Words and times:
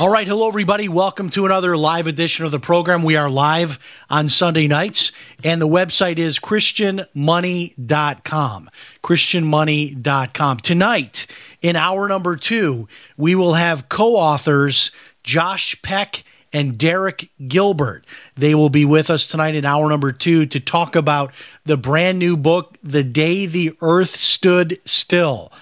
All 0.00 0.08
right, 0.08 0.26
hello 0.26 0.48
everybody. 0.48 0.88
Welcome 0.88 1.28
to 1.28 1.44
another 1.44 1.76
live 1.76 2.06
edition 2.06 2.46
of 2.46 2.52
the 2.52 2.58
program. 2.58 3.02
We 3.02 3.16
are 3.16 3.28
live 3.28 3.78
on 4.08 4.30
Sunday 4.30 4.66
nights, 4.66 5.12
and 5.44 5.60
the 5.60 5.68
website 5.68 6.16
is 6.16 6.38
christianmoney.com. 6.38 8.70
christianmoney.com. 9.04 10.60
Tonight, 10.60 11.26
in 11.60 11.76
hour 11.76 12.08
number 12.08 12.34
2, 12.34 12.88
we 13.18 13.34
will 13.34 13.52
have 13.52 13.90
co-authors 13.90 14.90
Josh 15.22 15.76
Peck 15.82 16.24
and 16.50 16.78
Derek 16.78 17.28
Gilbert. 17.46 18.06
They 18.36 18.54
will 18.54 18.70
be 18.70 18.86
with 18.86 19.10
us 19.10 19.26
tonight 19.26 19.54
in 19.54 19.66
hour 19.66 19.86
number 19.86 20.12
2 20.12 20.46
to 20.46 20.60
talk 20.60 20.96
about 20.96 21.30
the 21.66 21.76
brand 21.76 22.18
new 22.18 22.38
book 22.38 22.78
The 22.82 23.04
Day 23.04 23.44
the 23.44 23.76
Earth 23.82 24.16
Stood 24.16 24.78
Still. 24.86 25.52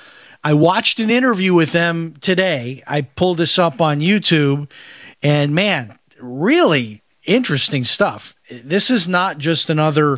I 0.49 0.55
watched 0.55 0.99
an 0.99 1.11
interview 1.11 1.53
with 1.53 1.73
them 1.73 2.15
today. 2.23 2.83
I 2.87 3.03
pulled 3.03 3.37
this 3.37 3.59
up 3.59 3.83
on 3.83 4.01
YouTube, 4.01 4.71
and 5.23 5.55
man, 5.55 5.99
really 6.19 7.03
interesting 7.27 7.85
stuff. 7.85 8.35
This 8.51 8.91
is 8.91 9.07
not 9.07 9.37
just 9.37 9.69
another 9.69 10.17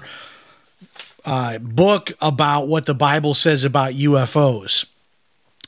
uh, 1.25 1.59
book 1.59 2.13
about 2.21 2.69
what 2.69 2.87
the 2.87 2.95
Bible 2.95 3.35
says 3.35 3.65
about 3.65 3.95
UFOs. 3.95 4.87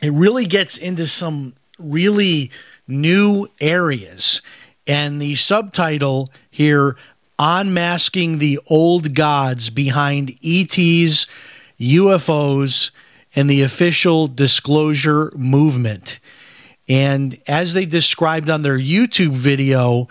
It 0.01 0.13
really 0.13 0.47
gets 0.47 0.79
into 0.79 1.09
some 1.09 1.55
really 1.77 2.53
new 2.87 3.49
areas. 3.61 4.43
And 4.87 5.21
the 5.21 5.35
subtitle 5.35 6.31
here 6.53 6.97
Unmasking 7.37 8.39
the 8.39 8.61
Old 8.69 9.17
Gods 9.17 9.71
Behind 9.71 10.31
ETs, 10.41 11.27
UFOs, 11.81 12.93
and 13.35 13.49
the 13.49 13.63
official 13.63 14.29
disclosure 14.29 15.33
movement. 15.35 16.19
And 16.89 17.39
as 17.47 17.73
they 17.73 17.87
described 17.87 18.51
on 18.51 18.63
their 18.63 18.79
YouTube 18.79 19.37
video, 19.37 20.09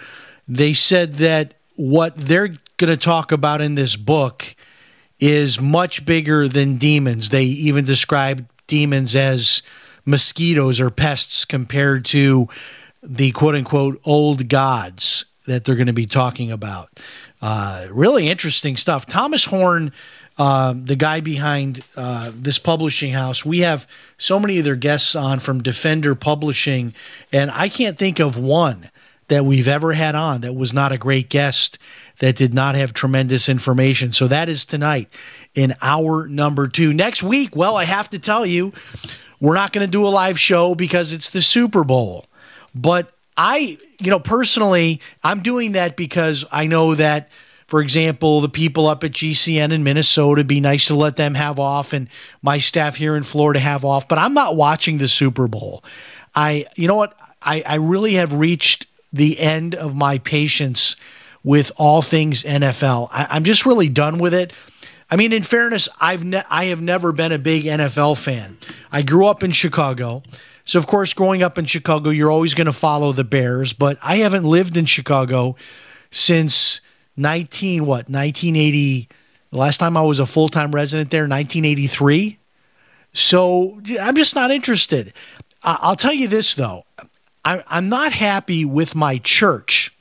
they 0.47 0.73
said 0.73 1.15
that 1.15 1.53
what 1.75 2.15
they're 2.15 2.55
going 2.77 2.89
to 2.89 2.97
talk 2.97 3.31
about 3.31 3.61
in 3.61 3.75
this 3.75 3.95
book 3.95 4.55
is 5.19 5.61
much 5.61 6.05
bigger 6.05 6.47
than 6.47 6.77
demons. 6.77 7.29
They 7.29 7.43
even 7.43 7.85
described 7.85 8.45
demons 8.67 9.15
as 9.15 9.61
mosquitoes 10.05 10.79
or 10.79 10.89
pests 10.89 11.45
compared 11.45 12.05
to 12.05 12.49
the 13.03 13.31
quote 13.31 13.55
unquote 13.55 14.01
old 14.03 14.47
gods 14.49 15.25
that 15.45 15.65
they're 15.65 15.75
going 15.75 15.87
to 15.87 15.93
be 15.93 16.05
talking 16.05 16.51
about. 16.51 16.99
Uh, 17.41 17.87
really 17.91 18.27
interesting 18.27 18.77
stuff. 18.77 19.05
Thomas 19.05 19.45
Horn 19.45 19.91
uh, 20.41 20.73
the 20.75 20.95
guy 20.95 21.19
behind 21.19 21.81
uh, 21.95 22.31
this 22.33 22.57
publishing 22.57 23.13
house. 23.13 23.45
We 23.45 23.59
have 23.59 23.85
so 24.17 24.39
many 24.39 24.57
of 24.57 24.65
their 24.65 24.75
guests 24.75 25.15
on 25.15 25.39
from 25.39 25.61
Defender 25.61 26.15
Publishing, 26.15 26.95
and 27.31 27.51
I 27.51 27.69
can't 27.69 27.95
think 27.95 28.17
of 28.17 28.39
one 28.39 28.89
that 29.27 29.45
we've 29.45 29.67
ever 29.67 29.93
had 29.93 30.15
on 30.15 30.41
that 30.41 30.55
was 30.55 30.73
not 30.73 30.91
a 30.91 30.97
great 30.97 31.29
guest 31.29 31.77
that 32.17 32.35
did 32.35 32.55
not 32.55 32.73
have 32.73 32.91
tremendous 32.91 33.49
information. 33.49 34.13
So 34.13 34.27
that 34.29 34.49
is 34.49 34.65
tonight 34.65 35.09
in 35.53 35.75
hour 35.79 36.27
number 36.27 36.67
two. 36.67 36.91
Next 36.91 37.21
week, 37.21 37.55
well, 37.55 37.77
I 37.77 37.83
have 37.83 38.09
to 38.09 38.17
tell 38.17 38.43
you, 38.43 38.73
we're 39.39 39.53
not 39.53 39.73
going 39.73 39.85
to 39.85 39.91
do 39.91 40.07
a 40.07 40.09
live 40.09 40.39
show 40.39 40.73
because 40.73 41.13
it's 41.13 41.29
the 41.29 41.43
Super 41.43 41.83
Bowl. 41.83 42.25
But 42.73 43.13
I, 43.37 43.77
you 43.99 44.09
know, 44.09 44.19
personally, 44.19 45.01
I'm 45.23 45.43
doing 45.43 45.73
that 45.73 45.95
because 45.95 46.45
I 46.51 46.65
know 46.65 46.95
that 46.95 47.29
for 47.71 47.79
example, 47.79 48.41
the 48.41 48.49
people 48.49 48.85
up 48.85 49.01
at 49.05 49.13
GCN 49.13 49.71
in 49.71 49.81
Minnesota, 49.81 50.43
be 50.43 50.59
nice 50.59 50.87
to 50.87 50.93
let 50.93 51.15
them 51.15 51.35
have 51.35 51.57
off, 51.57 51.93
and 51.93 52.09
my 52.41 52.57
staff 52.57 52.97
here 52.97 53.15
in 53.15 53.23
Florida 53.23 53.61
have 53.61 53.85
off. 53.85 54.09
But 54.09 54.17
I'm 54.17 54.33
not 54.33 54.57
watching 54.57 54.97
the 54.97 55.07
Super 55.07 55.47
Bowl. 55.47 55.81
I, 56.35 56.65
you 56.75 56.89
know 56.89 56.95
what? 56.95 57.17
I, 57.41 57.63
I 57.65 57.75
really 57.75 58.15
have 58.15 58.33
reached 58.33 58.87
the 59.13 59.39
end 59.39 59.73
of 59.73 59.95
my 59.95 60.17
patience 60.17 60.97
with 61.45 61.71
all 61.77 62.01
things 62.01 62.43
NFL. 62.43 63.07
I, 63.09 63.37
am 63.37 63.45
just 63.45 63.65
really 63.65 63.87
done 63.87 64.17
with 64.17 64.33
it. 64.33 64.51
I 65.09 65.15
mean, 65.15 65.31
in 65.31 65.43
fairness, 65.43 65.87
I've 66.01 66.25
ne- 66.25 66.43
I 66.49 66.65
have 66.65 66.81
never 66.81 67.13
been 67.13 67.31
a 67.31 67.39
big 67.39 67.63
NFL 67.63 68.17
fan. 68.17 68.57
I 68.91 69.01
grew 69.01 69.27
up 69.27 69.43
in 69.43 69.53
Chicago. 69.53 70.23
So, 70.65 70.77
of 70.77 70.87
course, 70.87 71.13
growing 71.13 71.41
up 71.41 71.57
in 71.57 71.63
Chicago, 71.63 72.09
you're 72.09 72.31
always 72.31 72.53
going 72.53 72.67
to 72.67 72.73
follow 72.73 73.13
the 73.13 73.23
Bears, 73.23 73.71
but 73.71 73.97
I 74.03 74.17
haven't 74.17 74.43
lived 74.43 74.75
in 74.75 74.85
Chicago 74.87 75.55
since 76.11 76.81
19 77.21 77.85
what 77.85 78.09
1980 78.09 79.07
the 79.51 79.57
last 79.57 79.77
time 79.77 79.95
i 79.95 80.01
was 80.01 80.19
a 80.19 80.25
full-time 80.25 80.73
resident 80.73 81.11
there 81.11 81.21
1983 81.21 82.37
so 83.13 83.79
i'm 83.99 84.15
just 84.15 84.35
not 84.35 84.51
interested. 84.51 85.13
I'll 85.63 85.95
tell 85.95 86.13
you 86.13 86.27
this 86.27 86.55
though. 86.55 86.85
I'm 87.43 87.89
not 87.89 88.13
happy 88.13 88.65
with 88.65 88.95
my 88.95 89.17
church. 89.17 89.95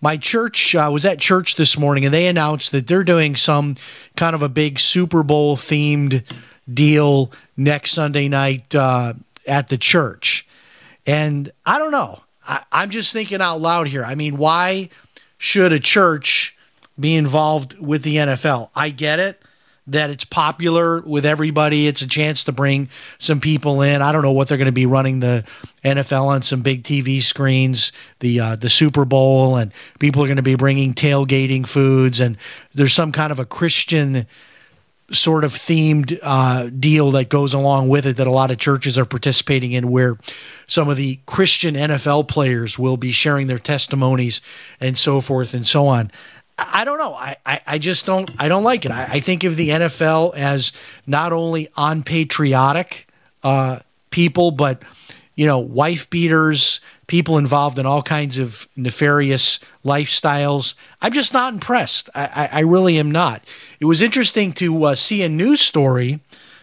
My 0.00 0.16
church 0.16 0.74
uh, 0.74 0.90
was 0.92 1.06
at 1.06 1.18
church 1.18 1.54
this 1.56 1.78
morning 1.78 2.04
and 2.04 2.12
they 2.12 2.26
announced 2.26 2.72
that 2.72 2.86
they're 2.86 3.04
doing 3.04 3.36
some 3.36 3.76
kind 4.16 4.34
of 4.34 4.42
a 4.42 4.48
big 4.48 4.78
super 4.78 5.22
bowl 5.22 5.56
themed 5.56 6.22
deal 6.72 7.30
next 7.56 7.92
sunday 7.92 8.28
night 8.28 8.74
uh, 8.74 9.14
at 9.46 9.68
the 9.68 9.78
church. 9.78 10.46
And 11.06 11.50
i 11.64 11.78
don't 11.78 11.92
know. 11.92 12.20
I, 12.46 12.62
i'm 12.72 12.90
just 12.90 13.12
thinking 13.12 13.40
out 13.40 13.60
loud 13.60 13.88
here. 13.88 14.04
I 14.04 14.14
mean 14.14 14.36
why 14.36 14.90
should 15.44 15.74
a 15.74 15.78
church 15.78 16.56
be 16.98 17.14
involved 17.14 17.78
with 17.78 18.02
the 18.02 18.16
NFL? 18.16 18.70
I 18.74 18.88
get 18.88 19.18
it 19.18 19.42
that 19.86 20.08
it's 20.08 20.24
popular 20.24 21.02
with 21.02 21.26
everybody. 21.26 21.86
It's 21.86 22.00
a 22.00 22.06
chance 22.06 22.44
to 22.44 22.52
bring 22.52 22.88
some 23.18 23.40
people 23.40 23.82
in. 23.82 24.00
I 24.00 24.10
don't 24.10 24.22
know 24.22 24.32
what 24.32 24.48
they're 24.48 24.56
going 24.56 24.64
to 24.64 24.72
be 24.72 24.86
running 24.86 25.20
the 25.20 25.44
NFL 25.84 26.28
on 26.28 26.40
some 26.40 26.62
big 26.62 26.82
TV 26.82 27.22
screens, 27.22 27.92
the 28.20 28.40
uh, 28.40 28.56
the 28.56 28.70
Super 28.70 29.04
Bowl, 29.04 29.56
and 29.56 29.70
people 29.98 30.24
are 30.24 30.26
going 30.26 30.36
to 30.36 30.42
be 30.42 30.54
bringing 30.54 30.94
tailgating 30.94 31.68
foods, 31.68 32.20
and 32.20 32.38
there's 32.72 32.94
some 32.94 33.12
kind 33.12 33.30
of 33.30 33.38
a 33.38 33.44
Christian 33.44 34.26
sort 35.12 35.44
of 35.44 35.52
themed 35.52 36.18
uh, 36.22 36.70
deal 36.78 37.10
that 37.12 37.28
goes 37.28 37.52
along 37.52 37.88
with 37.88 38.06
it 38.06 38.16
that 38.16 38.26
a 38.26 38.30
lot 38.30 38.50
of 38.50 38.58
churches 38.58 38.96
are 38.96 39.04
participating 39.04 39.72
in, 39.72 39.90
where 39.90 40.18
some 40.66 40.88
of 40.88 40.96
the 40.96 41.18
Christian 41.26 41.74
NFL 41.74 42.28
players 42.28 42.78
will 42.78 42.96
be 42.96 43.12
sharing 43.12 43.46
their 43.46 43.58
testimonies 43.58 44.40
and 44.80 44.96
so 44.96 45.20
forth 45.20 45.54
and 45.54 45.66
so 45.66 45.86
on. 45.86 46.10
I 46.56 46.84
don't 46.84 46.98
know. 46.98 47.14
I, 47.14 47.36
I, 47.44 47.60
I 47.66 47.78
just 47.78 48.06
don't 48.06 48.30
I 48.38 48.48
don't 48.48 48.62
like 48.62 48.84
it. 48.84 48.92
I, 48.92 49.04
I, 49.04 49.20
think 49.20 49.42
of 49.42 49.56
the 49.56 49.70
NFL 49.70 50.36
as 50.36 50.70
not 51.04 51.32
only 51.32 51.68
unpatriotic 51.76 53.08
uh, 53.42 53.80
people, 54.10 54.52
but 54.52 54.82
you 55.34 55.46
know, 55.46 55.58
wife 55.58 56.08
beaters, 56.10 56.78
people 57.14 57.38
involved 57.38 57.78
in 57.78 57.86
all 57.86 58.02
kinds 58.02 58.38
of 58.38 58.66
nefarious 58.74 59.60
lifestyles. 59.84 60.74
I'm 61.00 61.12
just 61.12 61.32
not 61.32 61.52
impressed. 61.52 62.10
I, 62.12 62.48
I, 62.52 62.58
I 62.58 62.60
really 62.62 62.98
am 62.98 63.12
not. 63.12 63.44
It 63.78 63.84
was 63.84 64.02
interesting 64.02 64.52
to 64.54 64.82
uh, 64.82 64.94
see 64.96 65.22
a 65.22 65.28
news 65.28 65.60
story 65.60 66.18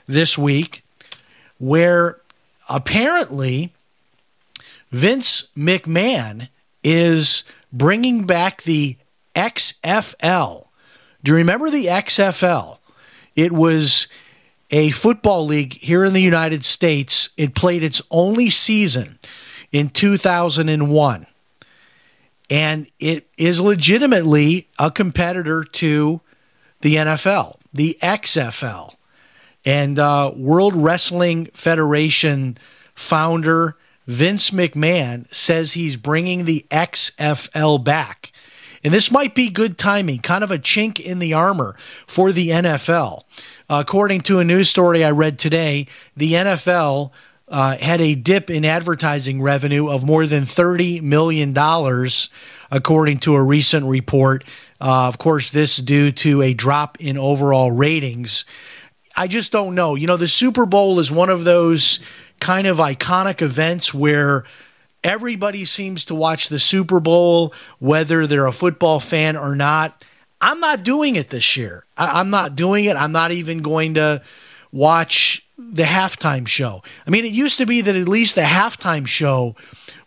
this 0.08 0.38
week 0.38 0.84
where 1.58 2.18
apparently 2.68 3.72
Vince 4.92 5.48
McMahon 5.58 6.50
is 6.84 7.46
bringing 7.72 8.26
back 8.26 8.64
the 8.64 8.98
XFL. 9.34 10.66
Do 11.24 11.32
you 11.32 11.38
remember 11.38 11.70
the 11.70 11.86
XFL? 11.86 12.80
It 13.38 13.54
was 13.54 14.10
a 14.70 14.92
football 14.92 15.46
league 15.46 15.76
here 15.76 16.04
in 16.04 16.12
the 16.12 16.22
United 16.22 16.66
States. 16.66 17.30
It 17.38 17.56
played 17.56 17.86
its 17.86 18.02
only 18.12 18.50
season 18.50 19.18
in 19.72 19.90
2001. 19.90 21.28
And 22.50 22.88
it 23.00 23.28
is 23.38 23.62
legitimately 23.62 24.68
a 24.78 24.92
competitor 24.92 25.64
to 25.64 26.22
the 26.82 26.96
NFL, 26.96 27.58
the 27.74 27.98
XFL. 28.02 28.96
And 29.64 29.98
uh, 29.98 30.32
World 30.36 30.76
Wrestling 30.76 31.48
Federation 31.54 32.58
founder 32.94 33.78
Vince 34.08 34.50
McMahon 34.50 35.34
says 35.34 35.74
he's 35.74 35.96
bringing 35.96 36.46
the 36.46 36.66
XFL 36.72 37.84
back. 37.84 38.32
And 38.84 38.94
this 38.94 39.12
might 39.12 39.36
be 39.36 39.50
good 39.50 39.78
timing, 39.78 40.20
kind 40.20 40.44
of 40.44 40.52
a 40.52 40.58
chink 40.58 41.00
in 41.00 41.20
the 41.20 41.34
armor 41.34 41.78
for 42.08 42.32
the 42.32 42.50
NFL. 42.50 43.24
according 43.70 44.22
to 44.22 44.40
a 44.40 44.44
news 44.44 44.70
story 44.70 45.06
I 45.06 45.12
read 45.12 45.40
today, 45.40 45.88
the 46.18 46.34
NFL 46.34 47.12
uh, 47.52 47.78
had 47.78 48.00
a 48.02 48.16
dip 48.16 48.50
in 48.50 48.64
advertising 48.66 49.42
revenue 49.42 49.90
of 49.90 50.04
more 50.06 50.26
than 50.26 50.46
$30 50.46 51.02
million, 51.02 51.54
according 52.72 53.20
to 53.20 53.36
a 53.36 53.44
recent 53.44 53.86
report. 53.86 54.44
Uh, 54.80 55.08
of 55.08 55.18
course, 55.18 55.52
this 55.52 55.78
due 55.78 56.12
to 56.14 56.42
a 56.42 56.54
drop 56.54 57.00
in 57.02 57.18
overall 57.18 57.70
ratings. 57.70 58.46
I 59.18 59.28
just 59.28 59.52
don't 59.52 59.76
know. 59.76 59.96
You 59.96 60.08
know, 60.08 60.18
the 60.18 60.30
Super 60.30 60.66
Bowl 60.66 60.98
is 61.00 61.12
one 61.12 61.30
of 61.30 61.44
those 61.44 62.00
kind 62.40 62.66
of 62.66 62.78
iconic 62.78 63.42
events 63.42 63.94
where 63.94 64.46
everybody 65.04 65.66
seems 65.66 66.06
to 66.06 66.16
watch 66.16 66.48
the 66.48 66.60
Super 66.60 67.00
Bowl, 67.02 67.54
whether 67.80 68.26
they're 68.26 68.48
a 68.48 68.54
football 68.54 69.00
fan 69.02 69.36
or 69.36 69.56
not. 69.56 70.06
I'm 70.40 70.60
not 70.62 70.84
doing 70.84 71.18
it 71.18 71.30
this 71.30 71.58
year. 71.58 71.84
I- 71.98 72.20
I'm 72.20 72.30
not 72.30 72.56
doing 72.56 72.86
it. 72.86 72.96
I'm 72.96 73.12
not 73.12 73.32
even 73.32 73.62
going 73.62 73.96
to 73.96 74.22
watch 74.72 75.46
the 75.74 75.84
halftime 75.84 76.48
show. 76.48 76.84
I 77.06 77.10
mean, 77.10 77.26
it 77.26 77.32
used 77.32 77.58
to 77.58 77.66
be 77.66 77.82
that 77.82 77.96
at 77.96 78.08
least 78.08 78.36
the 78.36 78.42
halftime 78.42 79.08
show 79.08 79.56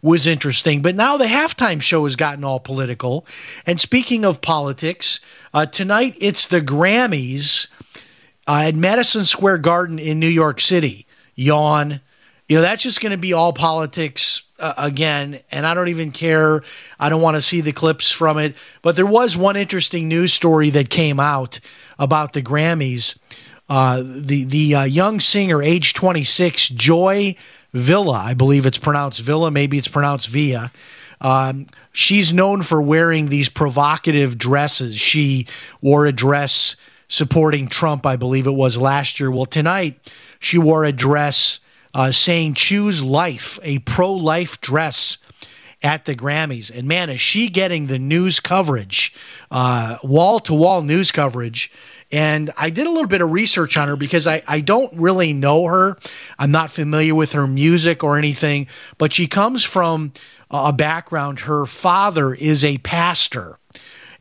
was 0.03 0.27
interesting, 0.27 0.83
but 0.83 0.95
now 0.95 1.17
the 1.17 1.25
halftime 1.25 1.81
show 1.81 2.05
has 2.05 2.17
gotten 2.17 2.45
all 2.45 2.61
political. 2.61 3.27
And 3.67 3.81
speaking 3.81 4.25
of 4.25 4.41
politics, 4.41 5.21
uh, 5.53 5.67
tonight 5.67 6.17
it's 6.19 6.47
the 6.47 6.61
Grammys 6.61 7.69
uh, 8.47 8.65
at 8.67 8.75
Madison 8.75 9.25
Square 9.25 9.59
Garden 9.59 9.99
in 9.99 10.21
New 10.21 10.29
York 10.29 10.61
City. 10.61 11.07
Yawn. 11.35 12.01
You 12.49 12.57
know, 12.57 12.63
that's 12.63 12.83
just 12.83 13.01
going 13.01 13.13
to 13.13 13.19
be 13.19 13.33
all 13.33 13.53
politics 13.55 14.43
uh, 14.59 14.75
again. 14.77 15.41
And 15.51 15.67
I 15.67 15.75
don't 15.75 15.89
even 15.89 16.13
care. 16.13 16.63
I 17.01 17.09
don't 17.09 17.23
want 17.23 17.37
to 17.37 17.43
see 17.43 17.63
the 17.63 17.73
clips 17.73 18.11
from 18.11 18.39
it. 18.39 18.57
But 18.83 18.97
there 18.97 19.07
was 19.07 19.37
one 19.37 19.57
interesting 19.57 20.09
news 20.09 20.33
story 20.33 20.71
that 20.71 20.91
came 20.91 21.19
out 21.19 21.61
about 21.99 22.35
the 22.35 22.43
Grammys. 22.43 23.17
Uh, 23.69 24.03
the 24.05 24.45
the 24.45 24.75
uh, 24.75 24.85
young 24.85 25.21
singer, 25.21 25.63
age 25.63 25.95
26, 25.95 26.69
Joy 26.69 27.35
Villa, 27.73 28.13
I 28.13 28.35
believe 28.35 28.67
it's 28.67 28.79
pronounced 28.79 29.21
Villa, 29.21 29.51
maybe 29.51 29.79
it's 29.79 29.89
pronounced 29.89 30.29
Via. 30.29 30.71
Um, 31.21 31.67
she's 31.93 32.33
known 32.33 32.63
for 32.63 32.83
wearing 32.83 33.29
these 33.29 33.49
provocative 33.49 34.37
dresses. 34.37 34.97
She 34.97 35.47
wore 35.81 36.05
a 36.05 36.13
dress 36.13 36.77
supporting 37.09 37.69
Trump, 37.69 38.05
I 38.05 38.17
believe 38.17 38.47
it 38.47 38.53
was 38.53 38.77
last 38.77 39.19
year. 39.19 39.31
Well, 39.31 39.47
tonight 39.47 40.13
she 40.39 40.59
wore 40.59 40.85
a 40.85 40.93
dress 40.93 41.61
uh, 41.95 42.13
saying 42.13 42.55
choose 42.55 43.03
life, 43.03 43.59
a 43.63 43.79
pro 43.81 44.13
life 44.13 44.61
dress 44.61 45.17
at 45.83 46.05
the 46.05 46.15
Grammys. 46.15 46.71
And 46.77 46.87
man, 46.89 47.09
is 47.09 47.21
she 47.21 47.49
getting 47.49 47.87
the 47.87 47.99
news 47.99 48.41
coverage, 48.41 49.15
wall 49.51 50.41
to 50.41 50.55
wall 50.55 50.83
news 50.83 51.11
coverage. 51.13 51.71
And 52.13 52.53
I 52.57 52.71
did 52.71 52.87
a 52.87 52.91
little 52.91 53.09
bit 53.09 53.21
of 53.23 53.33
research 53.33 53.77
on 53.77 53.89
her 53.89 53.97
because 53.97 54.27
I, 54.27 54.43
I 54.47 54.61
don't 54.61 54.93
really 54.99 55.33
know 55.33 55.67
her. 55.67 55.97
I'm 56.39 56.51
not 56.51 56.71
familiar 56.71 57.15
with 57.15 57.33
her 57.33 57.47
music 57.47 58.05
or 58.05 58.19
anything, 58.19 58.69
but 58.99 59.13
she 59.13 59.27
comes 59.27 59.65
from 59.65 60.13
a 60.51 60.73
background. 60.73 61.41
Her 61.41 61.67
father 61.67 62.35
is 62.35 62.63
a 62.63 62.79
pastor. 62.79 63.59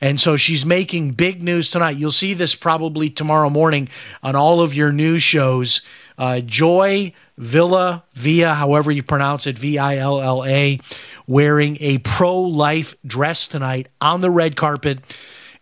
And 0.01 0.19
so 0.19 0.35
she's 0.35 0.65
making 0.65 1.11
big 1.11 1.41
news 1.41 1.69
tonight. 1.69 1.97
You'll 1.97 2.11
see 2.11 2.33
this 2.33 2.55
probably 2.55 3.09
tomorrow 3.09 3.49
morning 3.49 3.87
on 4.21 4.35
all 4.35 4.59
of 4.59 4.73
your 4.73 4.91
news 4.91 5.23
shows. 5.23 5.81
Uh, 6.17 6.41
Joy 6.41 7.13
Villa, 7.37 8.03
Via, 8.13 8.53
however 8.53 8.91
you 8.91 9.01
pronounce 9.01 9.47
it, 9.47 9.57
V 9.57 9.77
I 9.77 9.97
L 9.97 10.21
L 10.21 10.43
A, 10.45 10.79
wearing 11.25 11.77
a 11.79 11.99
pro 11.99 12.37
life 12.39 12.95
dress 13.05 13.47
tonight 13.47 13.87
on 14.01 14.21
the 14.21 14.29
red 14.29 14.55
carpet 14.55 14.99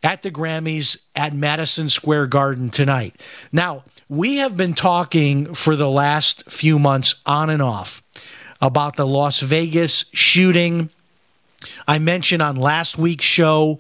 at 0.03 0.23
the 0.23 0.31
Grammys 0.31 0.97
at 1.15 1.33
Madison 1.33 1.89
Square 1.89 2.27
Garden 2.27 2.69
tonight. 2.69 3.19
Now, 3.51 3.83
we 4.09 4.37
have 4.37 4.57
been 4.57 4.73
talking 4.73 5.53
for 5.53 5.75
the 5.75 5.89
last 5.89 6.49
few 6.49 6.79
months 6.79 7.15
on 7.25 7.49
and 7.49 7.61
off 7.61 8.03
about 8.61 8.95
the 8.95 9.07
Las 9.07 9.39
Vegas 9.39 10.05
shooting. 10.11 10.89
I 11.87 11.99
mentioned 11.99 12.41
on 12.41 12.55
last 12.55 12.97
week's 12.97 13.25
show 13.25 13.79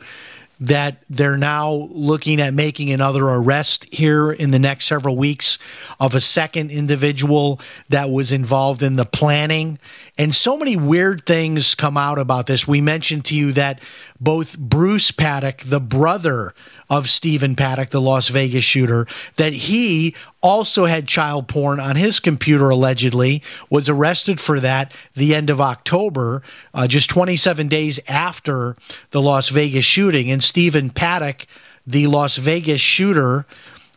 that 0.61 0.97
they're 1.09 1.37
now 1.37 1.89
looking 1.91 2.39
at 2.39 2.53
making 2.53 2.91
another 2.91 3.27
arrest 3.27 3.85
here 3.91 4.31
in 4.31 4.51
the 4.51 4.59
next 4.59 4.85
several 4.85 5.17
weeks 5.17 5.57
of 5.99 6.13
a 6.13 6.21
second 6.21 6.69
individual 6.69 7.59
that 7.89 8.11
was 8.11 8.31
involved 8.31 8.83
in 8.83 8.95
the 8.95 9.05
planning. 9.05 9.79
And 10.19 10.35
so 10.35 10.55
many 10.55 10.75
weird 10.75 11.25
things 11.25 11.73
come 11.73 11.97
out 11.97 12.19
about 12.19 12.45
this. 12.45 12.67
We 12.67 12.79
mentioned 12.79 13.25
to 13.25 13.35
you 13.35 13.53
that 13.53 13.81
both 14.19 14.57
Bruce 14.57 15.09
Paddock, 15.09 15.63
the 15.65 15.79
brother 15.79 16.53
of 16.91 17.09
Stephen 17.09 17.55
Paddock, 17.55 17.89
the 17.89 18.01
Las 18.01 18.27
Vegas 18.27 18.65
shooter, 18.65 19.07
that 19.37 19.53
he 19.53 20.13
also 20.41 20.87
had 20.87 21.07
child 21.07 21.47
porn 21.47 21.79
on 21.79 21.95
his 21.95 22.19
computer 22.19 22.69
allegedly, 22.69 23.41
was 23.69 23.87
arrested 23.87 24.41
for 24.41 24.59
that 24.59 24.91
the 25.15 25.33
end 25.33 25.49
of 25.49 25.61
October, 25.61 26.43
uh, 26.73 26.85
just 26.87 27.09
27 27.09 27.69
days 27.69 28.01
after 28.09 28.75
the 29.11 29.21
Las 29.21 29.47
Vegas 29.47 29.85
shooting. 29.85 30.29
And 30.29 30.43
Stephen 30.43 30.89
Paddock, 30.89 31.47
the 31.87 32.07
Las 32.07 32.35
Vegas 32.35 32.81
shooter, 32.81 33.45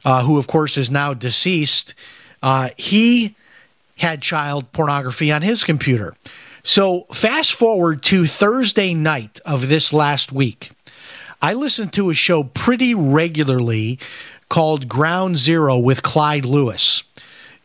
uh, 0.04 0.22
who 0.22 0.38
of 0.38 0.46
course 0.46 0.78
is 0.78 0.88
now 0.88 1.12
deceased, 1.12 1.94
uh, 2.44 2.70
he 2.76 3.34
had 3.96 4.22
child 4.22 4.70
pornography 4.70 5.32
on 5.32 5.42
his 5.42 5.64
computer. 5.64 6.14
So 6.62 7.06
fast 7.12 7.54
forward 7.54 8.04
to 8.04 8.26
Thursday 8.26 8.94
night 8.94 9.40
of 9.44 9.68
this 9.68 9.92
last 9.92 10.30
week. 10.30 10.70
I 11.44 11.52
listen 11.52 11.90
to 11.90 12.08
a 12.08 12.14
show 12.14 12.44
pretty 12.44 12.94
regularly 12.94 13.98
called 14.48 14.88
Ground 14.88 15.36
Zero 15.36 15.76
with 15.76 16.02
Clyde 16.02 16.46
Lewis. 16.46 17.02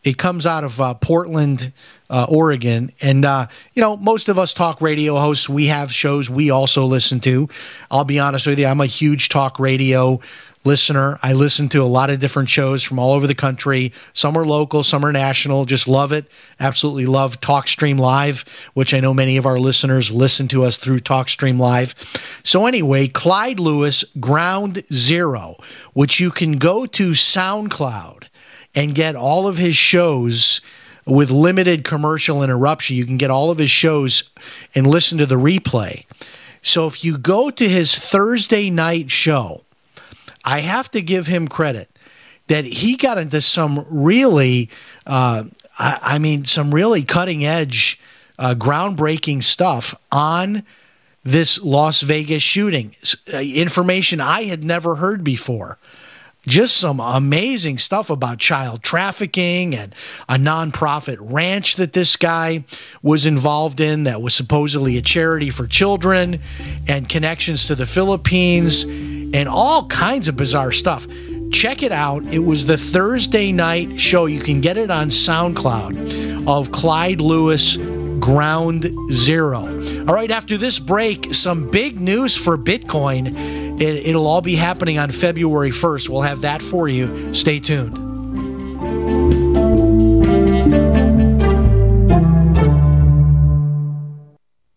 It 0.04 0.18
comes 0.18 0.44
out 0.44 0.64
of 0.64 0.78
uh, 0.82 0.92
Portland, 0.92 1.72
uh, 2.10 2.26
Oregon. 2.28 2.92
And, 3.00 3.24
uh, 3.24 3.46
you 3.72 3.80
know, 3.80 3.96
most 3.96 4.28
of 4.28 4.38
us 4.38 4.52
talk 4.52 4.82
radio 4.82 5.18
hosts, 5.18 5.48
we 5.48 5.68
have 5.68 5.90
shows 5.94 6.28
we 6.28 6.50
also 6.50 6.84
listen 6.84 7.20
to. 7.20 7.48
I'll 7.90 8.04
be 8.04 8.18
honest 8.18 8.46
with 8.46 8.58
you, 8.58 8.66
I'm 8.66 8.82
a 8.82 8.86
huge 8.86 9.30
talk 9.30 9.58
radio 9.58 10.20
listener. 10.64 11.18
I 11.22 11.32
listen 11.32 11.68
to 11.70 11.82
a 11.82 11.84
lot 11.84 12.10
of 12.10 12.18
different 12.18 12.48
shows 12.48 12.82
from 12.82 12.98
all 12.98 13.12
over 13.12 13.26
the 13.26 13.34
country. 13.34 13.92
Some 14.12 14.36
are 14.36 14.46
local, 14.46 14.82
some 14.82 15.04
are 15.04 15.12
national. 15.12 15.64
Just 15.64 15.88
love 15.88 16.12
it. 16.12 16.26
Absolutely 16.58 17.06
love 17.06 17.40
TalkStream 17.40 17.98
Live, 17.98 18.44
which 18.74 18.92
I 18.92 19.00
know 19.00 19.14
many 19.14 19.36
of 19.36 19.46
our 19.46 19.58
listeners 19.58 20.10
listen 20.10 20.48
to 20.48 20.64
us 20.64 20.76
through 20.76 21.00
TalkStream 21.00 21.58
Live. 21.58 21.94
So, 22.44 22.66
anyway, 22.66 23.08
Clyde 23.08 23.58
Lewis, 23.58 24.04
Ground 24.20 24.84
Zero, 24.92 25.56
which 25.94 26.20
you 26.20 26.30
can 26.30 26.58
go 26.58 26.84
to 26.86 27.12
SoundCloud 27.12 28.24
and 28.74 28.94
get 28.94 29.16
all 29.16 29.46
of 29.46 29.56
his 29.56 29.76
shows 29.76 30.60
with 31.06 31.30
limited 31.30 31.84
commercial 31.84 32.42
interruption. 32.42 32.96
You 32.96 33.06
can 33.06 33.16
get 33.16 33.30
all 33.30 33.50
of 33.50 33.58
his 33.58 33.70
shows 33.70 34.24
and 34.74 34.86
listen 34.86 35.18
to 35.18 35.26
the 35.26 35.36
replay. 35.36 36.04
So, 36.62 36.86
if 36.86 37.02
you 37.02 37.16
go 37.16 37.50
to 37.50 37.68
his 37.68 37.94
Thursday 37.94 38.68
night 38.68 39.10
show, 39.10 39.64
I 40.44 40.60
have 40.60 40.90
to 40.92 41.02
give 41.02 41.26
him 41.26 41.48
credit 41.48 41.88
that 42.50 42.64
he 42.64 42.96
got 42.96 43.16
into 43.16 43.40
some 43.40 43.86
really, 43.88 44.68
uh, 45.06 45.44
I, 45.78 45.98
I, 46.02 46.18
mean, 46.18 46.44
some 46.46 46.74
really 46.74 47.04
cutting 47.04 47.44
edge, 47.44 48.00
uh, 48.40 48.56
groundbreaking 48.56 49.44
stuff 49.44 49.94
on 50.10 50.64
this 51.22 51.62
Las 51.62 52.00
Vegas 52.00 52.42
shooting. 52.42 52.96
Uh, 53.32 53.38
information 53.38 54.20
I 54.20 54.44
had 54.44 54.64
never 54.64 54.96
heard 54.96 55.22
before. 55.22 55.78
Just 56.46 56.78
some 56.78 56.98
amazing 56.98 57.78
stuff 57.78 58.08
about 58.08 58.38
child 58.38 58.82
trafficking 58.82 59.74
and 59.74 59.94
a 60.28 60.34
nonprofit 60.34 61.18
ranch 61.20 61.76
that 61.76 61.92
this 61.92 62.16
guy 62.16 62.64
was 63.02 63.26
involved 63.26 63.78
in 63.78 64.04
that 64.04 64.22
was 64.22 64.34
supposedly 64.34 64.96
a 64.96 65.02
charity 65.02 65.50
for 65.50 65.66
children 65.66 66.40
and 66.88 67.08
connections 67.08 67.66
to 67.66 67.74
the 67.74 67.84
Philippines 67.86 68.84
and 69.32 69.48
all 69.48 69.86
kinds 69.86 70.28
of 70.28 70.36
bizarre 70.36 70.72
stuff. 70.72 71.06
Check 71.52 71.82
it 71.82 71.92
out. 71.92 72.24
It 72.26 72.38
was 72.38 72.66
the 72.66 72.78
Thursday 72.78 73.52
night 73.52 74.00
show. 74.00 74.26
You 74.26 74.40
can 74.40 74.60
get 74.60 74.76
it 74.76 74.90
on 74.90 75.08
SoundCloud 75.08 76.46
of 76.46 76.70
Clyde 76.72 77.20
Lewis 77.20 77.76
Ground 78.20 78.92
Zero. 79.10 79.66
All 80.06 80.14
right, 80.14 80.30
after 80.30 80.56
this 80.56 80.78
break, 80.78 81.34
some 81.34 81.68
big 81.70 82.00
news 82.00 82.36
for 82.36 82.56
Bitcoin 82.56 83.80
It, 83.80 84.06
it'll 84.06 84.26
all 84.26 84.42
be 84.42 84.56
happening 84.56 84.98
on 84.98 85.10
February 85.10 85.70
1st. 85.70 86.08
We'll 86.08 86.22
have 86.22 86.42
that 86.42 86.60
for 86.62 86.88
you. 86.88 87.34
Stay 87.34 87.60
tuned. 87.60 89.29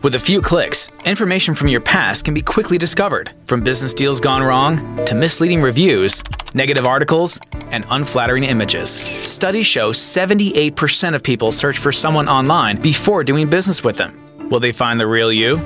With 0.02 0.14
a 0.14 0.18
few 0.18 0.40
clicks, 0.40 0.92
information 1.04 1.54
from 1.54 1.68
your 1.68 1.80
past 1.80 2.24
can 2.24 2.34
be 2.34 2.42
quickly 2.42 2.78
discovered, 2.78 3.30
from 3.46 3.62
business 3.62 3.94
deals 3.94 4.20
gone 4.20 4.42
wrong 4.42 5.04
to 5.06 5.14
misleading 5.14 5.62
reviews, 5.62 6.22
negative 6.54 6.86
articles, 6.86 7.40
and 7.70 7.84
unflattering 7.88 8.44
images. 8.44 8.90
Studies 8.90 9.66
show 9.66 9.92
78% 9.92 11.14
of 11.14 11.22
people 11.22 11.50
search 11.50 11.78
for 11.78 11.92
someone 11.92 12.28
online 12.28 12.80
before 12.80 13.24
doing 13.24 13.48
business 13.48 13.82
with 13.82 13.96
them. 13.96 14.22
Will 14.50 14.60
they 14.60 14.72
find 14.72 15.00
the 15.00 15.06
real 15.06 15.32
you? 15.32 15.56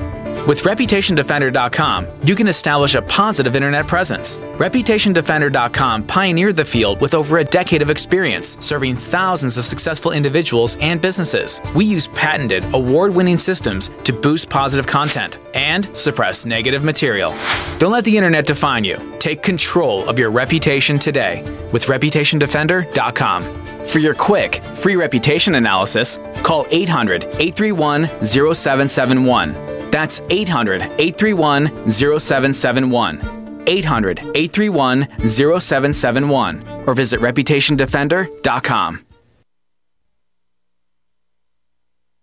With 0.47 0.63
ReputationDefender.com, 0.63 2.07
you 2.25 2.35
can 2.35 2.49
establish 2.49 2.95
a 2.95 3.03
positive 3.03 3.55
internet 3.55 3.87
presence. 3.87 4.39
ReputationDefender.com 4.57 6.05
pioneered 6.05 6.57
the 6.57 6.65
field 6.65 7.01
with 7.01 7.13
over 7.13 7.39
a 7.39 7.45
decade 7.45 7.83
of 7.83 7.91
experience, 7.91 8.57
serving 8.59 8.97
thousands 8.97 9.59
of 9.59 9.67
successful 9.67 10.13
individuals 10.13 10.77
and 10.81 11.01
businesses. 11.01 11.61
We 11.75 11.85
use 11.85 12.07
patented, 12.09 12.65
award 12.75 13.15
winning 13.15 13.37
systems 13.37 13.91
to 14.05 14.15
boost 14.15 14.49
positive 14.49 14.87
content 14.87 15.39
and 15.55 15.95
suppress 15.97 16.47
negative 16.47 16.83
material. 16.83 17.35
Don't 17.79 17.93
let 17.93 18.05
the 18.05 18.17
internet 18.17 18.47
define 18.47 18.83
you. 18.83 19.15
Take 19.19 19.43
control 19.43 20.09
of 20.09 20.19
your 20.19 20.31
reputation 20.31 20.99
today 20.99 21.43
with 21.71 21.85
ReputationDefender.com. 21.85 23.85
For 23.85 23.99
your 23.99 24.15
quick, 24.15 24.63
free 24.75 24.97
reputation 24.97 25.57
analysis, 25.57 26.19
call 26.43 26.67
800 26.71 27.25
831 27.25 28.07
0771. 28.25 29.70
That's 29.91 30.21
800 30.31 30.83
831 30.83 31.91
0771. 31.91 33.65
800 33.67 34.19
831 34.19 35.29
0771. 35.29 36.85
Or 36.87 36.95
visit 36.95 37.21
ReputationDefender.com. 37.21 39.07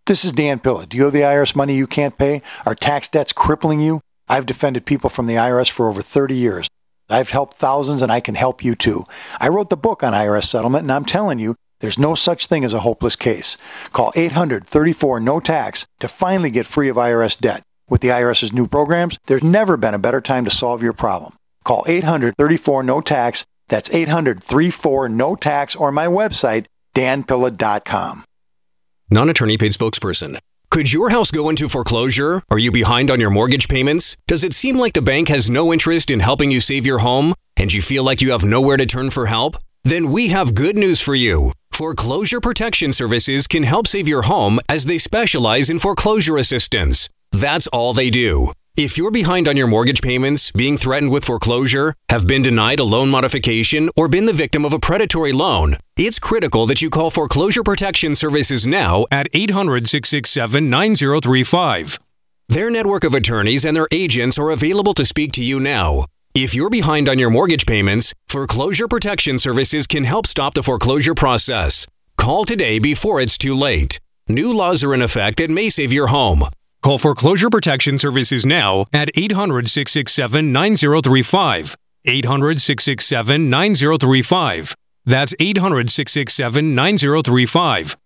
This 0.06 0.24
is 0.24 0.32
Dan 0.32 0.60
Pilla. 0.60 0.86
Do 0.86 0.96
you 0.96 1.08
owe 1.08 1.10
the 1.10 1.20
IRS 1.20 1.54
money 1.54 1.76
you 1.76 1.86
can't 1.86 2.18
pay? 2.18 2.42
Are 2.66 2.74
tax 2.74 3.10
debts 3.10 3.34
crippling 3.34 3.82
you? 3.82 4.00
I've 4.30 4.46
defended 4.46 4.86
people 4.86 5.10
from 5.10 5.28
the 5.28 5.36
IRS 5.36 5.70
for 5.70 5.90
over 5.90 6.02
30 6.02 6.34
years. 6.34 6.70
I've 7.10 7.32
helped 7.32 7.58
thousands 7.58 8.02
and 8.02 8.10
I 8.10 8.22
can 8.22 8.36
help 8.36 8.64
you 8.64 8.74
too. 8.74 9.04
I 9.40 9.50
wrote 9.50 9.70
the 9.70 9.76
book 9.76 10.04
on 10.04 10.14
IRS 10.14 10.46
settlement 10.46 10.84
and 10.84 10.94
I'm 10.94 11.04
telling 11.04 11.40
you, 11.40 11.56
there's 11.79 12.00
no 12.00 12.15
such 12.15 12.48
thing 12.48 12.63
as 12.65 12.74
a 12.74 12.79
hopeless 12.79 13.15
case. 13.15 13.57
Call 13.93 14.12
800 14.15 14.65
34 14.65 15.19
no 15.19 15.39
tax 15.39 15.86
to 16.00 16.07
finally 16.07 16.50
get 16.50 16.65
free 16.65 16.89
of 16.89 16.98
IRS 16.98 17.38
debt. 17.39 17.63
With 17.89 18.01
the 18.01 18.10
IRS's 18.10 18.51
new 18.53 18.67
programs, 18.67 19.17
there's 19.27 19.43
never 19.43 19.77
been 19.77 19.93
a 19.93 20.00
better 20.00 20.22
time 20.22 20.43
to 20.46 20.51
solve 20.51 20.84
your 20.84 20.93
problem. 20.93 21.34
Call 21.63 21.84
800 21.88 22.36
34 22.38 22.84
no 22.84 23.01
tax. 23.01 23.46
That's 23.67 23.93
800 23.93 24.43
34 24.43 25.10
no 25.10 25.36
tax 25.36 25.75
or 25.75 25.91
my 25.91 26.07
website, 26.07 26.65
danpilla.com. 26.96 28.24
Non 29.10 29.29
attorney 29.29 29.57
paid 29.57 29.72
spokesperson. 29.72 30.38
Could 30.69 30.91
your 30.91 31.10
house 31.10 31.31
go 31.31 31.48
into 31.48 31.69
foreclosure? 31.69 32.43
Are 32.51 32.60
you 32.60 32.72
behind 32.72 33.10
on 33.10 33.22
your 33.22 33.29
mortgage 33.29 33.69
payments? 33.69 34.17
Does 34.27 34.43
it 34.43 34.53
seem 34.53 34.77
like 34.77 34.93
the 34.93 35.01
bank 35.01 35.29
has 35.29 35.50
no 35.50 35.72
interest 35.72 36.12
in 36.12 36.19
helping 36.19 36.51
you 36.51 36.60
save 36.60 36.86
your 36.86 37.00
home? 37.00 37.34
And 37.55 37.74
you 37.74 37.81
feel 37.81 38.03
like 38.03 38.22
you 38.22 38.31
have 38.31 38.43
nowhere 38.43 38.77
to 38.77 38.86
turn 38.86 39.10
for 39.10 39.27
help? 39.27 39.55
Then 39.84 40.12
we 40.12 40.27
have 40.27 40.53
good 40.53 40.75
news 40.75 41.00
for 41.00 41.15
you. 41.15 41.53
Foreclosure 41.77 42.41
Protection 42.41 42.91
Services 42.91 43.46
can 43.46 43.62
help 43.62 43.86
save 43.86 44.07
your 44.07 44.24
home 44.24 44.60
as 44.67 44.88
they 44.88 44.98
specialize 44.98 45.69
in 45.69 45.77
foreclosure 45.77 46.38
assistance. 46.38 47.07
That's 47.31 47.67
all 47.67 47.93
they 47.93 48.10
do. 48.10 48.51
If 48.75 48.98
you're 48.98 49.12
behind 49.12 49.48
on 49.48 49.57
your 49.57 49.67
mortgage 49.67 50.01
payments, 50.01 50.51
being 50.51 50.75
threatened 50.75 51.12
with 51.12 51.24
foreclosure, 51.24 51.93
have 52.10 52.25
been 52.25 52.41
denied 52.41 52.79
a 52.79 52.84
loan 52.84 53.10
modification, 53.10 53.91
or 53.96 54.07
been 54.07 54.25
the 54.25 54.34
victim 54.34 54.65
of 54.65 54.74
a 54.74 54.79
predatory 54.79 55.31
loan, 55.34 55.75
it's 55.96 56.17
critical 56.17 56.65
that 56.65 56.81
you 56.81 56.89
call 56.89 57.12
Foreclosure 57.12 57.62
Protection 57.62 58.15
Services 58.15 58.65
now 58.65 59.05
at 59.12 59.27
800 59.36 59.88
667 59.88 60.67
9035. 60.72 62.00
Their 62.50 62.72
network 62.72 63.03
of 63.03 63.13
attorneys 63.13 63.65
and 63.65 63.75
their 63.75 63.88
agents 63.91 64.39
are 64.39 64.50
available 64.50 64.96
to 64.96 65.05
speak 65.05 65.31
to 65.34 65.43
you 65.43 65.60
now. 65.60 66.05
If 66.39 66.53
you're 66.53 66.70
behind 66.70 67.10
on 67.10 67.17
your 67.17 67.32
mortgage 67.32 67.65
payments, 67.65 68.13
Foreclosure 68.27 68.88
Protection 68.88 69.39
Services 69.39 69.88
can 69.88 70.03
help 70.03 70.27
stop 70.27 70.53
the 70.53 70.62
foreclosure 70.62 71.15
process. 71.15 71.88
Call 72.15 72.46
today 72.46 72.77
before 72.77 73.20
it's 73.20 73.39
too 73.39 73.56
late. 73.56 74.00
New 74.27 74.53
laws 74.53 74.84
are 74.84 74.94
in 74.94 75.01
effect 75.01 75.39
that 75.39 75.50
may 75.50 75.67
save 75.67 75.91
your 75.91 76.10
home. 76.10 76.44
Call 76.84 77.00
Foreclosure 77.00 77.50
Protection 77.50 77.98
Services 77.98 78.46
now 78.46 78.86
at 78.94 79.10
800 79.15 79.67
667 79.67 80.51
9035. 80.53 81.75
800 82.06 82.62
667 82.62 83.50
9035. 83.50 84.75
That's 85.06 85.34
800 85.39 85.89
667 85.89 86.75
9035. 86.75 87.98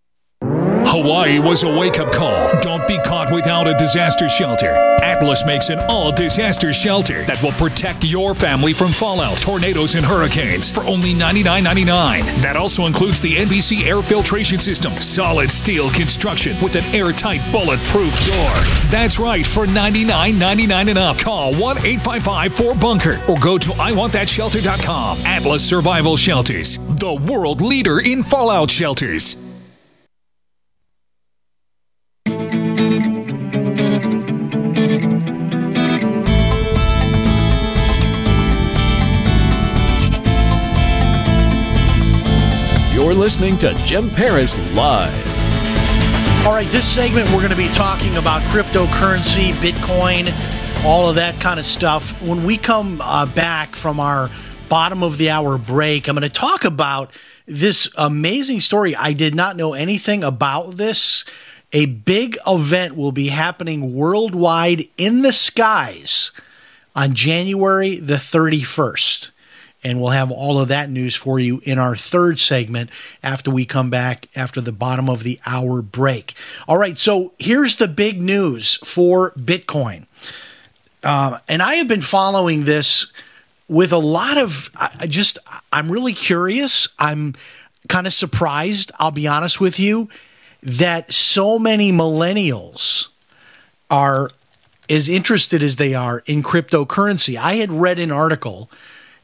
Hawaii 0.85 1.39
was 1.39 1.63
a 1.63 1.69
wake 1.69 1.99
up 1.99 2.11
call. 2.11 2.59
Don't 2.61 2.85
be 2.87 2.97
caught 2.99 3.31
without 3.31 3.67
a 3.67 3.73
disaster 3.75 4.27
shelter. 4.27 4.71
Atlas 5.03 5.45
makes 5.45 5.69
an 5.69 5.79
all 5.87 6.11
disaster 6.11 6.73
shelter 6.73 7.23
that 7.25 7.41
will 7.41 7.53
protect 7.53 8.03
your 8.03 8.33
family 8.33 8.73
from 8.73 8.89
fallout, 8.89 9.37
tornadoes, 9.37 9.95
and 9.95 10.05
hurricanes 10.05 10.69
for 10.69 10.81
only 10.81 11.13
$99.99. 11.13 12.23
That 12.41 12.55
also 12.55 12.85
includes 12.85 13.21
the 13.21 13.37
NBC 13.37 13.85
air 13.85 14.01
filtration 14.01 14.59
system, 14.59 14.91
solid 14.93 15.51
steel 15.51 15.89
construction 15.91 16.55
with 16.61 16.75
an 16.75 16.83
airtight 16.95 17.41
bulletproof 17.51 18.13
door. 18.25 18.53
That's 18.89 19.19
right, 19.19 19.45
for 19.45 19.65
$99.99 19.65 20.89
and 20.89 20.97
up. 20.97 21.17
Call 21.17 21.53
1 21.53 21.77
855 21.77 22.53
4 22.53 22.75
Bunker 22.75 23.21
or 23.27 23.35
go 23.37 23.57
to 23.57 23.69
IWantThatShelter.com. 23.69 25.17
Atlas 25.25 25.63
Survival 25.63 26.17
Shelters, 26.17 26.77
the 26.77 27.13
world 27.13 27.61
leader 27.61 27.99
in 27.99 28.23
fallout 28.23 28.69
shelters. 28.69 29.50
You're 43.01 43.15
listening 43.15 43.57
to 43.57 43.73
Jim 43.83 44.11
Paris 44.11 44.59
Live. 44.75 46.45
All 46.45 46.53
right, 46.53 46.67
this 46.67 46.87
segment 46.87 47.27
we're 47.29 47.39
going 47.39 47.49
to 47.49 47.57
be 47.57 47.67
talking 47.69 48.15
about 48.17 48.43
cryptocurrency, 48.43 49.53
Bitcoin, 49.53 50.31
all 50.85 51.09
of 51.09 51.15
that 51.15 51.33
kind 51.41 51.59
of 51.59 51.65
stuff. 51.65 52.21
When 52.21 52.45
we 52.45 52.57
come 52.57 53.01
uh, 53.01 53.25
back 53.25 53.75
from 53.75 53.99
our 53.99 54.29
bottom 54.69 55.01
of 55.01 55.17
the 55.17 55.31
hour 55.31 55.57
break, 55.57 56.07
I'm 56.07 56.15
going 56.15 56.29
to 56.29 56.33
talk 56.33 56.63
about 56.63 57.11
this 57.47 57.89
amazing 57.97 58.61
story. 58.61 58.95
I 58.95 59.13
did 59.13 59.33
not 59.33 59.57
know 59.57 59.73
anything 59.73 60.23
about 60.23 60.77
this. 60.77 61.25
A 61.73 61.87
big 61.87 62.37
event 62.45 62.95
will 62.95 63.11
be 63.11 63.29
happening 63.29 63.95
worldwide 63.95 64.87
in 64.97 65.23
the 65.23 65.33
skies 65.33 66.31
on 66.95 67.15
January 67.15 67.97
the 67.97 68.17
31st. 68.17 69.31
And 69.83 69.99
we'll 69.99 70.11
have 70.11 70.29
all 70.29 70.59
of 70.59 70.67
that 70.67 70.89
news 70.89 71.15
for 71.15 71.39
you 71.39 71.59
in 71.63 71.79
our 71.79 71.95
third 71.95 72.39
segment 72.39 72.91
after 73.23 73.49
we 73.49 73.65
come 73.65 73.89
back 73.89 74.27
after 74.35 74.61
the 74.61 74.71
bottom 74.71 75.09
of 75.09 75.23
the 75.23 75.39
hour 75.45 75.81
break. 75.81 76.35
All 76.67 76.77
right, 76.77 76.99
so 76.99 77.33
here's 77.39 77.77
the 77.77 77.87
big 77.87 78.21
news 78.21 78.75
for 78.83 79.31
Bitcoin. 79.31 80.05
Uh, 81.03 81.39
and 81.47 81.63
I 81.63 81.75
have 81.75 81.87
been 81.87 82.01
following 82.01 82.65
this 82.65 83.11
with 83.67 83.91
a 83.91 83.97
lot 83.97 84.37
of 84.37 84.69
I 84.75 85.07
just 85.07 85.39
I'm 85.71 85.91
really 85.91 86.13
curious. 86.13 86.87
I'm 86.99 87.33
kind 87.87 88.05
of 88.05 88.13
surprised, 88.13 88.91
I'll 88.99 89.11
be 89.11 89.27
honest 89.27 89.59
with 89.59 89.79
you, 89.79 90.09
that 90.61 91.11
so 91.11 91.57
many 91.57 91.91
millennials 91.91 93.07
are 93.89 94.29
as 94.89 95.09
interested 95.09 95.63
as 95.63 95.77
they 95.77 95.93
are 95.93 96.21
in 96.25 96.43
cryptocurrency. 96.43 97.37
I 97.37 97.55
had 97.55 97.71
read 97.71 97.97
an 97.97 98.11
article, 98.11 98.69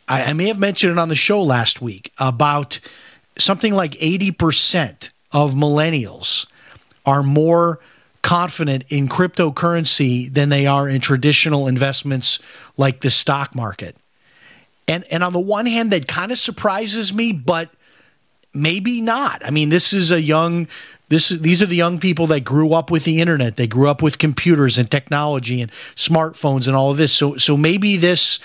I, 0.07 0.25
I 0.25 0.33
may 0.33 0.47
have 0.47 0.59
mentioned 0.59 0.91
it 0.91 0.99
on 0.99 1.09
the 1.09 1.15
show 1.15 1.41
last 1.41 1.81
week, 1.81 2.11
about 2.17 2.79
something 3.37 3.73
like 3.73 3.91
80% 3.93 5.09
of 5.31 5.53
millennials 5.53 6.47
are 7.05 7.23
more 7.23 7.79
confident 8.21 8.83
in 8.89 9.07
cryptocurrency 9.07 10.33
than 10.33 10.49
they 10.49 10.65
are 10.65 10.89
in 10.89 10.99
traditional 10.99 11.67
investments 11.67 12.39
like 12.75 13.01
the 13.01 13.09
stock 13.09 13.55
market. 13.55 13.95
And 14.87 15.05
and 15.05 15.23
on 15.23 15.33
the 15.33 15.39
one 15.39 15.65
hand 15.65 15.91
that 15.91 16.07
kind 16.07 16.31
of 16.31 16.39
surprises 16.39 17.13
me, 17.13 17.31
but 17.31 17.69
maybe 18.53 19.01
not. 19.01 19.45
I 19.45 19.49
mean, 19.49 19.69
this 19.69 19.93
is 19.93 20.11
a 20.11 20.21
young 20.21 20.67
this 21.09 21.31
is, 21.31 21.39
these 21.39 21.61
are 21.61 21.67
the 21.67 21.75
young 21.75 21.99
people 21.99 22.27
that 22.27 22.41
grew 22.41 22.73
up 22.73 22.91
with 22.91 23.05
the 23.05 23.21
internet. 23.21 23.55
They 23.55 23.67
grew 23.67 23.87
up 23.87 24.01
with 24.01 24.17
computers 24.17 24.77
and 24.77 24.91
technology 24.91 25.61
and 25.61 25.71
smartphones 25.95 26.67
and 26.67 26.75
all 26.75 26.91
of 26.91 26.97
this. 26.97 27.13
So 27.13 27.37
so 27.37 27.55
maybe 27.55 27.95
this 27.95 28.39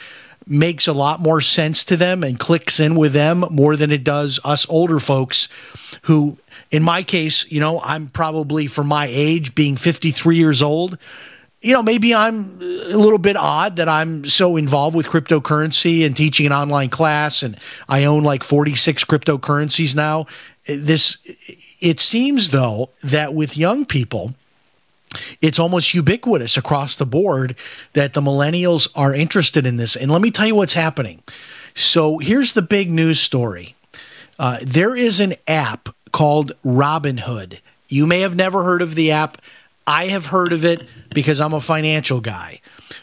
makes 0.46 0.86
a 0.86 0.92
lot 0.92 1.20
more 1.20 1.40
sense 1.40 1.84
to 1.84 1.96
them 1.96 2.22
and 2.22 2.38
clicks 2.38 2.80
in 2.80 2.94
with 2.96 3.12
them 3.12 3.44
more 3.50 3.76
than 3.76 3.90
it 3.90 4.04
does 4.04 4.40
us 4.44 4.66
older 4.68 4.98
folks 4.98 5.48
who 6.02 6.36
in 6.70 6.82
my 6.82 7.02
case, 7.02 7.50
you 7.50 7.60
know, 7.60 7.80
I'm 7.82 8.08
probably 8.08 8.66
for 8.66 8.82
my 8.82 9.06
age 9.10 9.54
being 9.54 9.76
53 9.76 10.36
years 10.36 10.62
old, 10.62 10.96
you 11.60 11.72
know, 11.72 11.82
maybe 11.82 12.14
I'm 12.14 12.60
a 12.60 12.96
little 12.96 13.18
bit 13.18 13.36
odd 13.36 13.76
that 13.76 13.88
I'm 13.88 14.24
so 14.24 14.56
involved 14.56 14.96
with 14.96 15.06
cryptocurrency 15.06 16.04
and 16.04 16.16
teaching 16.16 16.46
an 16.46 16.52
online 16.52 16.88
class 16.88 17.42
and 17.42 17.56
I 17.88 18.04
own 18.04 18.24
like 18.24 18.42
46 18.42 19.04
cryptocurrencies 19.04 19.94
now. 19.94 20.26
This 20.66 21.18
it 21.80 22.00
seems 22.00 22.50
though 22.50 22.90
that 23.02 23.34
with 23.34 23.56
young 23.56 23.84
people 23.84 24.34
it's 25.40 25.58
almost 25.58 25.94
ubiquitous 25.94 26.56
across 26.56 26.96
the 26.96 27.06
board 27.06 27.56
that 27.92 28.14
the 28.14 28.20
millennials 28.20 28.88
are 28.94 29.14
interested 29.14 29.66
in 29.66 29.76
this. 29.76 29.96
And 29.96 30.10
let 30.10 30.22
me 30.22 30.30
tell 30.30 30.46
you 30.46 30.54
what's 30.54 30.72
happening. 30.72 31.22
So 31.74 32.18
here's 32.18 32.52
the 32.52 32.62
big 32.62 32.90
news 32.90 33.20
story. 33.20 33.74
Uh, 34.38 34.58
there 34.62 34.96
is 34.96 35.20
an 35.20 35.34
app 35.46 35.88
called 36.12 36.52
Robinhood. 36.64 37.58
You 37.88 38.06
may 38.06 38.20
have 38.20 38.36
never 38.36 38.62
heard 38.62 38.82
of 38.82 38.94
the 38.94 39.10
app. 39.10 39.40
I 39.86 40.06
have 40.06 40.26
heard 40.26 40.52
of 40.52 40.64
it 40.64 40.86
because 41.12 41.40
I'm 41.40 41.54
a 41.54 41.60
financial 41.60 42.20
guy. 42.20 42.60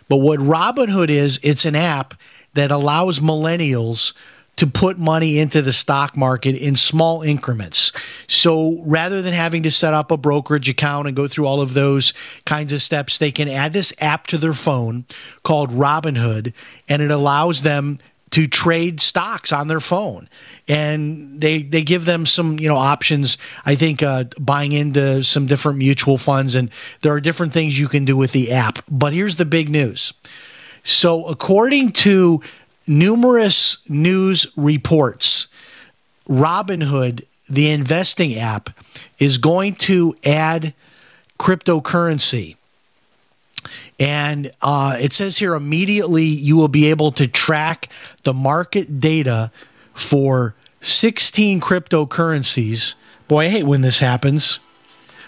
But 0.07 0.17
what 0.17 0.39
Robinhood 0.39 1.09
is, 1.09 1.39
it's 1.43 1.65
an 1.65 1.75
app 1.75 2.13
that 2.53 2.71
allows 2.71 3.19
millennials 3.19 4.13
to 4.59 4.67
put 4.67 4.99
money 4.99 5.39
into 5.39 5.61
the 5.61 5.71
stock 5.71 6.17
market 6.17 6.53
in 6.53 6.75
small 6.75 7.21
increments. 7.21 7.93
So 8.27 8.83
rather 8.85 9.21
than 9.21 9.33
having 9.33 9.63
to 9.63 9.71
set 9.71 9.93
up 9.93 10.11
a 10.11 10.17
brokerage 10.17 10.67
account 10.67 11.07
and 11.07 11.15
go 11.15 11.29
through 11.29 11.45
all 11.45 11.61
of 11.61 11.73
those 11.73 12.11
kinds 12.45 12.73
of 12.73 12.81
steps, 12.81 13.19
they 13.19 13.31
can 13.31 13.47
add 13.47 13.71
this 13.71 13.93
app 13.99 14.27
to 14.27 14.37
their 14.37 14.53
phone 14.53 15.05
called 15.43 15.71
Robinhood, 15.71 16.51
and 16.89 17.01
it 17.01 17.09
allows 17.09 17.61
them 17.61 17.99
to 18.31 18.49
trade 18.49 18.99
stocks 18.99 19.53
on 19.53 19.69
their 19.69 19.79
phone. 19.79 20.27
And 20.67 21.39
they 21.39 21.61
they 21.61 21.81
give 21.81 22.03
them 22.03 22.25
some 22.25 22.59
you 22.59 22.67
know 22.67 22.77
options 22.77 23.37
i 23.65 23.75
think 23.75 24.03
uh, 24.03 24.25
buying 24.39 24.73
into 24.73 25.23
some 25.23 25.47
different 25.47 25.77
mutual 25.77 26.17
funds 26.17 26.53
and 26.53 26.69
there 27.01 27.13
are 27.13 27.21
different 27.21 27.53
things 27.53 27.79
you 27.79 27.87
can 27.87 28.03
do 28.03 28.17
with 28.17 28.33
the 28.33 28.51
app. 28.51 28.83
But 28.89 29.13
here's 29.13 29.37
the 29.37 29.45
big 29.45 29.69
news. 29.69 30.11
So 30.83 31.25
according 31.27 31.93
to 32.03 32.41
numerous 32.89 33.77
news 33.87 34.47
reports 34.57 35.47
robinhood 36.27 37.23
the 37.47 37.69
investing 37.69 38.35
app 38.35 38.69
is 39.19 39.37
going 39.37 39.75
to 39.75 40.15
add 40.25 40.73
cryptocurrency 41.39 42.55
and 43.99 44.51
uh, 44.61 44.97
it 44.99 45.13
says 45.13 45.37
here 45.37 45.53
immediately 45.53 46.23
you 46.23 46.55
will 46.55 46.67
be 46.67 46.89
able 46.89 47.11
to 47.13 47.27
track 47.27 47.89
the 48.23 48.33
market 48.33 48.99
data 48.99 49.51
for 49.93 50.55
16 50.81 51.59
cryptocurrencies. 51.59 52.95
Boy, 53.27 53.45
I 53.45 53.49
hate 53.49 53.63
when 53.63 53.81
this 53.81 53.99
happens. 53.99 54.59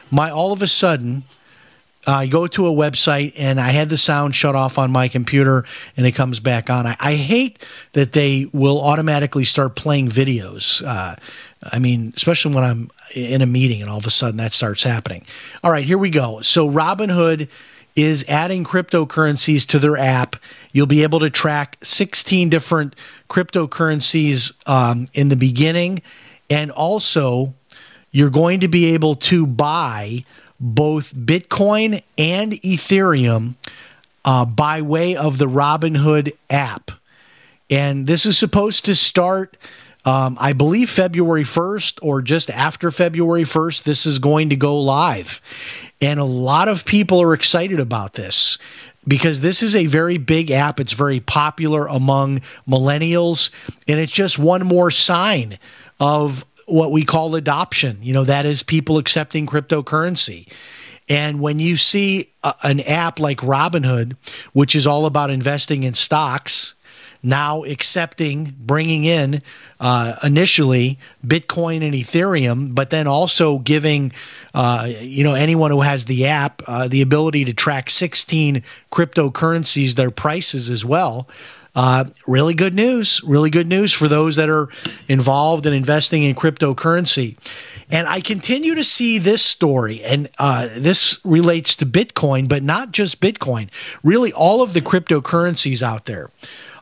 My 0.10 0.30
all 0.30 0.52
of 0.52 0.62
a 0.62 0.68
sudden, 0.68 1.24
I 2.08 2.28
go 2.28 2.48
to 2.48 2.68
a 2.68 2.72
website 2.72 3.34
and 3.38 3.60
I 3.60 3.70
had 3.70 3.90
the 3.90 3.98
sound 3.98 4.36
shut 4.36 4.56
off 4.56 4.78
on 4.78 4.92
my 4.92 5.08
computer 5.08 5.66
and 5.96 6.06
it 6.06 6.14
comes 6.14 6.40
back 6.40 6.70
on. 6.70 6.88
I, 6.88 6.96
I 7.00 7.16
hate 7.16 7.60
that 7.94 8.14
they 8.14 8.48
will 8.52 8.82
automatically 8.82 9.46
start 9.46 9.76
playing 9.76 10.10
videos. 10.10 10.86
Uh, 10.86 11.16
I 11.64 11.80
mean, 11.80 12.14
especially 12.16 12.56
when 12.56 12.64
I'm 12.64 12.92
in 13.14 13.42
a 13.42 13.46
meeting 13.46 13.82
and 13.82 13.90
all 13.90 13.98
of 13.98 14.06
a 14.06 14.12
sudden 14.12 14.38
that 14.38 14.54
starts 14.54 14.84
happening. 14.84 15.26
All 15.64 15.72
right, 15.72 15.86
here 15.86 15.98
we 15.98 16.10
go. 16.10 16.42
So, 16.42 16.70
Robinhood 16.70 17.48
is 17.96 18.26
adding 18.28 18.64
cryptocurrencies 18.64 19.68
to 19.68 19.78
their 19.78 19.98
app. 19.98 20.38
You'll 20.72 20.88
be 20.88 21.04
able 21.04 21.20
to 21.20 21.30
track 21.30 21.78
16 21.84 22.50
different 22.50 22.96
cryptocurrencies 23.30 24.54
um, 24.68 25.08
in 25.14 25.30
the 25.30 25.36
beginning. 25.36 26.02
And 26.50 26.72
also, 26.72 27.54
you're 28.12 28.30
going 28.30 28.62
to 28.62 28.68
be 28.68 28.94
able 28.94 29.16
to 29.16 29.46
buy 29.46 30.26
both 30.62 31.14
Bitcoin 31.16 32.04
and 32.18 32.54
Ethereum 32.54 33.56
uh, 34.24 34.46
by 34.46 34.82
way 34.82 35.16
of 35.16 35.40
the 35.40 35.48
Robinhood 35.48 36.34
app. 36.50 36.92
And 37.70 38.06
this 38.06 38.26
is 38.26 38.38
supposed 38.38 38.86
to 38.86 38.96
start, 38.96 39.58
um, 40.06 40.38
I 40.40 40.54
believe, 40.54 40.90
February 40.90 41.44
1st 41.44 42.00
or 42.04 42.22
just 42.22 42.52
after 42.52 42.92
February 42.92 43.44
1st. 43.44 43.84
This 43.84 44.06
is 44.06 44.20
going 44.20 44.50
to 44.50 44.56
go 44.56 44.80
live. 44.80 45.42
And 46.00 46.20
a 46.20 46.26
lot 46.26 46.68
of 46.68 46.86
people 46.86 47.22
are 47.22 47.34
excited 47.34 47.80
about 47.80 48.14
this 48.14 48.58
because 49.08 49.42
this 49.42 49.64
is 49.64 49.76
a 49.76 49.88
very 49.88 50.18
big 50.18 50.52
app. 50.52 50.80
It's 50.80 50.94
very 50.94 51.20
popular 51.20 51.88
among 51.88 52.42
millennials. 52.68 53.50
And 53.88 54.00
it's 54.00 54.14
just 54.14 54.38
one 54.38 54.66
more 54.66 54.92
sign 54.92 55.58
of 56.00 56.46
what 56.68 56.92
we 56.92 57.04
call 57.04 57.36
adoption. 57.36 58.00
You 58.02 58.14
know, 58.14 58.24
that 58.24 58.46
is 58.46 58.64
people 58.64 58.98
accepting 58.98 59.46
cryptocurrency. 59.46 60.48
And 61.10 61.42
when 61.42 61.60
you 61.60 61.78
see 61.78 62.32
a, 62.44 62.56
an 62.64 62.80
app 62.82 63.20
like 63.20 63.40
Robinhood, 63.40 64.16
which 64.54 64.76
is 64.76 64.88
all 64.88 65.06
about 65.06 65.30
investing 65.30 65.84
in 65.84 65.94
stocks, 65.94 66.76
now 67.24 67.64
accepting 67.64 68.56
bringing 68.60 69.06
in 69.06 69.42
uh, 69.80 70.16
initially 70.24 70.98
Bitcoin 71.26 71.84
and 71.84 71.94
Ethereum, 71.94 72.74
but 72.74 72.90
then 72.90 73.08
also 73.08 73.60
giving 73.60 74.12
uh, 74.54 74.90
you 75.00 75.24
know 75.24 75.34
anyone 75.34 75.72
who 75.72 75.82
has 75.82 76.06
the 76.06 76.26
app 76.26 76.62
uh, 76.68 76.88
the 76.88 77.02
ability 77.02 77.46
to 77.46 77.54
track 77.54 77.90
16 77.90 78.64
cryptocurrencies, 78.92 79.96
their 79.96 80.12
prices 80.12 80.70
as 80.70 80.84
well. 80.84 81.28
Uh, 81.74 82.06
really 82.28 82.54
good 82.54 82.74
news. 82.74 83.22
Really 83.24 83.50
good 83.50 83.68
news 83.68 83.94
for 83.94 84.08
those 84.08 84.36
that 84.36 84.50
are 84.50 84.70
involved 85.08 85.66
in 85.66 85.74
investing 85.74 86.24
in 86.24 86.36
cryptocurrency. 86.36 87.38
And 87.90 88.08
I 88.08 88.22
continue 88.22 88.76
to 88.76 88.84
see 88.84 89.18
this 89.18 89.42
story, 89.44 90.02
and 90.04 90.30
uh, 90.40 90.70
this 90.76 91.20
relates 91.26 91.76
to 91.78 91.86
Bitcoin, 91.86 92.48
but 92.48 92.64
not 92.64 92.92
just 92.92 93.20
Bitcoin, 93.20 93.70
really 94.02 94.32
all 94.32 94.62
of 94.62 94.74
the 94.74 94.82
cryptocurrencies 94.82 95.82
out 95.82 96.06
there 96.06 96.30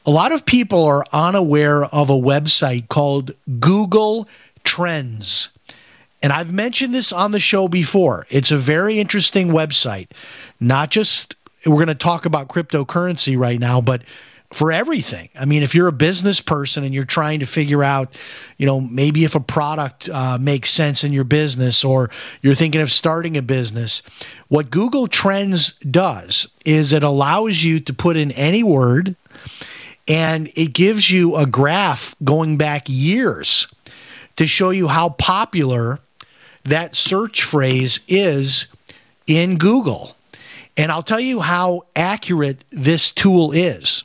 a 0.06 0.10
lot 0.10 0.32
of 0.32 0.46
people 0.46 0.86
are 0.86 1.06
unaware 1.12 1.86
of 1.86 2.10
a 2.10 2.14
website 2.14 2.88
called 2.90 3.32
Google 3.60 4.28
Trends. 4.64 5.50
And 6.22 6.34
I've 6.34 6.52
mentioned 6.52 6.94
this 6.94 7.14
on 7.14 7.32
the 7.32 7.40
show 7.40 7.68
before. 7.68 8.26
It's 8.30 8.52
a 8.52 8.58
very 8.58 9.00
interesting 9.00 9.50
website. 9.50 10.08
Not 10.60 10.90
just, 10.90 11.36
we're 11.66 11.76
going 11.76 11.88
to 11.88 11.96
talk 11.96 12.26
about 12.26 12.48
cryptocurrency 12.48 13.38
right 13.38 13.60
now, 13.60 13.82
but 13.82 14.02
for 14.52 14.72
everything. 14.72 15.30
I 15.40 15.46
mean, 15.46 15.62
if 15.62 15.76
you're 15.76 15.88
a 15.88 15.94
business 15.94 16.42
person 16.42 16.84
and 16.84 16.94
you're 16.94 17.06
trying 17.06 17.40
to 17.40 17.46
figure 17.46 17.84
out, 17.84 18.16
you 18.58 18.66
know, 18.66 18.82
maybe 18.82 19.24
if 19.24 19.36
a 19.36 19.40
product 19.40 20.10
uh, 20.10 20.38
makes 20.40 20.72
sense 20.72 21.04
in 21.04 21.14
your 21.14 21.24
business 21.24 21.84
or 21.84 22.10
you're 22.42 22.56
thinking 22.56 22.82
of 22.82 22.92
starting 22.92 23.38
a 23.38 23.44
business, 23.44 24.02
what 24.48 24.72
Google 24.72 25.08
Trends 25.08 25.74
does 25.74 26.48
is 26.66 26.94
it 26.94 27.04
allows 27.04 27.64
you 27.64 27.80
to 27.80 27.94
put 27.94 28.18
in 28.18 28.32
any 28.32 28.64
word 28.64 29.16
and 30.08 30.52
it 30.56 30.74
gives 30.74 31.12
you 31.12 31.36
a 31.36 31.46
graph 31.46 32.16
going 32.24 32.58
back 32.58 32.86
years 32.88 33.68
to 34.36 34.48
show 34.48 34.72
you 34.72 34.88
how 34.88 35.10
popular 35.10 36.00
that 36.64 36.96
search 36.96 37.44
phrase 37.44 38.00
is 38.08 38.68
in 39.28 39.58
Google. 39.58 40.16
And 40.76 40.92
I'll 40.92 41.04
tell 41.04 41.20
you 41.20 41.42
how 41.42 41.86
accurate 41.96 42.64
this 42.72 43.12
tool 43.12 43.52
is. 43.52 44.04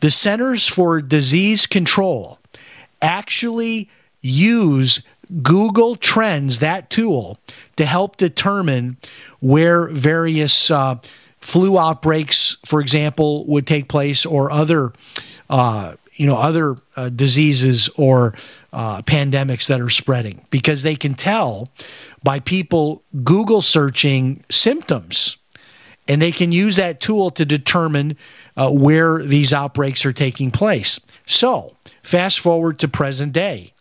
The 0.00 0.10
Centers 0.10 0.66
for 0.66 1.00
Disease 1.00 1.66
Control 1.66 2.38
actually 3.02 3.88
use 4.20 5.02
Google 5.42 5.96
Trends, 5.96 6.58
that 6.58 6.90
tool, 6.90 7.38
to 7.76 7.86
help 7.86 8.16
determine 8.16 8.96
where 9.40 9.86
various 9.88 10.70
uh, 10.70 10.96
flu 11.40 11.78
outbreaks, 11.78 12.56
for 12.66 12.80
example, 12.80 13.46
would 13.46 13.66
take 13.66 13.88
place, 13.88 14.26
or 14.26 14.50
other, 14.50 14.92
uh, 15.48 15.94
you 16.14 16.26
know, 16.26 16.36
other 16.36 16.76
uh, 16.96 17.08
diseases 17.10 17.88
or 17.96 18.34
uh, 18.72 19.02
pandemics 19.02 19.68
that 19.68 19.80
are 19.80 19.90
spreading, 19.90 20.44
because 20.50 20.82
they 20.82 20.96
can 20.96 21.14
tell 21.14 21.70
by 22.22 22.40
people 22.40 23.02
Google 23.24 23.62
searching 23.62 24.44
symptoms, 24.50 25.36
and 26.08 26.20
they 26.20 26.32
can 26.32 26.50
use 26.52 26.76
that 26.76 27.00
tool 27.00 27.30
to 27.30 27.44
determine 27.44 28.16
uh, 28.60 28.70
where 28.70 29.22
these 29.22 29.54
outbreaks 29.54 30.04
are 30.04 30.12
taking 30.12 30.50
place. 30.50 31.00
So, 31.24 31.74
fast 32.02 32.38
forward 32.40 32.78
to 32.80 32.88
present 32.88 33.32
day. 33.32 33.72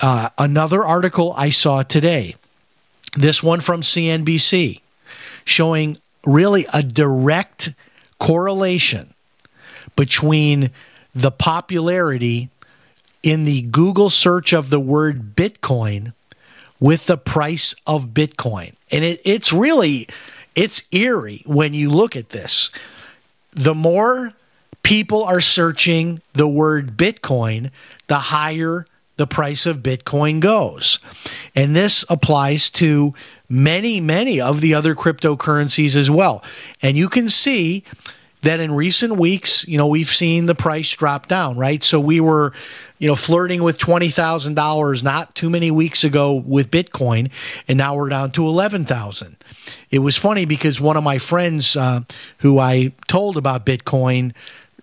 Uh, 0.00 0.30
another 0.36 0.84
article 0.84 1.32
I 1.36 1.50
saw 1.50 1.84
today, 1.84 2.34
this 3.16 3.40
one 3.40 3.60
from 3.60 3.82
CNBC, 3.82 4.80
showing 5.44 5.98
really 6.26 6.66
a 6.72 6.82
direct 6.82 7.72
correlation 8.18 9.14
between 9.94 10.72
the 11.14 11.30
popularity 11.30 12.48
in 13.22 13.44
the 13.44 13.62
Google 13.62 14.10
search 14.10 14.52
of 14.52 14.70
the 14.70 14.80
word 14.80 15.36
Bitcoin 15.36 16.14
with 16.80 17.06
the 17.06 17.16
price 17.16 17.76
of 17.86 18.06
Bitcoin. 18.06 18.74
And 18.90 19.04
it, 19.04 19.20
it's 19.24 19.52
really 19.52 20.08
it's 20.56 20.82
eerie 20.90 21.44
when 21.46 21.74
you 21.74 21.90
look 21.90 22.16
at 22.16 22.30
this. 22.30 22.72
The 23.52 23.74
more 23.74 24.32
people 24.82 25.24
are 25.24 25.40
searching 25.40 26.20
the 26.32 26.48
word 26.48 26.96
Bitcoin, 26.96 27.70
the 28.08 28.18
higher 28.18 28.86
the 29.16 29.26
price 29.26 29.66
of 29.66 29.78
Bitcoin 29.78 30.40
goes. 30.40 30.98
And 31.54 31.76
this 31.76 32.04
applies 32.08 32.70
to 32.70 33.14
many, 33.48 34.00
many 34.00 34.40
of 34.40 34.60
the 34.60 34.74
other 34.74 34.94
cryptocurrencies 34.94 35.94
as 35.94 36.10
well. 36.10 36.42
And 36.80 36.96
you 36.96 37.08
can 37.08 37.28
see 37.28 37.84
that 38.42 38.60
in 38.60 38.72
recent 38.72 39.16
weeks, 39.16 39.66
you 39.66 39.78
know, 39.78 39.86
we've 39.86 40.10
seen 40.10 40.46
the 40.46 40.54
price 40.54 40.90
drop 40.94 41.26
down, 41.26 41.56
right? 41.56 41.82
So 41.82 42.00
we 42.00 42.20
were, 42.20 42.52
you 42.98 43.08
know, 43.08 43.14
flirting 43.14 43.62
with 43.62 43.78
$20,000 43.78 45.02
not 45.02 45.34
too 45.34 45.48
many 45.48 45.70
weeks 45.70 46.04
ago 46.04 46.34
with 46.34 46.70
Bitcoin, 46.70 47.30
and 47.68 47.78
now 47.78 47.94
we're 47.94 48.08
down 48.08 48.32
to 48.32 48.46
11,000. 48.46 49.36
It 49.90 50.00
was 50.00 50.16
funny 50.16 50.44
because 50.44 50.80
one 50.80 50.96
of 50.96 51.04
my 51.04 51.18
friends 51.18 51.76
uh, 51.76 52.00
who 52.38 52.58
I 52.58 52.92
told 53.06 53.36
about 53.36 53.64
Bitcoin 53.64 54.32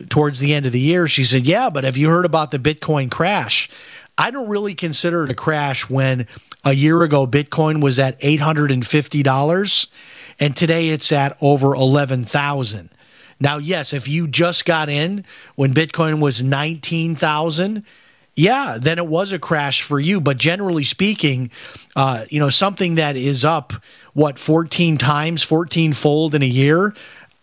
towards 0.08 0.40
the 0.40 0.54
end 0.54 0.66
of 0.66 0.72
the 0.72 0.80
year, 0.80 1.08
she 1.10 1.26
said, 1.26 1.46
Yeah, 1.46 1.70
but 1.70 1.84
have 1.84 1.98
you 1.98 2.10
heard 2.10 2.26
about 2.26 2.52
the 2.52 2.60
Bitcoin 2.60 3.12
crash? 3.12 3.70
I 4.18 4.32
don't 4.32 4.50
really 4.50 4.76
consider 4.76 5.26
it 5.26 5.32
a 5.32 5.36
crash 5.36 5.90
when 5.90 6.28
a 6.64 6.74
year 6.74 7.04
ago 7.04 7.26
Bitcoin 7.28 7.82
was 7.82 8.00
at 8.00 8.20
$850 8.22 9.88
and 10.40 10.56
today 10.56 10.90
it's 10.90 11.12
at 11.12 11.38
over 11.42 11.74
11,000. 11.74 12.90
Now, 13.40 13.58
yes, 13.58 13.94
if 13.94 14.08
you 14.08 14.28
just 14.28 14.66
got 14.66 14.90
in 14.90 15.26
when 15.56 15.74
Bitcoin 15.74 16.20
was 16.20 16.44
19,000, 16.44 17.84
yeah, 18.36 18.78
then 18.80 18.98
it 18.98 19.08
was 19.08 19.32
a 19.32 19.40
crash 19.40 19.82
for 19.82 20.00
you. 20.00 20.22
But 20.22 20.38
generally 20.38 20.84
speaking, 20.84 21.52
uh, 21.96 22.26
you 22.30 22.40
know, 22.40 22.50
something 22.50 22.96
that 22.96 23.16
is 23.16 23.44
up, 23.44 23.74
what, 24.14 24.40
14 24.40 24.98
times, 24.98 25.44
14 25.44 25.94
fold 25.94 26.36
in 26.36 26.42
a 26.42 26.48
year, 26.48 26.94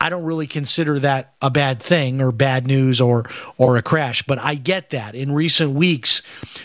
I 0.00 0.10
don't 0.10 0.24
really 0.24 0.46
consider 0.46 0.98
that 1.00 1.32
a 1.40 1.50
bad 1.50 1.80
thing 1.80 2.20
or 2.20 2.30
bad 2.30 2.66
news 2.66 3.00
or 3.00 3.24
or 3.56 3.76
a 3.76 3.82
crash. 3.82 4.22
But 4.22 4.38
I 4.38 4.54
get 4.54 4.90
that. 4.90 5.14
In 5.14 5.32
recent 5.32 5.72
weeks, 5.72 6.22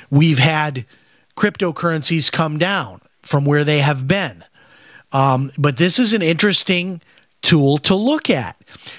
we've 0.10 0.40
had 0.40 0.86
cryptocurrencies 1.38 2.32
come 2.32 2.58
down 2.58 3.02
from 3.22 3.46
where 3.46 3.64
they 3.64 3.80
have 3.80 4.08
been. 4.08 4.44
Um, 5.14 5.52
but 5.58 5.78
this 5.78 6.00
is 6.00 6.14
an 6.14 6.22
interesting 6.22 7.02
tool 7.42 7.78
to 7.80 7.96
look 7.96 8.30
at. 8.30 8.56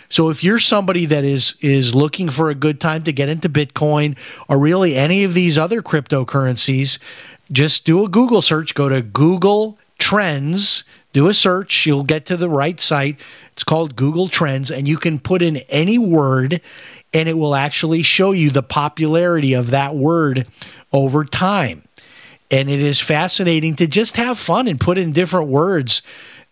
So 0.08 0.28
if 0.28 0.44
you're 0.44 0.58
somebody 0.58 1.06
that 1.06 1.24
is 1.24 1.54
is 1.60 1.94
looking 1.94 2.30
for 2.30 2.50
a 2.50 2.54
good 2.54 2.80
time 2.80 3.04
to 3.04 3.12
get 3.12 3.28
into 3.28 3.48
Bitcoin 3.48 4.16
or 4.48 4.58
really 4.58 4.96
any 4.96 5.24
of 5.24 5.34
these 5.34 5.56
other 5.56 5.82
cryptocurrencies, 5.82 6.98
just 7.50 7.84
do 7.84 8.04
a 8.04 8.08
Google 8.08 8.42
search, 8.42 8.74
go 8.74 8.88
to 8.88 9.02
Google 9.02 9.78
Trends, 9.98 10.84
do 11.12 11.28
a 11.28 11.34
search, 11.34 11.86
you'll 11.86 12.04
get 12.04 12.26
to 12.26 12.36
the 12.36 12.48
right 12.48 12.80
site. 12.80 13.18
It's 13.52 13.64
called 13.64 13.96
Google 13.96 14.28
Trends 14.28 14.70
and 14.70 14.88
you 14.88 14.96
can 14.96 15.18
put 15.18 15.42
in 15.42 15.58
any 15.68 15.98
word 15.98 16.60
and 17.14 17.28
it 17.28 17.36
will 17.36 17.54
actually 17.54 18.02
show 18.02 18.32
you 18.32 18.50
the 18.50 18.62
popularity 18.62 19.52
of 19.52 19.70
that 19.70 19.94
word 19.94 20.46
over 20.92 21.24
time. 21.24 21.82
And 22.50 22.68
it 22.68 22.80
is 22.80 23.00
fascinating 23.00 23.76
to 23.76 23.86
just 23.86 24.16
have 24.16 24.38
fun 24.38 24.68
and 24.68 24.80
put 24.80 24.98
in 24.98 25.12
different 25.12 25.48
words 25.48 26.02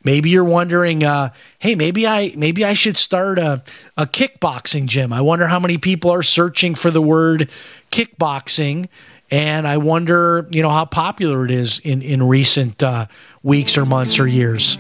Maybe 0.03 0.31
you're 0.31 0.45
wondering, 0.45 1.05
uh, 1.05 1.31
hey, 1.59 1.75
maybe 1.75 2.07
I 2.07 2.33
maybe 2.37 2.65
I 2.65 2.73
should 2.73 2.97
start 2.97 3.39
a, 3.39 3.63
a 3.99 4.07
kickboxing 4.07 4.87
gym. 4.87 5.13
I 5.13 5.21
wonder 5.21 5.47
how 5.47 5.61
many 5.61 5.77
people 5.77 6.11
are 6.11 6.23
searching 6.23 6.75
for 6.75 6.91
the 6.91 7.03
word 7.03 7.51
kickboxing, 7.93 8.89
and 9.31 9.69
I 9.69 9.77
wonder, 9.77 10.49
you 10.51 10.63
know, 10.63 10.71
how 10.71 10.87
popular 10.87 11.45
it 11.45 11.51
is 11.51 11.81
in 11.81 12.01
in 12.01 12.23
recent 12.23 12.83
uh, 12.83 13.07
weeks 13.43 13.77
or 13.77 13.85
months 13.85 14.19
or 14.19 14.27
years. 14.27 14.79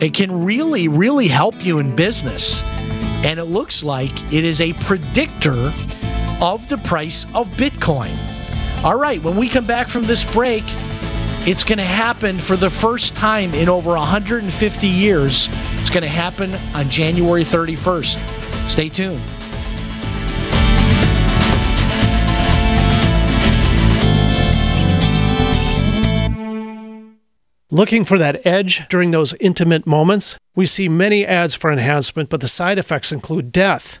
It 0.00 0.14
can 0.14 0.44
really, 0.44 0.88
really 0.88 1.28
help 1.28 1.64
you 1.64 1.78
in 1.78 1.94
business, 1.94 2.64
and 3.24 3.38
it 3.38 3.44
looks 3.44 3.84
like 3.84 4.10
it 4.32 4.44
is 4.44 4.60
a 4.60 4.72
predictor 4.84 5.70
of 6.42 6.68
the 6.68 6.80
price 6.84 7.24
of 7.36 7.46
Bitcoin. 7.50 8.16
All 8.84 8.98
right, 8.98 9.22
when 9.22 9.36
we 9.36 9.48
come 9.48 9.66
back 9.66 9.86
from 9.86 10.02
this 10.02 10.24
break. 10.32 10.64
It's 11.46 11.64
going 11.64 11.78
to 11.78 11.84
happen 11.84 12.38
for 12.38 12.54
the 12.54 12.68
first 12.68 13.16
time 13.16 13.54
in 13.54 13.70
over 13.70 13.92
150 13.92 14.86
years. 14.86 15.48
It's 15.80 15.88
going 15.88 16.02
to 16.02 16.08
happen 16.08 16.54
on 16.74 16.90
January 16.90 17.44
31st. 17.44 18.68
Stay 18.68 18.90
tuned. 18.90 19.18
Looking 27.70 28.04
for 28.04 28.18
that 28.18 28.44
edge 28.44 28.86
during 28.88 29.10
those 29.12 29.32
intimate 29.40 29.86
moments? 29.86 30.36
We 30.54 30.66
see 30.66 30.90
many 30.90 31.24
ads 31.24 31.54
for 31.54 31.72
enhancement, 31.72 32.28
but 32.28 32.40
the 32.40 32.48
side 32.48 32.78
effects 32.78 33.12
include 33.12 33.50
death. 33.50 34.00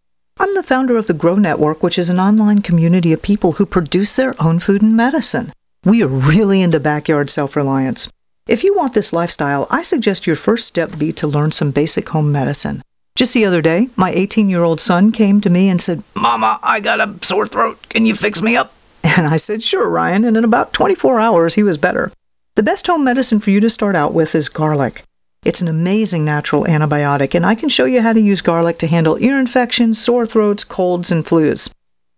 I'm 0.41 0.55
the 0.55 0.63
founder 0.63 0.97
of 0.97 1.05
the 1.05 1.13
Grow 1.13 1.35
Network, 1.35 1.83
which 1.83 1.99
is 1.99 2.09
an 2.09 2.19
online 2.19 2.63
community 2.63 3.13
of 3.13 3.21
people 3.21 3.51
who 3.53 3.65
produce 3.67 4.15
their 4.15 4.33
own 4.41 4.57
food 4.57 4.81
and 4.81 4.97
medicine. 4.97 5.53
We 5.85 6.01
are 6.01 6.07
really 6.07 6.63
into 6.63 6.79
backyard 6.79 7.29
self 7.29 7.55
reliance. 7.55 8.09
If 8.47 8.63
you 8.63 8.75
want 8.75 8.95
this 8.95 9.13
lifestyle, 9.13 9.67
I 9.69 9.83
suggest 9.83 10.25
your 10.25 10.35
first 10.35 10.65
step 10.65 10.97
be 10.97 11.13
to 11.13 11.27
learn 11.27 11.51
some 11.51 11.69
basic 11.69 12.09
home 12.09 12.31
medicine. 12.31 12.81
Just 13.15 13.35
the 13.35 13.45
other 13.45 13.61
day, 13.61 13.89
my 13.95 14.09
18 14.09 14.49
year 14.49 14.63
old 14.63 14.81
son 14.81 15.11
came 15.11 15.41
to 15.41 15.49
me 15.51 15.69
and 15.69 15.79
said, 15.79 16.03
Mama, 16.15 16.59
I 16.63 16.79
got 16.79 16.99
a 16.99 17.23
sore 17.23 17.45
throat. 17.45 17.77
Can 17.89 18.07
you 18.07 18.15
fix 18.15 18.41
me 18.41 18.57
up? 18.57 18.73
And 19.03 19.27
I 19.27 19.37
said, 19.37 19.61
Sure, 19.61 19.87
Ryan. 19.87 20.25
And 20.25 20.35
in 20.37 20.43
about 20.43 20.73
24 20.73 21.19
hours, 21.19 21.53
he 21.53 21.61
was 21.61 21.77
better. 21.77 22.11
The 22.55 22.63
best 22.63 22.87
home 22.87 23.03
medicine 23.03 23.41
for 23.41 23.51
you 23.51 23.59
to 23.59 23.69
start 23.69 23.95
out 23.95 24.15
with 24.15 24.33
is 24.33 24.49
garlic. 24.49 25.03
It's 25.43 25.61
an 25.61 25.67
amazing 25.67 26.23
natural 26.23 26.65
antibiotic, 26.65 27.33
and 27.33 27.43
I 27.43 27.55
can 27.55 27.67
show 27.67 27.85
you 27.85 28.01
how 28.01 28.13
to 28.13 28.21
use 28.21 28.43
garlic 28.43 28.77
to 28.77 28.85
handle 28.85 29.17
ear 29.19 29.39
infections, 29.39 29.99
sore 29.99 30.27
throats, 30.27 30.63
colds, 30.63 31.11
and 31.11 31.25
flus. 31.25 31.67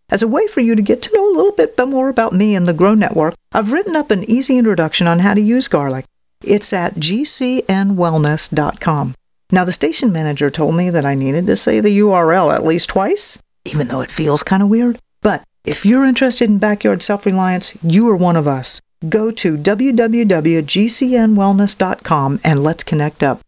As 0.09 0.21
a 0.21 0.27
way 0.27 0.45
for 0.45 0.59
you 0.59 0.75
to 0.75 0.81
get 0.81 1.01
to 1.03 1.13
know 1.13 1.31
a 1.31 1.35
little 1.35 1.53
bit 1.53 1.79
more 1.87 2.09
about 2.09 2.33
me 2.33 2.53
and 2.53 2.65
the 2.65 2.73
Grow 2.73 2.95
Network, 2.95 3.35
I've 3.53 3.71
written 3.71 3.95
up 3.95 4.11
an 4.11 4.29
easy 4.29 4.57
introduction 4.57 5.07
on 5.07 5.19
how 5.19 5.35
to 5.35 5.41
use 5.41 5.69
garlic. 5.69 6.03
It's 6.43 6.73
at 6.73 6.95
gcnwellness.com. 6.95 9.15
Now, 9.51 9.63
the 9.63 9.71
station 9.71 10.11
manager 10.11 10.49
told 10.49 10.75
me 10.75 10.89
that 10.89 11.05
I 11.05 11.15
needed 11.15 11.47
to 11.47 11.55
say 11.55 11.79
the 11.79 11.99
URL 11.99 12.53
at 12.53 12.65
least 12.65 12.89
twice, 12.89 13.41
even 13.63 13.87
though 13.87 14.01
it 14.01 14.11
feels 14.11 14.43
kind 14.43 14.61
of 14.61 14.67
weird. 14.67 14.99
But 15.21 15.45
if 15.63 15.85
you're 15.85 16.03
interested 16.03 16.49
in 16.49 16.59
backyard 16.59 17.01
self 17.01 17.25
reliance, 17.25 17.77
you 17.81 18.09
are 18.09 18.17
one 18.17 18.35
of 18.35 18.49
us. 18.49 18.81
Go 19.07 19.31
to 19.31 19.57
www.gcnwellness.com 19.57 22.39
and 22.43 22.63
let's 22.63 22.83
connect 22.83 23.23
up. 23.23 23.39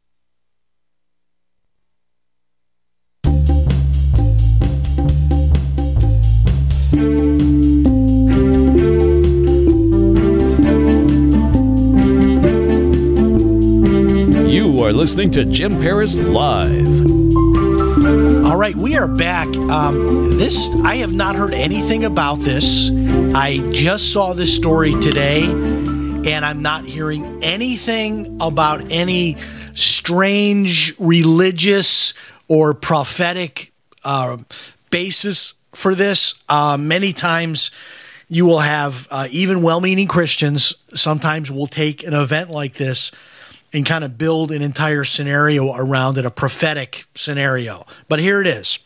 You 14.55 14.83
are 14.83 14.93
listening 14.93 15.31
to 15.31 15.43
Jim 15.45 15.79
Paris 15.79 16.17
Live. 16.17 17.24
All 18.55 18.61
right, 18.61 18.73
we 18.73 18.95
are 18.95 19.09
back. 19.09 19.47
Um, 19.47 20.31
this 20.31 20.69
I 20.85 20.95
have 20.95 21.11
not 21.11 21.35
heard 21.35 21.53
anything 21.53 22.05
about 22.05 22.39
this. 22.39 22.89
I 23.35 23.57
just 23.73 24.13
saw 24.13 24.31
this 24.31 24.55
story 24.55 24.93
today, 25.01 25.43
and 25.43 26.45
I'm 26.45 26.61
not 26.61 26.85
hearing 26.85 27.43
anything 27.43 28.37
about 28.39 28.93
any 28.93 29.35
strange 29.73 30.97
religious 30.97 32.13
or 32.47 32.73
prophetic 32.73 33.73
uh, 34.05 34.37
basis 34.89 35.55
for 35.73 35.93
this. 35.93 36.41
Uh, 36.47 36.77
many 36.77 37.11
times, 37.11 37.71
you 38.29 38.45
will 38.45 38.61
have 38.61 39.05
uh, 39.11 39.27
even 39.31 39.63
well-meaning 39.63 40.07
Christians 40.07 40.75
sometimes 40.93 41.51
will 41.51 41.67
take 41.67 42.03
an 42.03 42.13
event 42.13 42.49
like 42.51 42.75
this 42.75 43.11
and 43.75 43.85
kind 43.85 44.05
of 44.05 44.17
build 44.17 44.51
an 44.51 44.61
entire 44.61 45.03
scenario 45.03 45.75
around 45.75 46.17
it, 46.17 46.25
a 46.25 46.31
prophetic 46.31 47.05
scenario. 47.13 47.85
But 48.07 48.19
here 48.19 48.39
it 48.39 48.47
is. 48.47 48.79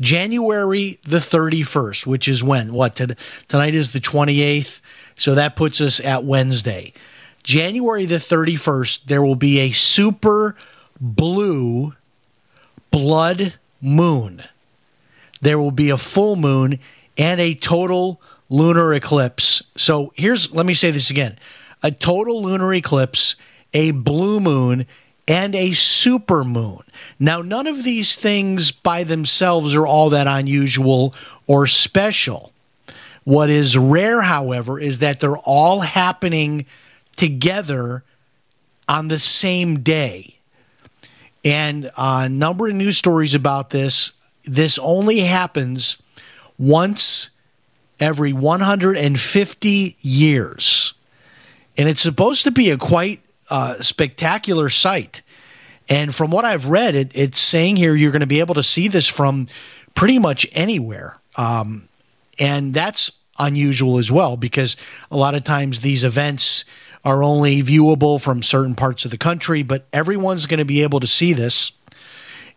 January 0.00 0.98
the 1.04 1.18
31st, 1.18 2.04
which 2.04 2.26
is 2.26 2.42
when? 2.42 2.72
What? 2.72 2.96
Tonight 2.96 3.74
is 3.74 3.92
the 3.92 4.00
28th. 4.00 4.80
So 5.14 5.36
that 5.36 5.54
puts 5.54 5.80
us 5.80 6.00
at 6.00 6.24
Wednesday. 6.24 6.92
January 7.44 8.06
the 8.06 8.16
31st, 8.16 9.04
there 9.04 9.22
will 9.22 9.36
be 9.36 9.60
a 9.60 9.70
super 9.70 10.56
blue 11.00 11.94
blood 12.90 13.54
moon. 13.80 14.42
There 15.40 15.60
will 15.60 15.70
be 15.70 15.90
a 15.90 15.98
full 15.98 16.34
moon 16.34 16.80
and 17.16 17.40
a 17.40 17.54
total 17.54 18.20
lunar 18.48 18.94
eclipse. 18.94 19.62
So 19.76 20.12
here's, 20.16 20.52
let 20.52 20.66
me 20.66 20.74
say 20.74 20.90
this 20.90 21.10
again 21.10 21.38
a 21.82 21.92
total 21.92 22.42
lunar 22.42 22.74
eclipse 22.74 23.36
a 23.72 23.90
blue 23.90 24.40
moon, 24.40 24.86
and 25.28 25.54
a 25.54 25.72
super 25.72 26.44
moon. 26.44 26.82
Now, 27.18 27.42
none 27.42 27.66
of 27.66 27.82
these 27.82 28.14
things 28.14 28.70
by 28.70 29.04
themselves 29.04 29.74
are 29.74 29.86
all 29.86 30.10
that 30.10 30.26
unusual 30.26 31.14
or 31.46 31.66
special. 31.66 32.52
What 33.24 33.50
is 33.50 33.76
rare, 33.76 34.22
however, 34.22 34.78
is 34.78 35.00
that 35.00 35.18
they're 35.18 35.36
all 35.38 35.80
happening 35.80 36.66
together 37.16 38.04
on 38.88 39.08
the 39.08 39.18
same 39.18 39.80
day. 39.80 40.36
And 41.44 41.90
a 41.96 42.28
number 42.28 42.68
of 42.68 42.74
news 42.74 42.98
stories 42.98 43.34
about 43.34 43.70
this. 43.70 44.12
This 44.44 44.78
only 44.78 45.20
happens 45.20 45.96
once 46.56 47.30
every 47.98 48.32
150 48.32 49.96
years. 50.00 50.94
And 51.76 51.88
it's 51.88 52.00
supposed 52.00 52.44
to 52.44 52.50
be 52.50 52.70
a 52.70 52.76
quite 52.76 53.20
uh, 53.50 53.80
spectacular 53.80 54.68
sight. 54.70 55.22
And 55.88 56.14
from 56.14 56.30
what 56.30 56.44
I've 56.44 56.66
read, 56.66 56.94
it, 56.94 57.12
it's 57.14 57.40
saying 57.40 57.76
here 57.76 57.94
you're 57.94 58.10
going 58.10 58.20
to 58.20 58.26
be 58.26 58.40
able 58.40 58.54
to 58.54 58.62
see 58.62 58.88
this 58.88 59.06
from 59.06 59.46
pretty 59.94 60.18
much 60.18 60.46
anywhere. 60.52 61.16
Um, 61.36 61.88
and 62.38 62.74
that's 62.74 63.12
unusual 63.38 63.98
as 63.98 64.10
well 64.10 64.36
because 64.36 64.76
a 65.10 65.16
lot 65.16 65.34
of 65.34 65.44
times 65.44 65.80
these 65.80 66.04
events 66.04 66.64
are 67.04 67.22
only 67.22 67.62
viewable 67.62 68.20
from 68.20 68.42
certain 68.42 68.74
parts 68.74 69.04
of 69.04 69.10
the 69.10 69.18
country, 69.18 69.62
but 69.62 69.86
everyone's 69.92 70.46
going 70.46 70.58
to 70.58 70.64
be 70.64 70.82
able 70.82 70.98
to 71.00 71.06
see 71.06 71.32
this. 71.32 71.72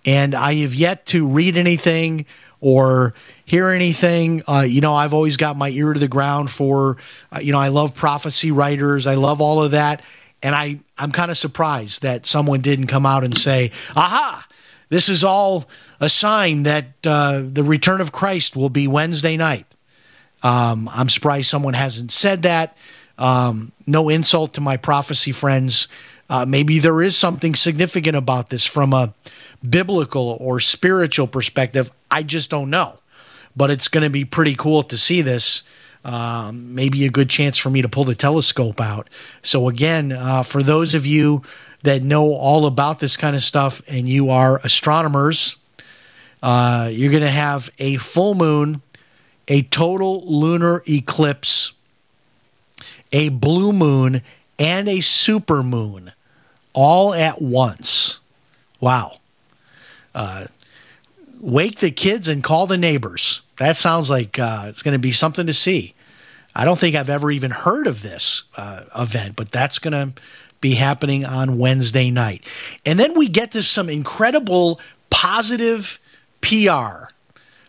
And 0.05 0.33
I 0.33 0.55
have 0.55 0.73
yet 0.73 1.05
to 1.07 1.27
read 1.27 1.55
anything 1.55 2.25
or 2.61 3.13
hear 3.45 3.69
anything. 3.69 4.41
Uh, 4.47 4.65
you 4.67 4.81
know, 4.81 4.95
I've 4.95 5.13
always 5.13 5.37
got 5.37 5.55
my 5.55 5.69
ear 5.69 5.93
to 5.93 5.99
the 5.99 6.07
ground 6.07 6.49
for, 6.49 6.97
uh, 7.33 7.39
you 7.39 7.51
know, 7.51 7.59
I 7.59 7.67
love 7.67 7.93
prophecy 7.93 8.51
writers, 8.51 9.07
I 9.07 9.15
love 9.15 9.39
all 9.39 9.61
of 9.61 9.71
that. 9.71 10.01
And 10.41 10.55
I, 10.55 10.79
I'm 10.97 11.11
kind 11.11 11.31
of 11.31 11.37
surprised 11.37 12.01
that 12.01 12.25
someone 12.25 12.61
didn't 12.61 12.87
come 12.87 13.05
out 13.05 13.23
and 13.23 13.37
say, 13.37 13.71
aha, 13.95 14.47
this 14.89 15.09
is 15.09 15.23
all 15.23 15.67
a 15.99 16.09
sign 16.09 16.63
that 16.63 16.85
uh, 17.03 17.41
the 17.43 17.63
return 17.63 18.01
of 18.01 18.11
Christ 18.11 18.55
will 18.55 18.69
be 18.69 18.87
Wednesday 18.87 19.37
night. 19.37 19.65
Um, 20.41 20.89
I'm 20.93 21.09
surprised 21.09 21.49
someone 21.49 21.73
hasn't 21.73 22.11
said 22.11 22.43
that. 22.43 22.77
Um, 23.17 23.73
no 23.85 24.07
insult 24.07 24.53
to 24.53 24.61
my 24.61 24.77
prophecy 24.77 25.33
friends. 25.33 25.89
uh, 26.29 26.45
maybe 26.45 26.79
there 26.79 27.01
is 27.01 27.17
something 27.17 27.55
significant 27.55 28.15
about 28.15 28.49
this 28.49 28.65
from 28.65 28.93
a 28.93 29.13
biblical 29.67 30.37
or 30.39 30.59
spiritual 30.59 31.27
perspective. 31.27 31.91
I 32.11 32.23
just 32.23 32.49
don't 32.49 32.69
know. 32.69 32.99
But 33.55 33.71
it's 33.71 33.87
going 33.87 34.03
to 34.03 34.09
be 34.09 34.25
pretty 34.25 34.55
cool 34.55 34.83
to 34.83 34.97
see 34.97 35.21
this. 35.21 35.63
Um, 36.05 36.73
maybe 36.73 37.05
a 37.05 37.09
good 37.09 37.29
chance 37.29 37.57
for 37.57 37.69
me 37.69 37.81
to 37.81 37.89
pull 37.89 38.05
the 38.05 38.15
telescope 38.15 38.79
out. 38.79 39.09
So, 39.43 39.67
again, 39.67 40.11
uh, 40.11 40.43
for 40.43 40.63
those 40.63 40.95
of 40.95 41.05
you 41.05 41.43
that 41.83 42.01
know 42.03 42.33
all 42.33 42.65
about 42.65 42.99
this 42.99 43.17
kind 43.17 43.35
of 43.35 43.43
stuff 43.43 43.81
and 43.87 44.07
you 44.07 44.29
are 44.29 44.59
astronomers, 44.63 45.57
uh, 46.41 46.89
you're 46.91 47.11
going 47.11 47.21
to 47.21 47.29
have 47.29 47.69
a 47.79 47.97
full 47.97 48.33
moon, 48.33 48.81
a 49.47 49.63
total 49.63 50.23
lunar 50.25 50.83
eclipse, 50.87 51.73
a 53.11 53.29
blue 53.29 53.73
moon, 53.73 54.21
and 54.57 54.87
a 54.87 55.01
super 55.01 55.63
moon 55.63 56.11
all 56.73 57.13
at 57.13 57.41
once. 57.41 58.19
Wow. 58.79 59.17
Uh, 60.15 60.45
wake 61.39 61.79
the 61.79 61.91
kids 61.91 62.27
and 62.27 62.43
call 62.43 62.67
the 62.67 62.77
neighbors. 62.77 63.41
That 63.57 63.77
sounds 63.77 64.09
like 64.09 64.37
uh, 64.39 64.65
it's 64.67 64.83
going 64.83 64.93
to 64.93 64.99
be 64.99 65.11
something 65.11 65.47
to 65.47 65.53
see. 65.53 65.93
I 66.55 66.65
don't 66.65 66.79
think 66.79 66.95
I've 66.95 67.09
ever 67.09 67.31
even 67.31 67.51
heard 67.51 67.87
of 67.87 68.01
this 68.01 68.43
uh, 68.57 68.83
event, 68.97 69.35
but 69.35 69.51
that's 69.51 69.79
going 69.79 69.93
to 69.93 70.21
be 70.61 70.75
happening 70.75 71.25
on 71.25 71.57
Wednesday 71.57 72.11
night. 72.11 72.45
And 72.85 72.99
then 72.99 73.17
we 73.17 73.27
get 73.27 73.51
to 73.53 73.63
some 73.63 73.89
incredible 73.89 74.79
positive 75.09 75.99
PR 76.41 77.09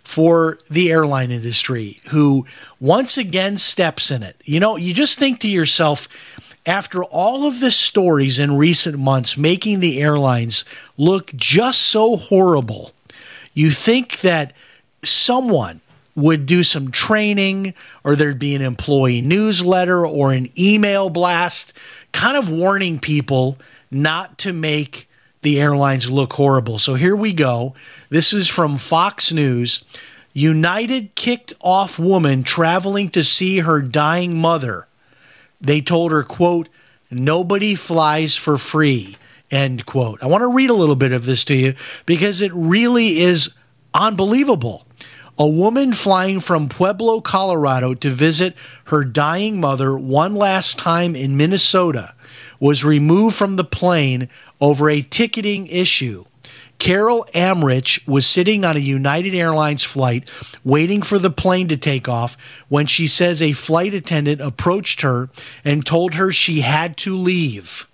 for 0.03 0.59
the 0.69 0.91
airline 0.91 1.31
industry 1.31 2.01
who 2.11 2.45
once 2.81 3.17
again 3.17 3.59
steps 3.59 4.11
in 4.11 4.23
it. 4.23 4.37
You 4.45 4.59
know, 4.59 4.77
you 4.77 4.93
just 4.93 5.19
think 5.19 5.41
to 5.41 5.49
yourself, 5.49 6.09
after 6.67 7.05
all 7.05 7.47
of 7.47 7.61
the 7.61 7.71
stories 7.71 8.39
in 8.39 8.57
recent 8.57 8.99
months 8.99 9.37
making 9.37 9.81
the 9.81 10.01
airlines 10.03 10.65
look 10.97 11.33
just 11.37 11.83
so 11.83 12.17
horrible, 12.17 12.93
you 13.55 13.71
think 13.71 14.21
that 14.21 14.53
someone 15.05 15.81
would 16.15 16.47
do 16.47 16.63
some 16.63 16.91
training 16.91 17.75
or 18.05 18.17
there'd 18.17 18.39
be 18.39 18.55
an 18.55 18.63
employee 18.63 19.23
newsletter 19.23 20.07
or 20.07 20.33
an 20.33 20.49
email 20.59 21.09
blast 21.09 21.73
kind 22.13 22.37
of 22.37 22.51
warning 22.51 22.99
people 22.99 23.57
not 23.91 24.39
to 24.39 24.53
make 24.53 25.09
the 25.43 25.61
airlines 25.61 26.11
look 26.11 26.33
horrible. 26.35 26.79
So 26.79 26.95
here 26.95 27.17
we 27.17 27.33
go. 27.33 27.75
This 28.11 28.33
is 28.33 28.49
from 28.49 28.79
Fox 28.79 29.33
News. 29.33 29.85
United 30.33 31.15
kicked 31.15 31.55
off 31.61 31.99
woman 31.99 32.43
traveling 32.43 33.11
to 33.11 33.25
see 33.25 33.61
her 33.61 33.81
dying 33.81 34.39
mother. 34.41 34.87
They 35.61 35.81
told 35.81 36.13
her, 36.13 36.23
quote, 36.23 36.69
nobody 37.11 37.75
flies 37.75 38.37
for 38.37 38.59
free, 38.59 39.17
end 39.51 39.87
quote. 39.87 40.23
I 40.23 40.27
want 40.27 40.43
to 40.43 40.53
read 40.53 40.71
a 40.71 40.75
little 40.75 40.97
bit 40.97 41.13
of 41.13 41.25
this 41.25 41.45
to 41.47 41.55
you 41.55 41.75
because 42.07 42.41
it 42.41 42.53
really 42.55 43.21
is 43.21 43.51
unbelievable. 43.95 44.87
A 45.39 45.47
woman 45.49 45.95
flying 45.95 46.41
from 46.41 46.69
Pueblo, 46.69 47.21
Colorado 47.21 47.95
to 47.95 48.11
visit 48.11 48.55
her 48.85 49.05
dying 49.05 49.59
mother 49.59 49.97
one 49.97 50.35
last 50.35 50.79
time 50.79 51.17
in 51.17 51.37
Minnesota 51.37 52.15
was 52.59 52.85
removed 52.85 53.37
from 53.37 53.57
the 53.57 53.65
plane 53.65 54.29
over 54.61 54.91
a 54.91 55.01
ticketing 55.01 55.67
issue. 55.69 56.27
Carol 56.79 57.27
Amrich 57.35 58.07
was 58.09 58.27
sitting 58.27 58.65
on 58.65 58.77
a 58.77 58.81
United 58.81 59.35
Airlines 59.35 59.85
flight 59.85 60.31
waiting 60.65 61.03
for 61.03 61.19
the 61.19 61.31
plane 61.31 61.69
to 61.69 61.77
take 61.77 62.09
off 62.09 62.37
when 62.69 62.87
she 62.87 63.07
says 63.07 63.41
a 63.43 63.53
flight 63.53 63.95
attendant 63.95 64.41
approached 64.41 65.03
her 65.03 65.29
and 65.65 65.85
told 65.85 66.15
her 66.15 66.33
she 66.33 66.61
had 66.61 66.97
to 66.99 67.17
leave. 67.17 67.87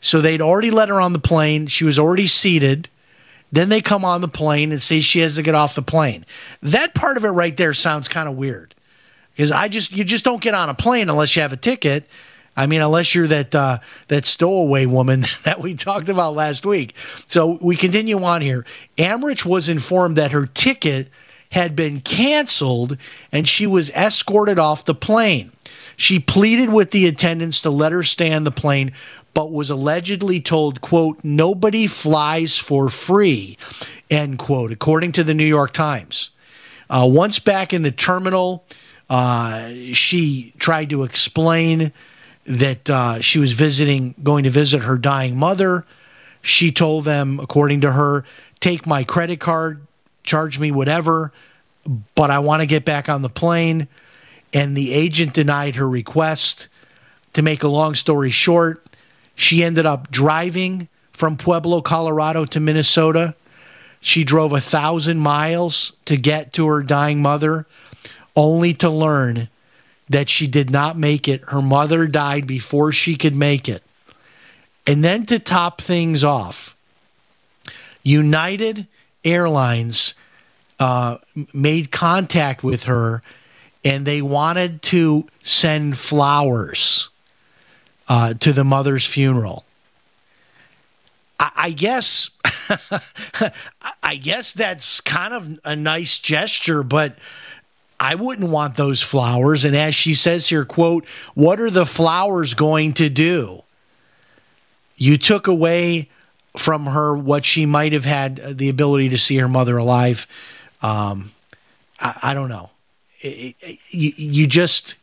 So 0.00 0.20
they'd 0.20 0.40
already 0.40 0.70
let 0.70 0.88
her 0.88 1.00
on 1.00 1.12
the 1.12 1.18
plane. 1.18 1.66
She 1.66 1.84
was 1.84 1.98
already 1.98 2.26
seated. 2.26 2.88
Then 3.52 3.68
they 3.68 3.80
come 3.80 4.04
on 4.04 4.20
the 4.20 4.28
plane 4.28 4.72
and 4.72 4.80
say 4.80 5.00
she 5.00 5.20
has 5.20 5.34
to 5.36 5.42
get 5.42 5.54
off 5.54 5.74
the 5.74 5.82
plane. 5.82 6.24
That 6.62 6.94
part 6.94 7.16
of 7.16 7.24
it 7.24 7.30
right 7.30 7.56
there 7.56 7.74
sounds 7.74 8.08
kind 8.08 8.28
of 8.28 8.36
weird. 8.36 8.74
Because 9.32 9.52
I 9.52 9.68
just 9.68 9.92
you 9.92 10.04
just 10.04 10.24
don't 10.24 10.42
get 10.42 10.54
on 10.54 10.68
a 10.68 10.74
plane 10.74 11.08
unless 11.08 11.34
you 11.34 11.42
have 11.42 11.52
a 11.52 11.56
ticket. 11.56 12.06
I 12.56 12.66
mean, 12.66 12.80
unless 12.80 13.14
you're 13.14 13.28
that 13.28 13.54
uh, 13.54 13.78
that 14.08 14.26
stowaway 14.26 14.86
woman 14.86 15.24
that 15.44 15.60
we 15.60 15.74
talked 15.74 16.08
about 16.08 16.34
last 16.34 16.66
week. 16.66 16.94
So 17.26 17.58
we 17.60 17.76
continue 17.76 18.22
on 18.22 18.42
here. 18.42 18.64
Amrich 18.98 19.44
was 19.44 19.68
informed 19.68 20.16
that 20.16 20.32
her 20.32 20.46
ticket 20.46 21.08
had 21.52 21.74
been 21.74 22.00
canceled 22.00 22.96
and 23.32 23.48
she 23.48 23.66
was 23.66 23.90
escorted 23.90 24.58
off 24.58 24.84
the 24.84 24.94
plane. 24.94 25.50
She 26.00 26.18
pleaded 26.18 26.70
with 26.70 26.92
the 26.92 27.06
attendants 27.06 27.60
to 27.60 27.68
let 27.68 27.92
her 27.92 28.04
stay 28.04 28.32
on 28.32 28.44
the 28.44 28.50
plane, 28.50 28.92
but 29.34 29.52
was 29.52 29.68
allegedly 29.68 30.40
told, 30.40 30.80
quote, 30.80 31.20
nobody 31.22 31.86
flies 31.86 32.56
for 32.56 32.88
free, 32.88 33.58
end 34.10 34.38
quote, 34.38 34.72
according 34.72 35.12
to 35.12 35.24
the 35.24 35.34
New 35.34 35.44
York 35.44 35.74
Times. 35.74 36.30
Uh, 36.88 37.06
once 37.06 37.38
back 37.38 37.74
in 37.74 37.82
the 37.82 37.90
terminal, 37.90 38.64
uh, 39.10 39.68
she 39.92 40.54
tried 40.58 40.88
to 40.88 41.02
explain 41.02 41.92
that 42.46 42.88
uh, 42.88 43.20
she 43.20 43.38
was 43.38 43.52
visiting, 43.52 44.14
going 44.22 44.44
to 44.44 44.50
visit 44.50 44.80
her 44.80 44.96
dying 44.96 45.36
mother. 45.36 45.84
She 46.40 46.72
told 46.72 47.04
them, 47.04 47.38
according 47.40 47.82
to 47.82 47.92
her, 47.92 48.24
take 48.58 48.86
my 48.86 49.04
credit 49.04 49.38
card, 49.38 49.86
charge 50.22 50.58
me 50.58 50.70
whatever, 50.70 51.30
but 52.14 52.30
I 52.30 52.38
want 52.38 52.60
to 52.60 52.66
get 52.66 52.86
back 52.86 53.10
on 53.10 53.20
the 53.20 53.28
plane. 53.28 53.86
And 54.52 54.76
the 54.76 54.92
agent 54.92 55.32
denied 55.32 55.76
her 55.76 55.88
request. 55.88 56.68
To 57.34 57.42
make 57.42 57.62
a 57.62 57.68
long 57.68 57.94
story 57.94 58.30
short, 58.30 58.84
she 59.36 59.62
ended 59.62 59.86
up 59.86 60.10
driving 60.10 60.88
from 61.12 61.36
Pueblo, 61.36 61.80
Colorado 61.80 62.44
to 62.46 62.58
Minnesota. 62.58 63.34
She 64.00 64.24
drove 64.24 64.52
a 64.52 64.60
thousand 64.60 65.18
miles 65.18 65.92
to 66.06 66.16
get 66.16 66.52
to 66.54 66.66
her 66.66 66.82
dying 66.82 67.22
mother, 67.22 67.66
only 68.34 68.74
to 68.74 68.90
learn 68.90 69.48
that 70.08 70.28
she 70.28 70.46
did 70.48 70.70
not 70.70 70.98
make 70.98 71.28
it. 71.28 71.42
Her 71.48 71.62
mother 71.62 72.08
died 72.08 72.46
before 72.46 72.90
she 72.90 73.14
could 73.14 73.34
make 73.34 73.68
it. 73.68 73.82
And 74.86 75.04
then 75.04 75.24
to 75.26 75.38
top 75.38 75.80
things 75.80 76.24
off, 76.24 76.74
United 78.02 78.86
Airlines 79.24 80.14
uh, 80.80 81.18
made 81.52 81.92
contact 81.92 82.64
with 82.64 82.84
her 82.84 83.22
and 83.84 84.06
they 84.06 84.22
wanted 84.22 84.82
to 84.82 85.26
send 85.42 85.98
flowers 85.98 87.10
uh, 88.08 88.34
to 88.34 88.52
the 88.52 88.64
mother's 88.64 89.06
funeral. 89.06 89.64
I, 91.38 91.70
guess, 91.70 92.30
I 94.02 94.16
guess 94.16 94.52
that's 94.52 95.00
kind 95.00 95.32
of 95.32 95.58
a 95.64 95.74
nice 95.74 96.18
gesture, 96.18 96.82
but 96.82 97.16
I 97.98 98.14
wouldn't 98.14 98.50
want 98.50 98.76
those 98.76 99.00
flowers. 99.00 99.64
And 99.64 99.74
as 99.76 99.94
she 99.94 100.14
says 100.14 100.48
here, 100.48 100.64
quote, 100.64 101.06
what 101.34 101.60
are 101.60 101.70
the 101.70 101.86
flowers 101.86 102.54
going 102.54 102.94
to 102.94 103.08
do? 103.08 103.62
You 104.96 105.16
took 105.16 105.46
away 105.46 106.10
from 106.56 106.86
her 106.86 107.16
what 107.16 107.44
she 107.44 107.64
might 107.64 107.92
have 107.92 108.04
had 108.04 108.58
the 108.58 108.68
ability 108.68 109.10
to 109.10 109.18
see 109.18 109.36
her 109.36 109.48
mother 109.48 109.76
alive. 109.76 110.26
Um, 110.82 111.32
I, 111.98 112.18
I, 112.22 112.34
don't 112.34 112.48
know. 112.48 112.70
It, 113.20 113.56
you, 113.90 114.12
you, 114.16 114.46
just, 114.46 114.96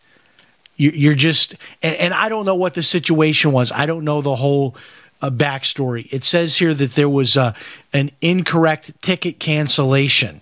you, 0.75 1.11
are 1.11 1.15
just, 1.15 1.55
and, 1.83 1.95
and, 1.95 2.13
I 2.13 2.29
don't 2.29 2.45
know 2.45 2.55
what 2.55 2.73
the 2.73 2.83
situation 2.83 3.51
was. 3.51 3.71
I 3.71 3.85
don't 3.85 4.03
know 4.03 4.21
the 4.21 4.35
whole 4.35 4.75
uh, 5.21 5.29
backstory. 5.29 6.11
It 6.11 6.23
says 6.23 6.57
here 6.57 6.73
that 6.73 6.93
there 6.93 7.09
was 7.09 7.37
uh, 7.37 7.53
an 7.93 8.11
incorrect 8.21 9.01
ticket 9.01 9.39
cancellation. 9.39 10.41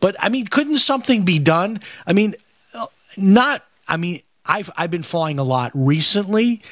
But 0.00 0.16
I 0.18 0.28
mean, 0.28 0.46
couldn't 0.46 0.78
something 0.78 1.24
be 1.24 1.38
done? 1.38 1.80
I 2.06 2.12
mean, 2.12 2.34
not. 3.16 3.64
I 3.88 3.96
mean, 3.96 4.22
I've 4.44 4.70
I've 4.76 4.90
been 4.90 5.02
flying 5.02 5.38
a 5.38 5.44
lot 5.44 5.72
recently, 5.74 6.62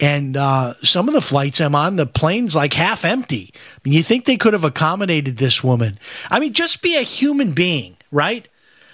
and 0.00 0.36
uh, 0.36 0.74
some 0.82 1.08
of 1.08 1.14
the 1.14 1.20
flights 1.20 1.60
I'm 1.60 1.74
on, 1.74 1.96
the 1.96 2.06
plane's 2.06 2.54
like 2.54 2.72
half 2.72 3.04
empty. 3.04 3.52
I 3.54 3.78
mean, 3.84 3.94
you 3.94 4.02
think 4.02 4.24
they 4.24 4.36
could 4.36 4.52
have 4.52 4.64
accommodated 4.64 5.38
this 5.38 5.62
woman? 5.64 5.98
I 6.30 6.40
mean, 6.40 6.52
just 6.52 6.82
be 6.82 6.96
a 6.96 7.02
human 7.02 7.52
being, 7.52 7.96
right? 8.12 8.46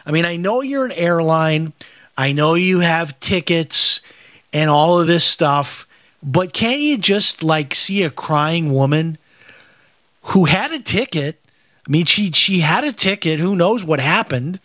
I 0.07 0.11
mean, 0.11 0.25
I 0.25 0.37
know 0.37 0.61
you're 0.61 0.85
an 0.85 0.93
airline. 0.93 1.73
I 2.17 2.33
know 2.33 2.55
you 2.55 2.81
have 2.81 3.19
tickets 3.21 4.03
and 4.53 4.71
all 4.71 5.01
of 5.01 5.07
this 5.07 5.25
stuff, 5.25 5.87
but 6.23 6.53
can't 6.53 6.81
you 6.81 6.99
just 6.99 7.43
like 7.43 7.75
see 7.75 8.03
a 8.03 8.11
crying 8.11 8.73
woman 8.73 9.19
who 10.23 10.45
had 10.45 10.73
a 10.73 10.79
ticket 10.79 11.41
I 11.87 11.91
mean, 11.91 12.07
she 12.07 12.31
she 12.33 12.61
had 12.61 12.85
a 12.85 12.93
ticket. 12.93 13.41
Who 13.41 13.55
knows 13.55 13.85
what 13.85 14.01
happened? 14.01 14.59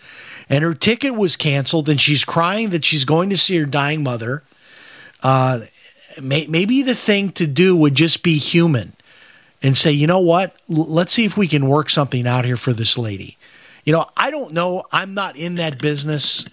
And 0.47 0.63
her 0.63 0.73
ticket 0.73 1.15
was 1.15 1.35
canceled, 1.35 1.89
and 1.89 1.99
she's 1.99 2.23
crying 2.23 2.69
that 2.69 2.85
she's 2.85 3.03
going 3.03 3.29
to 3.29 3.37
see 3.37 3.57
her 3.57 3.65
dying 3.65 4.03
mother. 4.03 4.43
Uh, 5.21 5.61
may, 6.21 6.47
maybe 6.47 6.81
the 6.81 6.95
thing 6.95 7.31
to 7.33 7.45
do 7.45 7.75
would 7.75 7.93
just 7.93 8.23
be 8.23 8.37
human 8.37 8.93
and 9.61 9.75
say, 9.75 9.91
you 9.91 10.07
know 10.07 10.19
what? 10.19 10.55
L- 10.69 10.87
let's 10.87 11.11
see 11.11 11.25
if 11.25 11.35
we 11.35 11.47
can 11.47 11.67
work 11.67 11.89
something 11.89 12.25
out 12.25 12.45
here 12.45 12.57
for 12.57 12.73
this 12.73 12.97
lady. 12.97 13.37
You 13.83 13.93
know, 13.93 14.07
I 14.15 14.31
don't 14.31 14.53
know. 14.53 14.83
I'm 14.91 15.13
not 15.13 15.35
in 15.35 15.55
that 15.55 15.79
business. 15.79 16.45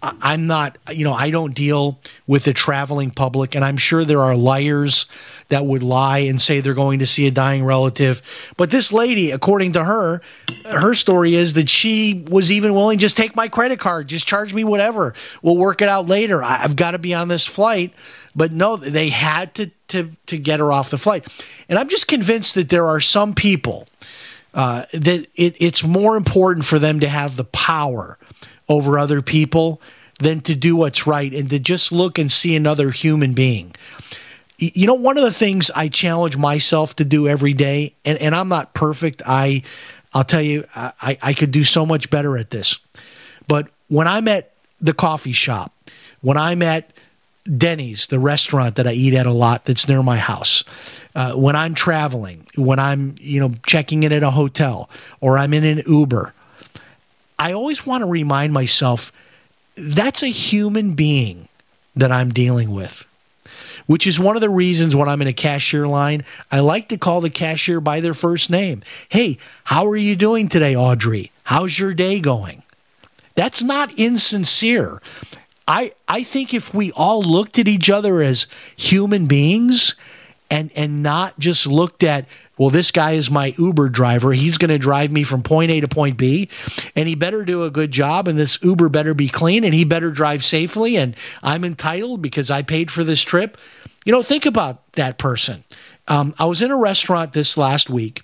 I'm 0.00 0.46
not, 0.46 0.78
you 0.92 1.02
know, 1.02 1.12
I 1.12 1.30
don't 1.30 1.54
deal 1.54 1.98
with 2.28 2.44
the 2.44 2.52
traveling 2.52 3.10
public, 3.10 3.56
and 3.56 3.64
I'm 3.64 3.76
sure 3.76 4.04
there 4.04 4.20
are 4.20 4.36
liars 4.36 5.06
that 5.48 5.66
would 5.66 5.82
lie 5.82 6.18
and 6.18 6.40
say 6.40 6.60
they're 6.60 6.74
going 6.74 7.00
to 7.00 7.06
see 7.06 7.26
a 7.26 7.32
dying 7.32 7.64
relative. 7.64 8.22
But 8.56 8.70
this 8.70 8.92
lady, 8.92 9.32
according 9.32 9.72
to 9.72 9.84
her, 9.84 10.20
her 10.66 10.94
story 10.94 11.34
is 11.34 11.54
that 11.54 11.68
she 11.68 12.24
was 12.28 12.50
even 12.50 12.74
willing 12.74 12.98
just 12.98 13.16
take 13.16 13.34
my 13.34 13.48
credit 13.48 13.80
card, 13.80 14.06
just 14.06 14.26
charge 14.26 14.54
me 14.54 14.62
whatever. 14.62 15.14
We'll 15.42 15.56
work 15.56 15.82
it 15.82 15.88
out 15.88 16.06
later. 16.06 16.44
I, 16.44 16.62
I've 16.62 16.76
got 16.76 16.92
to 16.92 16.98
be 16.98 17.12
on 17.12 17.26
this 17.26 17.44
flight. 17.44 17.92
But 18.36 18.52
no, 18.52 18.76
they 18.76 19.08
had 19.08 19.54
to 19.56 19.70
to 19.88 20.12
to 20.26 20.38
get 20.38 20.60
her 20.60 20.72
off 20.72 20.90
the 20.90 20.98
flight. 20.98 21.26
And 21.68 21.76
I'm 21.76 21.88
just 21.88 22.06
convinced 22.06 22.54
that 22.54 22.68
there 22.68 22.86
are 22.86 23.00
some 23.00 23.34
people 23.34 23.88
uh, 24.54 24.84
that 24.92 25.26
it, 25.34 25.56
it's 25.60 25.84
more 25.84 26.16
important 26.16 26.64
for 26.64 26.78
them 26.78 27.00
to 27.00 27.08
have 27.08 27.36
the 27.36 27.44
power 27.44 28.18
over 28.68 28.98
other 28.98 29.22
people 29.22 29.80
than 30.18 30.40
to 30.42 30.54
do 30.54 30.76
what's 30.76 31.06
right 31.06 31.32
and 31.32 31.48
to 31.50 31.58
just 31.58 31.92
look 31.92 32.18
and 32.18 32.30
see 32.30 32.56
another 32.56 32.90
human 32.90 33.34
being. 33.34 33.74
You 34.58 34.88
know, 34.88 34.94
one 34.94 35.16
of 35.16 35.22
the 35.22 35.32
things 35.32 35.70
I 35.70 35.88
challenge 35.88 36.36
myself 36.36 36.96
to 36.96 37.04
do 37.04 37.28
every 37.28 37.54
day, 37.54 37.94
and, 38.04 38.18
and 38.18 38.34
I'm 38.34 38.48
not 38.48 38.74
perfect. 38.74 39.22
I, 39.24 39.62
I'll 40.12 40.24
tell 40.24 40.42
you, 40.42 40.64
I, 40.74 41.16
I 41.22 41.32
could 41.32 41.52
do 41.52 41.62
so 41.62 41.86
much 41.86 42.10
better 42.10 42.36
at 42.36 42.50
this. 42.50 42.76
But 43.46 43.68
when 43.86 44.08
I'm 44.08 44.26
at 44.26 44.52
the 44.80 44.92
coffee 44.92 45.32
shop, 45.32 45.72
when 46.22 46.36
I'm 46.36 46.62
at 46.62 46.92
Denny's, 47.56 48.06
the 48.08 48.18
restaurant 48.18 48.76
that 48.76 48.86
I 48.86 48.92
eat 48.92 49.14
at 49.14 49.26
a 49.26 49.32
lot 49.32 49.64
that's 49.64 49.88
near 49.88 50.02
my 50.02 50.18
house, 50.18 50.64
uh, 51.14 51.34
when 51.34 51.56
I'm 51.56 51.74
traveling, 51.74 52.46
when 52.56 52.78
I'm, 52.78 53.16
you 53.18 53.40
know, 53.40 53.54
checking 53.66 54.02
in 54.02 54.12
at 54.12 54.22
a 54.22 54.30
hotel 54.30 54.90
or 55.20 55.38
I'm 55.38 55.54
in 55.54 55.64
an 55.64 55.82
Uber, 55.86 56.34
I 57.38 57.52
always 57.52 57.86
want 57.86 58.02
to 58.02 58.10
remind 58.10 58.52
myself 58.52 59.12
that's 59.76 60.22
a 60.22 60.28
human 60.28 60.94
being 60.94 61.48
that 61.96 62.12
I'm 62.12 62.30
dealing 62.30 62.70
with 62.70 63.06
which 63.88 64.06
is 64.06 64.20
one 64.20 64.36
of 64.36 64.42
the 64.42 64.50
reasons 64.50 64.94
when 64.94 65.08
I'm 65.08 65.22
in 65.22 65.28
a 65.28 65.32
cashier 65.32 65.88
line, 65.88 66.22
I 66.52 66.60
like 66.60 66.90
to 66.90 66.98
call 66.98 67.22
the 67.22 67.30
cashier 67.30 67.80
by 67.80 68.00
their 68.00 68.12
first 68.12 68.50
name. 68.50 68.82
Hey, 69.08 69.38
how 69.64 69.86
are 69.86 69.96
you 69.96 70.14
doing 70.14 70.48
today, 70.48 70.76
Audrey? 70.76 71.32
How's 71.44 71.78
your 71.78 71.94
day 71.94 72.20
going? 72.20 72.62
That's 73.34 73.62
not 73.62 73.98
insincere. 73.98 75.00
I 75.68 75.92
I 76.08 76.24
think 76.24 76.54
if 76.54 76.74
we 76.74 76.90
all 76.92 77.22
looked 77.22 77.58
at 77.58 77.68
each 77.68 77.90
other 77.90 78.22
as 78.22 78.46
human 78.74 79.26
beings 79.26 79.94
and 80.50 80.72
and 80.74 81.02
not 81.02 81.38
just 81.38 81.66
looked 81.66 82.02
at 82.02 82.26
well, 82.56 82.70
this 82.70 82.90
guy 82.90 83.12
is 83.12 83.30
my 83.30 83.54
Uber 83.56 83.88
driver. 83.88 84.32
He's 84.32 84.58
going 84.58 84.70
to 84.70 84.78
drive 84.78 85.12
me 85.12 85.22
from 85.22 85.44
point 85.44 85.70
A 85.70 85.80
to 85.80 85.86
point 85.86 86.16
B, 86.16 86.48
and 86.96 87.06
he 87.06 87.14
better 87.14 87.44
do 87.44 87.62
a 87.62 87.70
good 87.70 87.92
job. 87.92 88.26
And 88.26 88.36
this 88.36 88.58
Uber 88.62 88.88
better 88.88 89.14
be 89.14 89.28
clean, 89.28 89.62
and 89.62 89.72
he 89.72 89.84
better 89.84 90.10
drive 90.10 90.44
safely. 90.44 90.96
And 90.96 91.14
I'm 91.40 91.64
entitled 91.64 92.20
because 92.20 92.50
I 92.50 92.62
paid 92.62 92.90
for 92.90 93.04
this 93.04 93.22
trip. 93.22 93.56
You 94.04 94.10
know, 94.10 94.24
think 94.24 94.44
about 94.44 94.92
that 94.94 95.18
person. 95.18 95.62
Um, 96.08 96.34
I 96.36 96.46
was 96.46 96.60
in 96.60 96.72
a 96.72 96.76
restaurant 96.76 97.32
this 97.32 97.56
last 97.56 97.88
week 97.88 98.22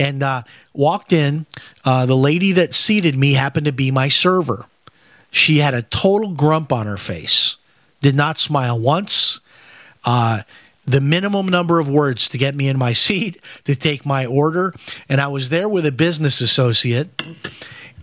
and 0.00 0.22
uh, 0.22 0.42
walked 0.72 1.12
in. 1.12 1.46
Uh, 1.84 2.06
the 2.06 2.16
lady 2.16 2.50
that 2.52 2.74
seated 2.74 3.14
me 3.14 3.34
happened 3.34 3.66
to 3.66 3.72
be 3.72 3.92
my 3.92 4.08
server. 4.08 4.66
She 5.32 5.58
had 5.58 5.74
a 5.74 5.82
total 5.82 6.30
grump 6.30 6.72
on 6.72 6.86
her 6.86 6.98
face, 6.98 7.56
did 8.00 8.14
not 8.14 8.38
smile 8.38 8.78
once. 8.78 9.40
Uh, 10.04 10.42
the 10.84 11.00
minimum 11.00 11.46
number 11.46 11.78
of 11.80 11.88
words 11.88 12.28
to 12.28 12.38
get 12.38 12.54
me 12.54 12.68
in 12.68 12.78
my 12.78 12.92
seat 13.06 13.40
to 13.64 13.74
take 13.74 14.06
my 14.06 14.26
order. 14.26 14.74
And 15.08 15.20
I 15.20 15.26
was 15.28 15.48
there 15.48 15.68
with 15.68 15.86
a 15.86 15.92
business 15.92 16.40
associate, 16.40 17.08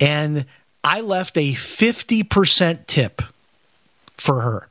and 0.01 0.45
I 0.83 1.01
left 1.01 1.37
a 1.37 1.53
50% 1.53 2.87
tip 2.87 3.21
for 4.17 4.41
her. 4.41 4.67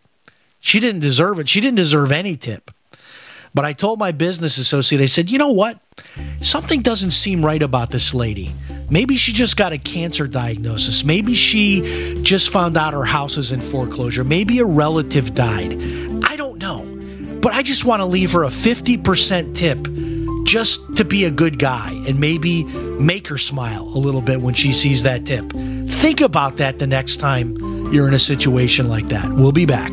She 0.60 0.80
didn't 0.80 1.00
deserve 1.00 1.38
it. 1.38 1.48
She 1.48 1.60
didn't 1.60 1.76
deserve 1.76 2.10
any 2.10 2.36
tip. 2.36 2.70
But 3.54 3.64
I 3.64 3.72
told 3.72 3.98
my 3.98 4.10
business 4.10 4.58
associate, 4.58 5.00
I 5.00 5.06
said, 5.06 5.30
you 5.30 5.38
know 5.38 5.52
what? 5.52 5.80
Something 6.40 6.82
doesn't 6.82 7.12
seem 7.12 7.44
right 7.44 7.62
about 7.62 7.90
this 7.90 8.12
lady. 8.12 8.50
Maybe 8.90 9.16
she 9.16 9.32
just 9.32 9.56
got 9.56 9.72
a 9.72 9.78
cancer 9.78 10.26
diagnosis. 10.26 11.04
Maybe 11.04 11.34
she 11.34 12.14
just 12.22 12.50
found 12.50 12.76
out 12.76 12.94
her 12.94 13.04
house 13.04 13.36
is 13.36 13.52
in 13.52 13.60
foreclosure. 13.60 14.24
Maybe 14.24 14.58
a 14.60 14.64
relative 14.64 15.34
died. 15.34 15.74
I 16.24 16.36
don't 16.36 16.58
know. 16.58 16.84
But 17.40 17.52
I 17.52 17.62
just 17.62 17.84
want 17.84 18.00
to 18.00 18.06
leave 18.06 18.32
her 18.32 18.44
a 18.44 18.48
50% 18.48 19.54
tip 19.54 19.78
just 20.46 20.96
to 20.96 21.04
be 21.04 21.24
a 21.24 21.30
good 21.30 21.58
guy 21.58 21.92
and 22.06 22.18
maybe 22.18 22.64
make 22.64 23.28
her 23.28 23.38
smile 23.38 23.82
a 23.82 23.98
little 23.98 24.22
bit 24.22 24.40
when 24.40 24.54
she 24.54 24.72
sees 24.72 25.02
that 25.02 25.26
tip. 25.26 25.52
Think 25.52 26.22
about 26.22 26.56
that 26.56 26.78
the 26.78 26.86
next 26.86 27.18
time 27.18 27.56
you're 27.92 28.08
in 28.08 28.14
a 28.14 28.18
situation 28.18 28.88
like 28.88 29.08
that. 29.08 29.30
We'll 29.30 29.52
be 29.52 29.66
back. 29.66 29.92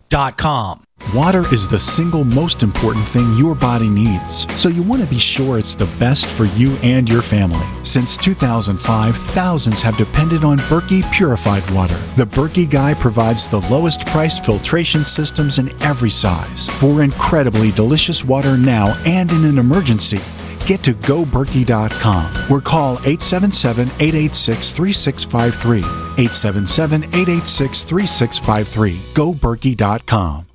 Water 1.15 1.45
is 1.53 1.69
the 1.69 1.79
single 1.79 2.25
most 2.25 2.63
important 2.63 3.07
thing 3.07 3.33
your 3.37 3.55
body 3.55 3.87
needs, 3.87 4.45
so 4.59 4.67
you 4.67 4.83
want 4.83 5.01
to 5.01 5.07
be 5.07 5.17
sure 5.17 5.57
it's 5.57 5.73
the 5.73 5.89
best 5.99 6.25
for 6.25 6.43
you 6.43 6.75
and 6.83 7.07
your 7.07 7.21
family. 7.21 7.65
Since 7.83 8.17
2005, 8.17 9.15
thousands 9.15 9.81
have 9.81 9.95
depended 9.95 10.43
on 10.43 10.57
Berkey 10.67 11.09
purified 11.13 11.63
water. 11.71 11.95
The 12.17 12.25
Berkey 12.25 12.69
Guy 12.69 12.93
provides 12.93 13.47
the 13.47 13.61
lowest 13.71 14.05
priced 14.07 14.43
filtration 14.43 15.05
systems 15.05 15.59
in 15.59 15.69
every 15.81 16.09
size 16.09 16.67
for 16.67 17.03
incredibly 17.03 17.71
delicious 17.71 18.25
water 18.25 18.57
now 18.57 18.93
and 19.05 19.31
in 19.31 19.45
an 19.45 19.57
emergency. 19.57 20.19
Get 20.65 20.83
to 20.83 20.93
goberkey.com 20.93 22.51
or 22.51 22.61
call 22.61 22.93
877 22.93 23.87
886 23.99 24.69
3653. 24.71 25.79
877 25.79 27.03
886 27.03 27.83
3653. 27.83 28.97
Goberkey.com. 29.13 30.50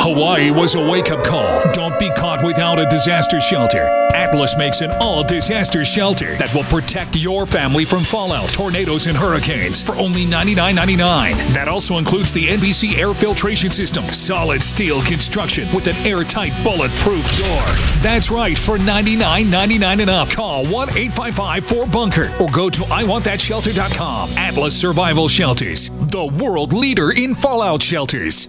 Hawaii 0.00 0.52
was 0.52 0.76
a 0.76 0.90
wake 0.90 1.10
up 1.10 1.24
call. 1.24 1.60
Don't 1.72 1.98
be 1.98 2.08
caught 2.10 2.44
without 2.44 2.78
a 2.78 2.86
disaster 2.86 3.40
shelter. 3.40 3.82
Atlas 4.14 4.56
makes 4.56 4.80
an 4.80 4.92
all 5.00 5.24
disaster 5.24 5.84
shelter 5.84 6.36
that 6.36 6.54
will 6.54 6.62
protect 6.64 7.16
your 7.16 7.46
family 7.46 7.84
from 7.84 8.04
fallout, 8.04 8.48
tornadoes, 8.50 9.08
and 9.08 9.16
hurricanes 9.18 9.82
for 9.82 9.96
only 9.96 10.24
$99.99. 10.24 11.34
That 11.52 11.66
also 11.66 11.98
includes 11.98 12.32
the 12.32 12.46
NBC 12.46 12.96
air 12.96 13.12
filtration 13.12 13.72
system, 13.72 14.04
solid 14.04 14.62
steel 14.62 15.02
construction 15.02 15.66
with 15.74 15.88
an 15.88 15.96
airtight 16.06 16.52
bulletproof 16.62 17.36
door. 17.36 17.64
That's 18.00 18.30
right, 18.30 18.56
for 18.56 18.78
$99.99 18.78 20.00
and 20.00 20.10
up. 20.10 20.30
Call 20.30 20.64
1 20.66 20.90
855 20.96 21.66
4 21.66 21.86
Bunker 21.88 22.32
or 22.40 22.46
go 22.54 22.70
to 22.70 22.82
IWantThatShelter.com. 22.82 24.30
Atlas 24.38 24.78
Survival 24.78 25.26
Shelters, 25.26 25.90
the 25.90 26.24
world 26.24 26.72
leader 26.72 27.10
in 27.10 27.34
fallout 27.34 27.82
shelters. 27.82 28.48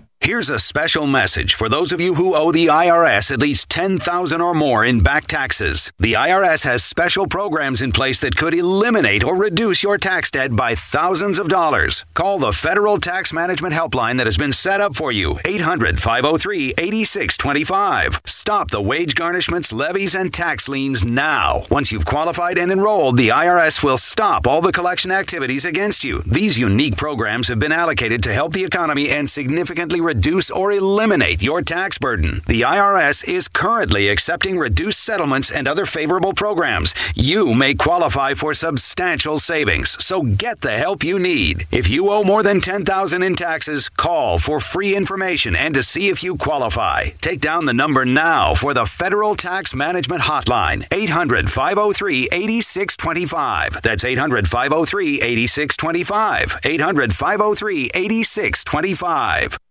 Here's 0.23 0.51
a 0.51 0.59
special 0.59 1.07
message 1.07 1.55
for 1.55 1.67
those 1.67 1.91
of 1.91 1.99
you 1.99 2.13
who 2.13 2.35
owe 2.35 2.51
the 2.51 2.67
IRS 2.67 3.31
at 3.31 3.39
least 3.39 3.69
10,000 3.69 4.39
or 4.39 4.53
more 4.53 4.85
in 4.85 5.01
back 5.01 5.25
taxes. 5.25 5.91
The 5.97 6.13
IRS 6.13 6.63
has 6.63 6.83
special 6.83 7.25
programs 7.25 7.81
in 7.81 7.91
place 7.91 8.19
that 8.19 8.35
could 8.35 8.53
eliminate 8.53 9.23
or 9.23 9.35
reduce 9.35 9.81
your 9.81 9.97
tax 9.97 10.29
debt 10.29 10.55
by 10.55 10.75
thousands 10.75 11.39
of 11.39 11.49
dollars. 11.49 12.05
Call 12.13 12.37
the 12.37 12.53
Federal 12.53 12.99
Tax 12.99 13.33
Management 13.33 13.73
Helpline 13.73 14.17
that 14.17 14.27
has 14.27 14.37
been 14.37 14.53
set 14.53 14.79
up 14.79 14.95
for 14.95 15.11
you. 15.11 15.39
800-503-8625. 15.43 18.27
Stop 18.27 18.69
the 18.69 18.79
wage 18.79 19.15
garnishments, 19.15 19.73
levies 19.73 20.13
and 20.13 20.31
tax 20.31 20.69
liens 20.69 21.03
now. 21.03 21.63
Once 21.71 21.91
you've 21.91 22.05
qualified 22.05 22.59
and 22.59 22.71
enrolled, 22.71 23.17
the 23.17 23.29
IRS 23.29 23.83
will 23.83 23.97
stop 23.97 24.45
all 24.45 24.61
the 24.61 24.71
collection 24.71 25.09
activities 25.09 25.65
against 25.65 26.03
you. 26.03 26.21
These 26.27 26.59
unique 26.59 26.95
programs 26.95 27.47
have 27.47 27.59
been 27.59 27.71
allocated 27.71 28.21
to 28.21 28.33
help 28.33 28.53
the 28.53 28.65
economy 28.65 29.09
and 29.09 29.27
significantly 29.27 29.99
reduce 30.11 30.51
or 30.51 30.73
eliminate 30.73 31.41
your 31.41 31.61
tax 31.61 31.97
burden. 31.97 32.41
The 32.45 32.63
IRS 32.63 33.23
is 33.23 33.47
currently 33.47 34.09
accepting 34.09 34.59
reduced 34.59 34.99
settlements 34.99 35.49
and 35.49 35.69
other 35.69 35.85
favorable 35.85 36.33
programs. 36.33 36.93
You 37.15 37.53
may 37.53 37.75
qualify 37.75 38.33
for 38.33 38.53
substantial 38.53 39.39
savings, 39.39 40.03
so 40.03 40.23
get 40.23 40.59
the 40.59 40.71
help 40.71 41.01
you 41.01 41.17
need. 41.17 41.65
If 41.71 41.89
you 41.89 42.11
owe 42.11 42.25
more 42.25 42.43
than 42.43 42.59
10,000 42.59 43.23
in 43.23 43.37
taxes, 43.37 43.87
call 43.87 44.37
for 44.37 44.59
free 44.59 44.97
information 44.97 45.55
and 45.55 45.73
to 45.75 45.81
see 45.81 46.09
if 46.09 46.25
you 46.25 46.35
qualify. 46.35 47.11
Take 47.21 47.39
down 47.39 47.63
the 47.63 47.73
number 47.73 48.03
now 48.03 48.53
for 48.53 48.73
the 48.73 48.85
Federal 48.85 49.35
Tax 49.35 49.73
Management 49.73 50.23
Hotline, 50.23 50.85
800-503-8625. 50.89 53.81
That's 53.81 54.03
800-503-8625. 54.03 56.81
800-503-8625. 56.81 59.70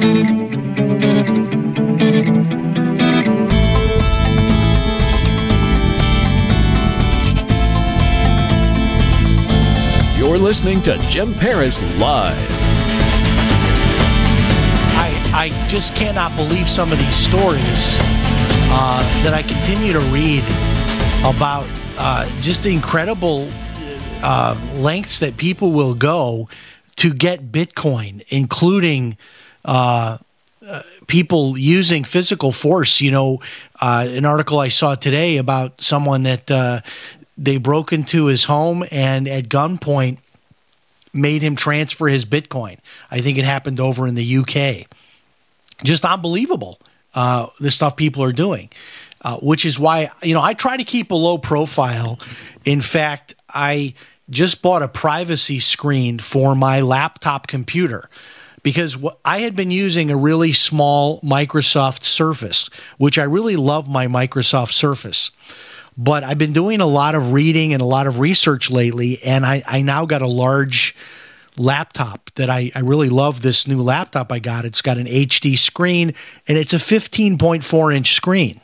You're 0.00 0.08
listening 10.38 10.80
to 10.82 10.96
Jim 11.10 11.34
Paris 11.34 11.82
Live. 11.98 12.34
I, 14.96 15.12
I 15.34 15.48
just 15.68 15.94
cannot 15.94 16.34
believe 16.34 16.66
some 16.66 16.90
of 16.92 16.98
these 16.98 17.08
stories 17.08 17.60
uh, 18.72 19.02
that 19.22 19.34
I 19.34 19.42
continue 19.42 19.92
to 19.92 20.00
read 20.10 20.42
about 21.26 21.66
uh, 21.98 22.24
just 22.40 22.64
incredible 22.64 23.48
uh, 24.22 24.56
lengths 24.76 25.18
that 25.18 25.36
people 25.36 25.72
will 25.72 25.94
go 25.94 26.48
to 26.96 27.12
get 27.12 27.52
Bitcoin, 27.52 28.24
including 28.28 29.18
uh, 29.64 30.18
uh, 30.66 30.82
people 31.06 31.56
using 31.56 32.04
physical 32.04 32.52
force. 32.52 33.00
You 33.00 33.10
know, 33.10 33.40
uh, 33.80 34.06
an 34.08 34.24
article 34.24 34.58
I 34.58 34.68
saw 34.68 34.94
today 34.94 35.36
about 35.36 35.80
someone 35.80 36.22
that 36.24 36.50
uh, 36.50 36.80
they 37.38 37.56
broke 37.56 37.92
into 37.92 38.26
his 38.26 38.44
home 38.44 38.84
and 38.90 39.26
at 39.26 39.48
gunpoint 39.48 40.18
made 41.12 41.42
him 41.42 41.56
transfer 41.56 42.08
his 42.08 42.24
Bitcoin. 42.24 42.78
I 43.10 43.20
think 43.20 43.38
it 43.38 43.44
happened 43.44 43.80
over 43.80 44.06
in 44.06 44.14
the 44.14 44.36
UK. 44.36 44.86
Just 45.82 46.04
unbelievable, 46.04 46.78
uh, 47.14 47.46
the 47.58 47.70
stuff 47.70 47.96
people 47.96 48.22
are 48.22 48.32
doing. 48.32 48.70
Uh, 49.22 49.36
which 49.38 49.66
is 49.66 49.78
why 49.78 50.10
you 50.22 50.32
know 50.32 50.40
I 50.40 50.54
try 50.54 50.78
to 50.78 50.84
keep 50.84 51.10
a 51.10 51.14
low 51.14 51.36
profile. 51.36 52.18
In 52.64 52.80
fact, 52.80 53.34
I 53.50 53.92
just 54.30 54.62
bought 54.62 54.82
a 54.82 54.88
privacy 54.88 55.60
screen 55.60 56.18
for 56.18 56.54
my 56.54 56.80
laptop 56.80 57.46
computer 57.46 58.08
because 58.62 58.96
I 59.24 59.40
had 59.40 59.56
been 59.56 59.70
using 59.70 60.10
a 60.10 60.16
really 60.16 60.52
small 60.52 61.20
Microsoft 61.20 62.02
Surface, 62.02 62.68
which 62.98 63.18
I 63.18 63.24
really 63.24 63.56
love 63.56 63.88
my 63.88 64.06
Microsoft 64.06 64.72
Surface. 64.72 65.30
But 65.96 66.24
I've 66.24 66.38
been 66.38 66.52
doing 66.52 66.80
a 66.80 66.86
lot 66.86 67.14
of 67.14 67.32
reading 67.32 67.72
and 67.72 67.82
a 67.82 67.86
lot 67.86 68.06
of 68.06 68.18
research 68.18 68.70
lately, 68.70 69.22
and 69.22 69.44
I, 69.44 69.62
I 69.66 69.82
now 69.82 70.06
got 70.06 70.22
a 70.22 70.26
large 70.26 70.94
laptop 71.56 72.30
that 72.36 72.48
I, 72.48 72.72
I 72.74 72.80
really 72.80 73.08
love 73.08 73.42
this 73.42 73.66
new 73.66 73.82
laptop 73.82 74.32
I 74.32 74.38
got. 74.38 74.64
It's 74.64 74.82
got 74.82 74.98
an 74.98 75.06
HD 75.06 75.58
screen 75.58 76.14
and 76.48 76.56
it's 76.56 76.72
a 76.72 76.78
15.4 76.78 77.94
inch 77.94 78.14
screen. 78.14 78.60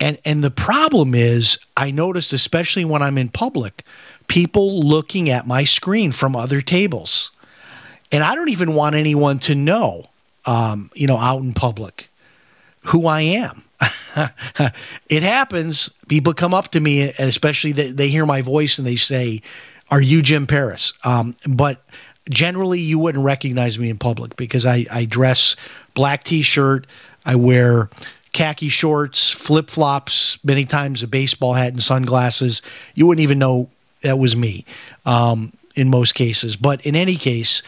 And 0.00 0.18
and 0.24 0.42
the 0.42 0.50
problem 0.50 1.14
is 1.14 1.58
I 1.76 1.90
noticed 1.90 2.32
especially 2.32 2.84
when 2.84 3.02
I'm 3.02 3.18
in 3.18 3.28
public, 3.28 3.84
people 4.26 4.82
looking 4.82 5.30
at 5.30 5.46
my 5.46 5.64
screen 5.64 6.10
from 6.10 6.34
other 6.34 6.60
tables. 6.60 7.30
And 8.14 8.22
I 8.22 8.36
don't 8.36 8.50
even 8.50 8.74
want 8.74 8.94
anyone 8.94 9.40
to 9.40 9.56
know 9.56 10.08
um, 10.46 10.90
you 10.94 11.06
know, 11.06 11.18
out 11.18 11.42
in 11.42 11.54
public 11.54 12.10
who 12.80 13.06
I 13.06 13.22
am. 13.22 13.64
it 15.08 15.22
happens. 15.22 15.90
People 16.08 16.34
come 16.34 16.54
up 16.54 16.68
to 16.72 16.80
me, 16.80 17.02
and 17.02 17.28
especially 17.28 17.72
they, 17.72 17.90
they 17.90 18.08
hear 18.08 18.26
my 18.26 18.42
voice 18.42 18.78
and 18.78 18.86
they 18.86 18.96
say, 18.96 19.42
Are 19.90 20.00
you 20.00 20.22
Jim 20.22 20.46
Paris? 20.46 20.92
Um, 21.02 21.36
but 21.46 21.82
generally, 22.30 22.80
you 22.80 22.98
wouldn't 22.98 23.24
recognize 23.24 23.78
me 23.78 23.90
in 23.90 23.98
public 23.98 24.36
because 24.36 24.64
I, 24.64 24.86
I 24.90 25.04
dress 25.06 25.56
black 25.94 26.24
t 26.24 26.42
shirt, 26.42 26.86
I 27.24 27.36
wear 27.36 27.90
khaki 28.32 28.68
shorts, 28.68 29.30
flip 29.30 29.70
flops, 29.70 30.38
many 30.44 30.64
times 30.64 31.02
a 31.02 31.06
baseball 31.06 31.54
hat 31.54 31.72
and 31.72 31.82
sunglasses. 31.82 32.62
You 32.94 33.06
wouldn't 33.06 33.22
even 33.22 33.38
know 33.38 33.70
that 34.02 34.18
was 34.18 34.36
me 34.36 34.64
um, 35.06 35.52
in 35.74 35.88
most 35.88 36.14
cases. 36.14 36.56
But 36.56 36.84
in 36.84 36.96
any 36.96 37.16
case, 37.16 37.62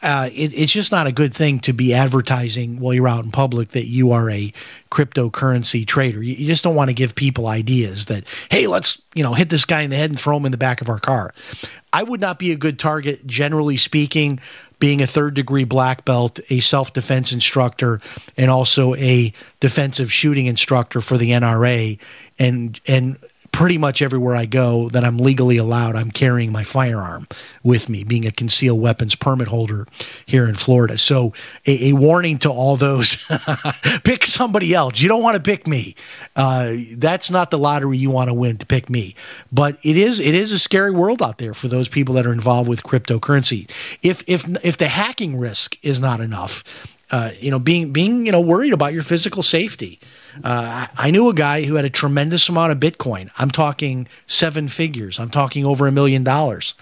uh, 0.00 0.30
it, 0.32 0.54
it's 0.54 0.72
just 0.72 0.92
not 0.92 1.06
a 1.08 1.12
good 1.12 1.34
thing 1.34 1.58
to 1.60 1.72
be 1.72 1.92
advertising 1.92 2.78
while 2.78 2.94
you're 2.94 3.08
out 3.08 3.24
in 3.24 3.32
public 3.32 3.70
that 3.70 3.86
you 3.86 4.12
are 4.12 4.30
a 4.30 4.52
cryptocurrency 4.90 5.86
trader. 5.86 6.22
You, 6.22 6.34
you 6.34 6.46
just 6.46 6.62
don't 6.62 6.76
want 6.76 6.88
to 6.88 6.94
give 6.94 7.14
people 7.16 7.48
ideas 7.48 8.06
that, 8.06 8.24
hey, 8.50 8.68
let's 8.68 9.02
you 9.14 9.22
know 9.24 9.34
hit 9.34 9.50
this 9.50 9.64
guy 9.64 9.82
in 9.82 9.90
the 9.90 9.96
head 9.96 10.10
and 10.10 10.18
throw 10.18 10.36
him 10.36 10.46
in 10.46 10.52
the 10.52 10.58
back 10.58 10.80
of 10.80 10.88
our 10.88 11.00
car. 11.00 11.34
I 11.92 12.02
would 12.02 12.20
not 12.20 12.38
be 12.38 12.52
a 12.52 12.56
good 12.56 12.78
target, 12.78 13.26
generally 13.26 13.76
speaking. 13.76 14.40
Being 14.80 15.02
a 15.02 15.08
third 15.08 15.34
degree 15.34 15.64
black 15.64 16.04
belt, 16.04 16.38
a 16.50 16.60
self 16.60 16.92
defense 16.92 17.32
instructor, 17.32 18.00
and 18.36 18.48
also 18.48 18.94
a 18.94 19.32
defensive 19.58 20.12
shooting 20.12 20.46
instructor 20.46 21.00
for 21.00 21.18
the 21.18 21.30
NRA, 21.30 21.98
and 22.38 22.80
and 22.86 23.16
pretty 23.52 23.78
much 23.78 24.02
everywhere 24.02 24.36
I 24.36 24.46
go 24.46 24.88
that 24.90 25.04
I'm 25.04 25.18
legally 25.18 25.56
allowed, 25.56 25.96
I'm 25.96 26.10
carrying 26.10 26.52
my 26.52 26.64
firearm 26.64 27.26
with 27.62 27.88
me, 27.88 28.04
being 28.04 28.26
a 28.26 28.32
concealed 28.32 28.80
weapons 28.80 29.14
permit 29.14 29.48
holder 29.48 29.86
here 30.26 30.48
in 30.48 30.54
Florida. 30.54 30.98
So, 30.98 31.32
a, 31.66 31.88
a 31.88 31.92
warning 31.92 32.38
to 32.40 32.50
all 32.50 32.76
those 32.76 33.16
pick 34.04 34.26
somebody 34.26 34.74
else. 34.74 35.00
You 35.00 35.08
don't 35.08 35.22
want 35.22 35.36
to 35.36 35.42
pick 35.42 35.66
me. 35.66 35.94
Uh, 36.36 36.74
that's 36.92 37.30
not 37.30 37.50
the 37.50 37.58
lottery 37.58 37.98
you 37.98 38.10
want 38.10 38.28
to 38.28 38.34
win 38.34 38.58
to 38.58 38.66
pick 38.66 38.88
me. 38.88 39.14
But 39.52 39.78
it 39.82 39.96
is 39.96 40.20
it 40.20 40.34
is 40.34 40.52
a 40.52 40.58
scary 40.58 40.90
world 40.90 41.22
out 41.22 41.38
there 41.38 41.54
for 41.54 41.68
those 41.68 41.88
people 41.88 42.14
that 42.14 42.26
are 42.26 42.32
involved 42.32 42.68
with 42.68 42.82
cryptocurrency. 42.82 43.70
If 44.02 44.22
if 44.26 44.44
if 44.64 44.78
the 44.78 44.88
hacking 44.88 45.38
risk 45.38 45.76
is 45.82 46.00
not 46.00 46.20
enough, 46.20 46.62
uh, 47.10 47.30
you 47.40 47.50
know, 47.50 47.58
being 47.58 47.92
being 47.92 48.26
you 48.26 48.32
know 48.32 48.40
worried 48.40 48.72
about 48.72 48.92
your 48.92 49.02
physical 49.02 49.42
safety. 49.42 49.98
Uh, 50.44 50.86
I 50.96 51.10
knew 51.10 51.28
a 51.28 51.34
guy 51.34 51.64
who 51.64 51.74
had 51.74 51.84
a 51.84 51.90
tremendous 51.90 52.48
amount 52.48 52.72
of 52.72 52.78
Bitcoin. 52.78 53.30
I'm 53.38 53.50
talking 53.50 54.06
seven 54.26 54.68
figures. 54.68 55.18
I'm 55.18 55.30
talking 55.30 55.64
over 55.64 55.86
a 55.86 55.92
million 55.92 56.22
dollars, 56.22 56.74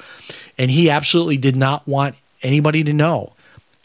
and 0.58 0.70
he 0.70 0.90
absolutely 0.90 1.36
did 1.36 1.56
not 1.56 1.86
want 1.86 2.16
anybody 2.42 2.82
to 2.84 2.92
know. 2.92 3.32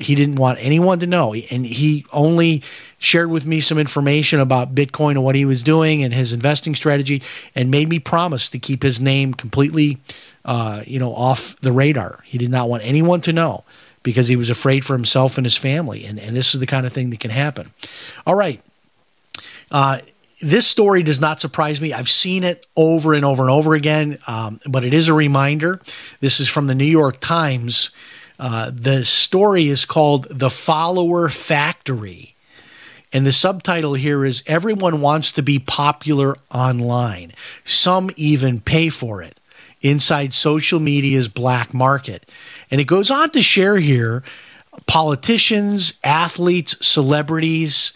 He 0.01 0.15
didn't 0.15 0.37
want 0.37 0.57
anyone 0.59 0.99
to 0.99 1.07
know. 1.07 1.33
And 1.33 1.65
he 1.65 2.05
only 2.11 2.63
shared 2.97 3.29
with 3.29 3.45
me 3.45 3.61
some 3.61 3.77
information 3.77 4.39
about 4.39 4.73
Bitcoin 4.73 5.11
and 5.11 5.23
what 5.23 5.35
he 5.35 5.45
was 5.45 5.61
doing 5.61 6.03
and 6.03 6.13
his 6.13 6.33
investing 6.33 6.75
strategy 6.75 7.21
and 7.55 7.69
made 7.69 7.87
me 7.87 7.99
promise 7.99 8.49
to 8.49 8.59
keep 8.59 8.83
his 8.83 8.99
name 8.99 9.33
completely, 9.33 9.99
uh, 10.43 10.83
you 10.87 10.99
know, 10.99 11.13
off 11.13 11.55
the 11.61 11.71
radar. 11.71 12.23
He 12.25 12.37
did 12.37 12.49
not 12.49 12.67
want 12.67 12.83
anyone 12.83 13.21
to 13.21 13.33
know 13.33 13.63
because 14.03 14.27
he 14.27 14.35
was 14.35 14.49
afraid 14.49 14.83
for 14.85 14.93
himself 14.93 15.37
and 15.37 15.45
his 15.45 15.57
family. 15.57 16.05
And, 16.05 16.19
and 16.19 16.35
this 16.35 16.53
is 16.53 16.59
the 16.59 16.65
kind 16.65 16.85
of 16.85 16.93
thing 16.93 17.09
that 17.11 17.19
can 17.19 17.31
happen. 17.31 17.73
All 18.25 18.35
right. 18.35 18.61
Uh, 19.69 19.99
this 20.41 20.65
story 20.65 21.03
does 21.03 21.19
not 21.19 21.39
surprise 21.39 21.79
me. 21.79 21.93
I've 21.93 22.09
seen 22.09 22.43
it 22.43 22.65
over 22.75 23.13
and 23.13 23.23
over 23.23 23.43
and 23.43 23.51
over 23.51 23.75
again, 23.75 24.17
um, 24.27 24.59
but 24.67 24.83
it 24.83 24.93
is 24.93 25.07
a 25.07 25.13
reminder. 25.13 25.79
This 26.19 26.39
is 26.39 26.49
from 26.49 26.67
the 26.67 26.75
New 26.75 26.83
York 26.83 27.19
Times. 27.19 27.91
Uh, 28.39 28.71
the 28.73 29.05
story 29.05 29.67
is 29.67 29.85
called 29.85 30.27
The 30.29 30.49
Follower 30.49 31.29
Factory. 31.29 32.35
And 33.13 33.25
the 33.25 33.33
subtitle 33.33 33.93
here 33.93 34.25
is 34.25 34.41
Everyone 34.47 35.01
Wants 35.01 35.31
to 35.33 35.43
Be 35.43 35.59
Popular 35.59 36.37
Online. 36.51 37.33
Some 37.65 38.09
even 38.15 38.61
pay 38.61 38.89
for 38.89 39.21
it 39.21 39.39
inside 39.81 40.33
social 40.33 40.79
media's 40.79 41.27
black 41.27 41.73
market. 41.73 42.29
And 42.71 42.79
it 42.79 42.85
goes 42.85 43.11
on 43.11 43.29
to 43.31 43.43
share 43.43 43.77
here 43.77 44.23
politicians, 44.87 45.95
athletes, 46.03 46.75
celebrities, 46.85 47.93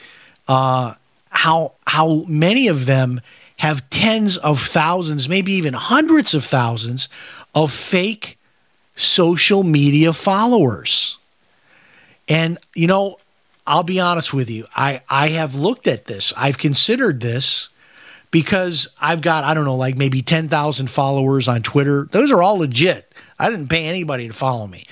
uh, 0.47 0.93
how 1.29 1.73
how 1.87 2.25
many 2.27 2.67
of 2.67 2.85
them 2.85 3.21
have 3.57 3.89
tens 3.89 4.37
of 4.37 4.61
thousands, 4.61 5.29
maybe 5.29 5.53
even 5.53 5.73
hundreds 5.73 6.33
of 6.33 6.43
thousands 6.43 7.07
of 7.53 7.71
fake 7.71 8.37
social 8.95 9.63
media 9.63 10.13
followers. 10.13 11.17
And 12.27 12.57
you 12.75 12.87
know, 12.87 13.17
I'll 13.65 13.83
be 13.83 13.99
honest 13.99 14.33
with 14.33 14.49
you. 14.49 14.65
I 14.75 15.01
I 15.09 15.29
have 15.29 15.55
looked 15.55 15.87
at 15.87 16.05
this. 16.05 16.33
I've 16.35 16.57
considered 16.57 17.21
this 17.21 17.69
because 18.31 18.87
I've 18.99 19.21
got 19.21 19.43
I 19.43 19.53
don't 19.53 19.65
know 19.65 19.75
like 19.75 19.95
maybe 19.95 20.21
10,000 20.21 20.89
followers 20.89 21.47
on 21.47 21.63
Twitter. 21.63 22.07
Those 22.11 22.31
are 22.31 22.41
all 22.41 22.57
legit. 22.57 23.13
I 23.37 23.49
didn't 23.49 23.67
pay 23.67 23.85
anybody 23.85 24.27
to 24.27 24.33
follow 24.33 24.67
me. 24.67 24.85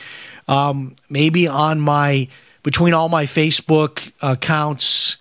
Um, 0.48 0.96
maybe 1.10 1.48
on 1.48 1.80
my 1.80 2.28
between 2.64 2.94
all 2.94 3.10
my 3.10 3.26
Facebook 3.26 4.12
accounts, 4.22 5.18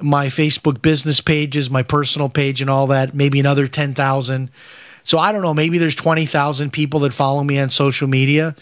my 0.00 0.26
Facebook 0.26 0.82
business 0.82 1.20
pages, 1.20 1.70
my 1.70 1.82
personal 1.82 2.28
page, 2.28 2.60
and 2.60 2.68
all 2.68 2.88
that, 2.88 3.14
maybe 3.14 3.38
another 3.38 3.68
10,000. 3.68 4.50
So 5.04 5.18
I 5.18 5.32
don't 5.32 5.42
know, 5.42 5.54
maybe 5.54 5.78
there's 5.78 5.94
20,000 5.94 6.72
people 6.72 7.00
that 7.00 7.12
follow 7.12 7.42
me 7.42 7.58
on 7.58 7.70
social 7.70 8.08
media. 8.08 8.54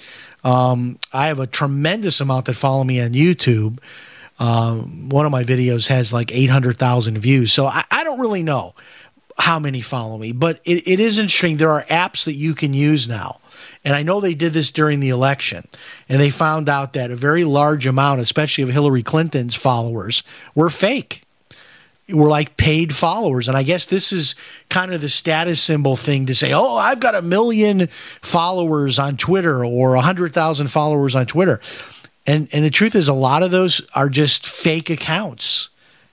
Um, 0.44 0.98
I 1.12 1.26
have 1.26 1.38
a 1.38 1.46
tremendous 1.46 2.20
amount 2.20 2.46
that 2.46 2.55
follow 2.55 2.84
me 2.84 3.01
on 3.01 3.12
YouTube. 3.12 3.78
Um, 4.38 5.11
one 5.11 5.26
of 5.26 5.32
my 5.32 5.44
videos 5.44 5.88
has 5.88 6.12
like 6.12 6.32
800,000 6.32 7.18
views. 7.18 7.53
So 7.53 7.66
I, 7.66 7.84
I, 7.90 8.05
don't 8.05 8.18
really 8.18 8.42
know 8.42 8.74
how 9.36 9.59
many 9.59 9.82
follow 9.82 10.16
me, 10.16 10.32
but 10.32 10.61
it, 10.64 10.88
it 10.88 10.98
is 10.98 11.18
interesting. 11.18 11.59
There 11.59 11.70
are 11.70 11.82
apps 11.84 12.24
that 12.24 12.32
you 12.32 12.55
can 12.55 12.72
use 12.72 13.07
now. 13.07 13.40
And 13.85 13.95
I 13.95 14.03
know 14.03 14.20
they 14.20 14.35
did 14.35 14.53
this 14.53 14.70
during 14.70 15.01
the 15.01 15.09
election, 15.09 15.66
and 16.09 16.20
they 16.20 16.31
found 16.31 16.68
out 16.68 16.93
that 16.93 17.11
a 17.11 17.16
very 17.16 17.45
large 17.45 17.87
amount, 17.87 18.20
especially 18.20 18.62
of 18.62 18.68
Hillary 18.68 19.03
Clinton's 19.03 19.55
followers, 19.55 20.22
were 20.55 20.68
fake 20.68 21.24
were 22.12 22.28
like 22.28 22.57
paid 22.57 22.95
followers. 22.95 23.49
And 23.49 23.57
I 23.57 23.62
guess 23.62 23.87
this 23.87 24.12
is 24.12 24.35
kind 24.68 24.93
of 24.93 25.01
the 25.01 25.09
status 25.09 25.62
symbol 25.62 25.97
thing 25.97 26.26
to 26.26 26.35
say, 26.35 26.53
oh, 26.53 26.76
I've 26.76 27.01
got 27.01 27.14
a 27.14 27.22
million 27.22 27.89
followers 28.22 28.99
on 28.99 29.16
Twitter 29.16 29.64
or 29.64 29.95
a 29.95 29.99
100,000 29.99 30.68
followers 30.68 31.14
on 31.14 31.26
Twitter. 31.26 31.61
And, 32.26 32.49
and 32.53 32.64
the 32.64 32.70
truth 32.70 32.95
is, 32.95 33.09
a 33.09 33.14
lot 33.14 33.43
of 33.43 33.51
those 33.51 33.81
are 33.95 34.09
just 34.09 34.47
fake 34.47 34.91
accounts. 34.91 35.70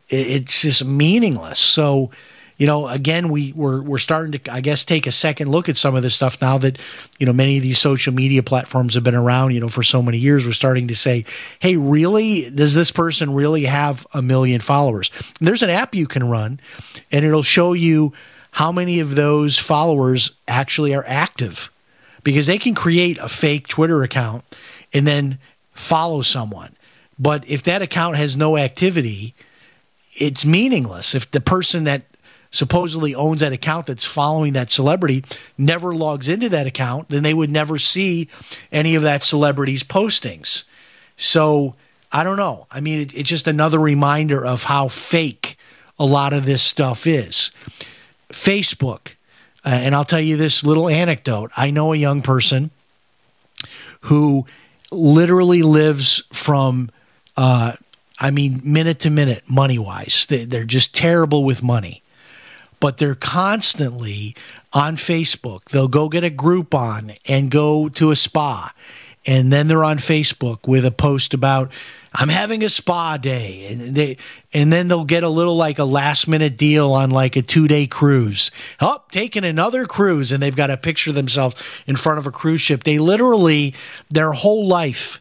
It's 0.10 0.62
just 0.62 0.86
meaningless. 0.86 1.60
So, 1.60 2.12
you 2.58 2.66
know, 2.66 2.88
again, 2.88 3.30
we 3.30 3.54
we're 3.54 3.82
we're 3.82 4.00
starting 4.00 4.32
to, 4.32 4.52
I 4.52 4.62
guess, 4.62 4.84
take 4.84 5.06
a 5.06 5.12
second 5.12 5.50
look 5.50 5.70
at 5.70 5.78
some 5.78 5.96
of 5.96 6.02
this 6.02 6.16
stuff 6.16 6.42
now 6.42 6.58
that, 6.58 6.80
you 7.20 7.26
know, 7.26 7.34
many 7.34 7.58
of 7.58 7.64
these 7.64 7.80
social 7.80 8.14
media 8.14 8.42
platforms 8.42 8.96
have 8.96 9.04
been 9.04 9.16
around, 9.16 9.52
you 9.52 9.60
know, 9.60 9.70
for 9.70 9.84
so 9.84 10.02
many 10.02 10.18
years. 10.18 10.44
We're 10.44 10.54
starting 10.54 10.88
to 10.88 10.96
say, 10.96 11.24
hey, 11.60 11.76
really, 11.78 12.50
does 12.50 12.74
this 12.74 12.90
person 12.90 13.34
really 13.34 13.66
have 13.66 14.08
a 14.14 14.22
million 14.22 14.60
followers? 14.60 15.12
there's 15.40 15.64
an 15.64 15.70
app 15.70 15.94
you 15.94 16.08
can 16.08 16.30
run, 16.30 16.60
and 17.12 17.24
it'll 17.24 17.44
show 17.44 17.74
you 17.74 18.12
how 18.52 18.72
many 18.72 19.00
of 19.00 19.14
those 19.14 19.60
followers 19.60 20.32
actually 20.48 20.96
are 20.96 21.06
active, 21.08 21.72
because 22.24 22.48
they 22.48 22.58
can 22.58 22.74
create 22.74 23.18
a 23.20 23.30
fake 23.30 23.68
Twitter 23.68 24.02
account 24.02 24.44
and 24.94 25.06
then 25.06 25.38
follow 25.74 26.24
someone. 26.24 26.76
But 27.20 27.48
if 27.48 27.62
that 27.64 27.84
account 27.84 28.18
has 28.18 28.36
no 28.36 28.58
activity, 28.58 29.36
it's 30.16 30.44
meaningless. 30.44 31.14
If 31.14 31.30
the 31.30 31.42
person 31.42 31.84
that 31.84 32.04
supposedly 32.58 33.14
owns 33.14 33.42
that 33.42 33.54
account 33.54 33.86
that's 33.86 34.04
following 34.04 34.54
that 34.54 34.72
celebrity 34.72 35.24
never 35.60 35.94
logs 35.94 36.28
into 36.28 36.50
that 36.50 36.66
account, 36.66 37.08
then 37.10 37.22
they 37.22 37.34
would 37.34 37.52
never 37.52 37.78
see 37.78 38.28
any 38.72 38.96
of 38.96 39.04
that 39.04 39.24
celebrity's 39.24 39.84
postings. 39.84 40.64
So 41.16 41.76
I 42.12 42.24
don't 42.24 42.38
know. 42.38 42.66
I 42.72 42.82
mean, 42.82 43.02
it, 43.02 43.14
it's 43.14 43.30
just 43.30 43.48
another 43.48 43.80
reminder 43.80 44.44
of 44.44 44.64
how 44.64 44.88
fake 44.88 45.56
a 46.00 46.06
lot 46.06 46.34
of 46.34 46.48
this 46.48 46.64
stuff 46.64 47.06
is. 47.06 47.52
Facebook, 48.30 49.14
uh, 49.64 49.70
and 49.70 49.94
I'll 49.94 50.06
tell 50.06 50.20
you 50.20 50.36
this 50.36 50.64
little 50.64 50.90
anecdote. 50.90 51.52
I 51.56 51.70
know 51.70 51.94
a 51.94 51.98
young 51.98 52.24
person 52.24 52.72
who 54.02 54.48
literally 54.92 55.62
lives 55.62 56.24
from, 56.34 56.90
uh, 57.36 57.74
I 58.20 58.32
mean, 58.32 58.62
minute 58.64 59.00
to 59.02 59.12
minute, 59.12 59.44
money 59.48 59.78
wise. 59.78 60.26
They, 60.28 60.46
they're 60.46 60.66
just 60.66 60.96
terrible 60.96 61.44
with 61.44 61.62
money 61.62 62.02
but 62.80 62.98
they're 62.98 63.16
constantly 63.16 64.36
on 64.74 64.98
Facebook. 64.98 65.66
They'll 65.66 65.88
go 65.88 66.10
get 66.10 66.24
a 66.24 66.30
Groupon 66.30 67.18
and 67.28 67.50
go 67.50 67.90
to 67.90 68.12
a 68.12 68.16
spa. 68.16 68.74
And 69.26 69.52
then 69.52 69.68
they're 69.68 69.84
on 69.84 69.98
Facebook 69.98 70.68
with 70.68 70.86
a 70.86 70.92
post 70.92 71.34
about 71.34 71.72
I'm 72.14 72.30
having 72.30 72.64
a 72.64 72.70
spa 72.70 73.18
day 73.18 73.68
and 73.68 73.94
they 73.94 74.18
and 74.54 74.72
then 74.72 74.88
they'll 74.88 75.04
get 75.04 75.24
a 75.24 75.30
little 75.30 75.58
like 75.58 75.80
a 75.80 75.84
last 75.84 76.28
minute 76.28 76.56
deal 76.58 76.94
on 76.94 77.12
like 77.12 77.36
a 77.36 77.44
2-day 77.44 77.88
cruise. 77.88 78.52
Oh, 78.80 79.04
taking 79.12 79.44
another 79.44 79.86
cruise 79.86 80.32
and 80.32 80.42
they've 80.42 80.56
got 80.56 80.70
a 80.70 80.78
picture 80.78 81.12
themselves 81.12 81.62
in 81.86 81.98
front 81.98 82.20
of 82.20 82.26
a 82.26 82.32
cruise 82.32 82.62
ship. 82.62 82.86
They 82.86 83.00
literally 83.00 83.76
their 84.10 84.32
whole 84.32 84.68
life 84.68 85.20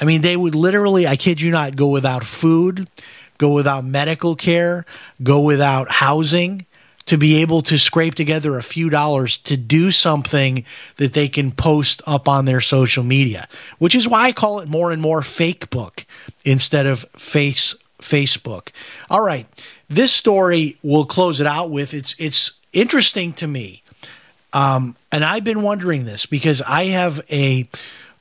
I 0.00 0.04
mean 0.04 0.20
they 0.20 0.36
would 0.36 0.54
literally 0.54 1.06
I 1.06 1.16
kid 1.16 1.40
you 1.40 1.50
not 1.50 1.76
go 1.76 1.88
without 1.88 2.24
food, 2.24 2.90
go 3.38 3.54
without 3.54 3.84
medical 3.86 4.36
care, 4.36 4.84
go 5.22 5.40
without 5.40 5.90
housing 5.90 6.66
to 7.06 7.16
be 7.16 7.40
able 7.40 7.62
to 7.62 7.78
scrape 7.78 8.14
together 8.14 8.56
a 8.56 8.62
few 8.62 8.90
dollars 8.90 9.36
to 9.38 9.56
do 9.56 9.90
something 9.90 10.64
that 10.96 11.12
they 11.12 11.28
can 11.28 11.50
post 11.50 12.02
up 12.06 12.28
on 12.28 12.44
their 12.44 12.60
social 12.60 13.02
media, 13.02 13.48
which 13.78 13.94
is 13.94 14.06
why 14.06 14.26
I 14.26 14.32
call 14.32 14.60
it 14.60 14.68
more 14.68 14.90
and 14.90 15.00
more 15.00 15.22
fake 15.22 15.70
book 15.70 16.04
instead 16.44 16.86
of 16.86 17.04
face 17.16 17.74
Facebook. 18.00 18.68
All 19.10 19.22
right, 19.22 19.46
this 19.88 20.12
story 20.12 20.76
we'll 20.82 21.06
close 21.06 21.40
it 21.40 21.46
out 21.46 21.70
with. 21.70 21.94
It's 21.94 22.14
it's 22.18 22.58
interesting 22.72 23.32
to 23.34 23.46
me, 23.46 23.82
um, 24.52 24.96
and 25.10 25.24
I've 25.24 25.44
been 25.44 25.62
wondering 25.62 26.04
this 26.04 26.26
because 26.26 26.62
I 26.62 26.84
have 26.84 27.20
a 27.30 27.68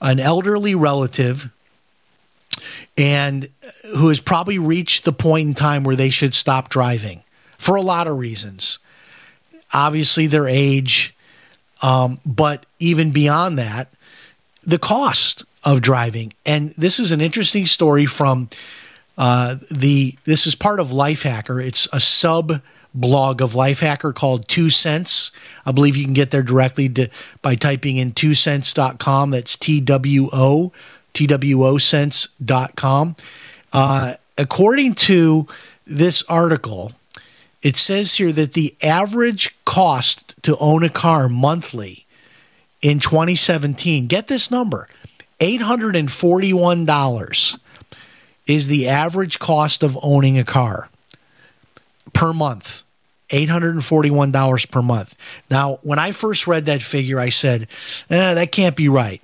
an 0.01 0.19
elderly 0.19 0.75
relative 0.75 1.49
and 2.97 3.49
who 3.95 4.09
has 4.09 4.19
probably 4.19 4.59
reached 4.59 5.05
the 5.05 5.13
point 5.13 5.47
in 5.47 5.53
time 5.53 5.84
where 5.84 5.95
they 5.95 6.09
should 6.09 6.34
stop 6.34 6.69
driving 6.69 7.23
for 7.60 7.76
a 7.76 7.82
lot 7.82 8.07
of 8.07 8.18
reasons. 8.18 8.80
Obviously, 9.72 10.26
their 10.26 10.47
age, 10.47 11.16
um, 11.84 12.20
but 12.26 12.66
even 12.80 13.12
beyond 13.12 13.60
that, 13.60 13.93
the 14.64 14.80
cost 14.80 15.45
of 15.64 15.82
driving. 15.82 16.34
And 16.45 16.72
this 16.72 16.99
is 16.99 17.12
an 17.12 17.22
interesting 17.22 17.68
story 17.68 18.07
from 18.07 18.49
uh, 19.18 19.57
the. 19.70 20.16
This 20.24 20.47
is 20.47 20.55
part 20.55 20.80
of 20.80 20.88
Lifehacker. 20.88 21.64
It's 21.64 21.88
a 21.93 21.99
sub 21.99 22.62
blog 22.95 23.41
of 23.41 23.53
Lifehacker 23.53 24.16
called 24.16 24.47
Two 24.47 24.72
Cents. 24.72 25.32
I 25.66 25.72
believe 25.72 25.95
you 25.95 26.05
can 26.05 26.14
get 26.14 26.32
there 26.32 26.41
directly 26.41 26.89
to, 26.89 27.10
by 27.43 27.53
typing 27.53 27.97
in 27.97 28.14
twocents.com. 28.14 29.30
That's 29.30 29.55
T 29.55 29.80
W 29.82 30.30
O, 30.34 30.72
T 31.14 31.28
W 31.28 31.66
O 31.66 31.78
cents.com. 31.78 33.16
Uh, 33.72 34.16
according 34.38 34.95
to 34.95 35.47
this 35.86 36.24
article, 36.24 36.93
it 37.62 37.78
says 37.78 38.16
here 38.16 38.32
that 38.34 38.53
the 38.53 38.76
average 38.82 39.55
cost 39.66 40.34
to 40.43 40.55
own 40.57 40.84
a 40.84 40.89
car 40.89 41.28
monthly 41.28 42.05
in 42.82 42.99
2017, 42.99 44.07
get 44.07 44.28
this 44.28 44.49
number, 44.49 44.88
$841 45.39 47.60
is 48.47 48.68
the 48.68 48.88
average 48.88 49.38
cost 49.39 49.84
of 49.84 49.99
owning 50.01 50.38
a 50.38 50.45
car 50.45 50.88
per 52.14 52.32
month. 52.34 52.84
$841 53.30 54.72
per 54.72 54.82
month. 54.82 55.16
Now, 55.51 55.78
when 55.84 55.99
I 55.99 56.14
first 56.14 56.47
read 56.47 56.66
that 56.66 56.82
figure, 56.82 57.20
I 57.20 57.30
said, 57.30 57.68
eh, 58.10 58.34
that 58.34 58.51
can't 58.51 58.76
be 58.76 58.89
right. 58.89 59.22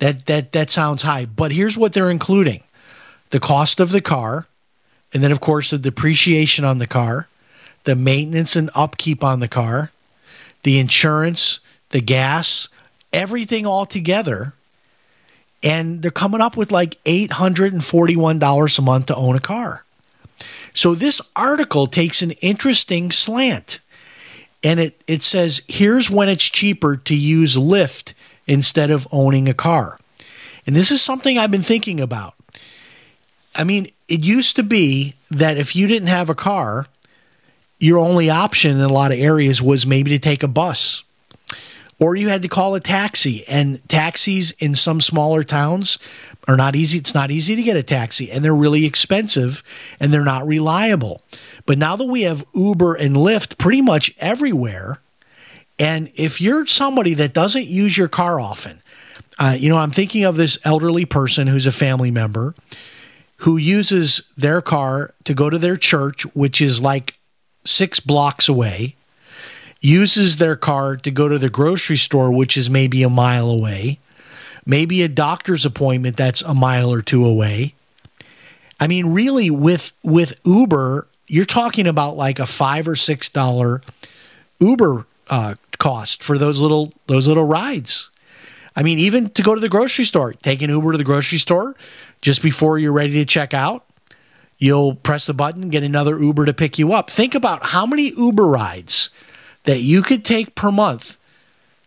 That 0.00 0.26
that 0.26 0.52
that 0.52 0.70
sounds 0.70 1.02
high, 1.02 1.26
but 1.26 1.52
here's 1.52 1.76
what 1.76 1.92
they're 1.92 2.10
including: 2.10 2.62
the 3.30 3.40
cost 3.40 3.80
of 3.80 3.92
the 3.92 4.00
car, 4.00 4.46
and 5.12 5.22
then 5.22 5.32
of 5.32 5.40
course 5.40 5.70
the 5.70 5.78
depreciation 5.78 6.64
on 6.64 6.78
the 6.78 6.86
car, 6.86 7.28
the 7.84 7.94
maintenance 7.94 8.56
and 8.56 8.70
upkeep 8.74 9.24
on 9.24 9.40
the 9.40 9.48
car, 9.48 9.90
the 10.62 10.78
insurance, 10.78 11.60
the 11.90 12.00
gas, 12.00 12.68
everything 13.12 13.66
all 13.66 13.86
together. 13.86 14.54
And 15.62 16.02
they're 16.02 16.10
coming 16.10 16.40
up 16.40 16.56
with 16.56 16.72
like 16.72 17.02
$841 17.04 18.78
a 18.78 18.82
month 18.82 19.06
to 19.06 19.16
own 19.16 19.36
a 19.36 19.40
car. 19.40 19.84
So 20.72 20.94
this 20.94 21.20
article 21.36 21.86
takes 21.86 22.22
an 22.22 22.32
interesting 22.32 23.10
slant. 23.10 23.80
And 24.62 24.78
it, 24.78 25.02
it 25.06 25.22
says 25.22 25.62
here's 25.68 26.10
when 26.10 26.28
it's 26.28 26.48
cheaper 26.48 26.96
to 26.96 27.14
use 27.14 27.56
Lyft 27.56 28.14
instead 28.46 28.90
of 28.90 29.08
owning 29.10 29.48
a 29.48 29.54
car. 29.54 29.98
And 30.66 30.76
this 30.76 30.90
is 30.90 31.02
something 31.02 31.38
I've 31.38 31.50
been 31.50 31.62
thinking 31.62 32.00
about. 32.00 32.34
I 33.54 33.64
mean, 33.64 33.90
it 34.08 34.24
used 34.24 34.56
to 34.56 34.62
be 34.62 35.14
that 35.30 35.56
if 35.56 35.74
you 35.74 35.86
didn't 35.86 36.08
have 36.08 36.30
a 36.30 36.34
car, 36.34 36.86
your 37.80 37.98
only 37.98 38.30
option 38.30 38.76
in 38.76 38.82
a 38.82 38.92
lot 38.92 39.10
of 39.10 39.18
areas 39.18 39.60
was 39.60 39.86
maybe 39.86 40.10
to 40.10 40.18
take 40.18 40.42
a 40.42 40.48
bus. 40.48 41.02
Or 41.98 42.14
you 42.14 42.28
had 42.28 42.42
to 42.42 42.48
call 42.48 42.74
a 42.74 42.80
taxi 42.80 43.46
and 43.48 43.86
taxis 43.88 44.52
in 44.52 44.74
some 44.74 45.00
smaller 45.00 45.42
towns 45.42 45.98
are 46.48 46.56
not 46.56 46.74
easy 46.74 46.98
it's 46.98 47.14
not 47.14 47.30
easy 47.30 47.54
to 47.54 47.62
get 47.62 47.76
a 47.76 47.82
taxi 47.82 48.30
and 48.30 48.42
they're 48.42 48.54
really 48.54 48.86
expensive 48.86 49.62
and 49.98 50.12
they're 50.12 50.24
not 50.24 50.46
reliable. 50.46 51.22
But 51.66 51.76
now 51.76 51.96
that 51.96 52.06
we 52.06 52.22
have 52.22 52.44
uber 52.54 52.94
and 52.94 53.16
lyft 53.16 53.58
pretty 53.58 53.82
much 53.82 54.14
everywhere 54.18 55.00
and 55.80 56.12
if 56.14 56.40
you're 56.40 56.66
somebody 56.66 57.14
that 57.14 57.32
doesn't 57.32 57.66
use 57.66 57.96
your 57.96 58.08
car 58.08 58.38
often 58.38 58.82
uh, 59.38 59.56
you 59.58 59.68
know 59.68 59.78
i'm 59.78 59.90
thinking 59.90 60.24
of 60.24 60.36
this 60.36 60.58
elderly 60.64 61.04
person 61.04 61.46
who's 61.46 61.66
a 61.66 61.72
family 61.72 62.10
member 62.10 62.54
who 63.38 63.56
uses 63.56 64.22
their 64.36 64.60
car 64.60 65.14
to 65.24 65.32
go 65.32 65.48
to 65.48 65.58
their 65.58 65.76
church 65.76 66.22
which 66.34 66.60
is 66.60 66.80
like 66.80 67.16
six 67.64 68.00
blocks 68.00 68.48
away 68.48 68.96
uses 69.80 70.36
their 70.36 70.56
car 70.56 70.96
to 70.96 71.10
go 71.10 71.28
to 71.28 71.38
the 71.38 71.50
grocery 71.50 71.96
store, 71.96 72.30
which 72.30 72.56
is 72.56 72.68
maybe 72.68 73.02
a 73.02 73.08
mile 73.08 73.48
away, 73.48 73.98
maybe 74.66 75.02
a 75.02 75.08
doctor's 75.08 75.64
appointment 75.64 76.16
that's 76.16 76.42
a 76.42 76.54
mile 76.54 76.92
or 76.92 77.02
two 77.02 77.24
away. 77.24 77.74
I 78.78 78.86
mean, 78.86 79.12
really, 79.12 79.50
with 79.50 79.92
with 80.02 80.32
Uber, 80.44 81.06
you're 81.26 81.44
talking 81.44 81.86
about 81.86 82.16
like 82.16 82.38
a 82.38 82.46
five 82.46 82.88
or 82.88 82.96
six 82.96 83.28
dollar 83.28 83.82
Uber 84.58 85.06
uh, 85.28 85.54
cost 85.78 86.22
for 86.22 86.38
those 86.38 86.60
little 86.60 86.92
those 87.06 87.26
little 87.26 87.44
rides. 87.44 88.10
I 88.76 88.82
mean, 88.82 88.98
even 88.98 89.30
to 89.30 89.42
go 89.42 89.54
to 89.54 89.60
the 89.60 89.68
grocery 89.68 90.04
store, 90.04 90.32
take 90.32 90.62
an 90.62 90.70
Uber 90.70 90.92
to 90.92 90.98
the 90.98 91.04
grocery 91.04 91.38
store 91.38 91.74
just 92.22 92.42
before 92.42 92.78
you're 92.78 92.92
ready 92.92 93.14
to 93.14 93.24
check 93.24 93.52
out. 93.52 93.84
You'll 94.60 94.94
press 94.94 95.24
the 95.24 95.32
button, 95.32 95.70
get 95.70 95.82
another 95.82 96.20
Uber 96.20 96.44
to 96.44 96.52
pick 96.52 96.78
you 96.78 96.92
up. 96.92 97.10
Think 97.10 97.34
about 97.34 97.64
how 97.64 97.86
many 97.86 98.10
Uber 98.10 98.46
rides 98.46 99.08
that 99.64 99.80
you 99.80 100.02
could 100.02 100.22
take 100.22 100.54
per 100.54 100.70
month 100.70 101.16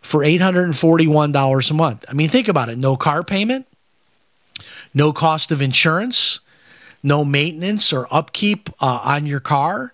for 0.01 0.21
$841 0.21 1.69
a 1.69 1.73
month. 1.75 2.05
I 2.09 2.13
mean, 2.13 2.29
think 2.29 2.47
about 2.47 2.69
it 2.69 2.79
no 2.79 2.97
car 2.97 3.23
payment, 3.23 3.67
no 4.91 5.13
cost 5.13 5.51
of 5.51 5.61
insurance, 5.61 6.39
no 7.03 7.23
maintenance 7.23 7.93
or 7.93 8.07
upkeep 8.09 8.71
uh, 8.81 9.01
on 9.03 9.27
your 9.27 9.39
car, 9.39 9.93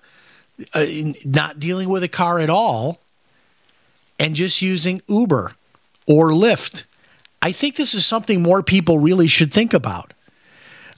uh, 0.74 0.86
not 1.26 1.60
dealing 1.60 1.90
with 1.90 2.02
a 2.02 2.08
car 2.08 2.40
at 2.40 2.50
all, 2.50 3.02
and 4.18 4.36
just 4.36 4.62
using 4.62 5.02
Uber 5.08 5.54
or 6.06 6.30
Lyft. 6.30 6.86
I 7.42 7.52
think 7.52 7.76
this 7.76 7.94
is 7.94 8.06
something 8.06 8.42
more 8.42 8.64
people 8.64 9.00
really 9.00 9.28
should 9.28 9.54
think 9.54 9.74
about. 9.74 10.14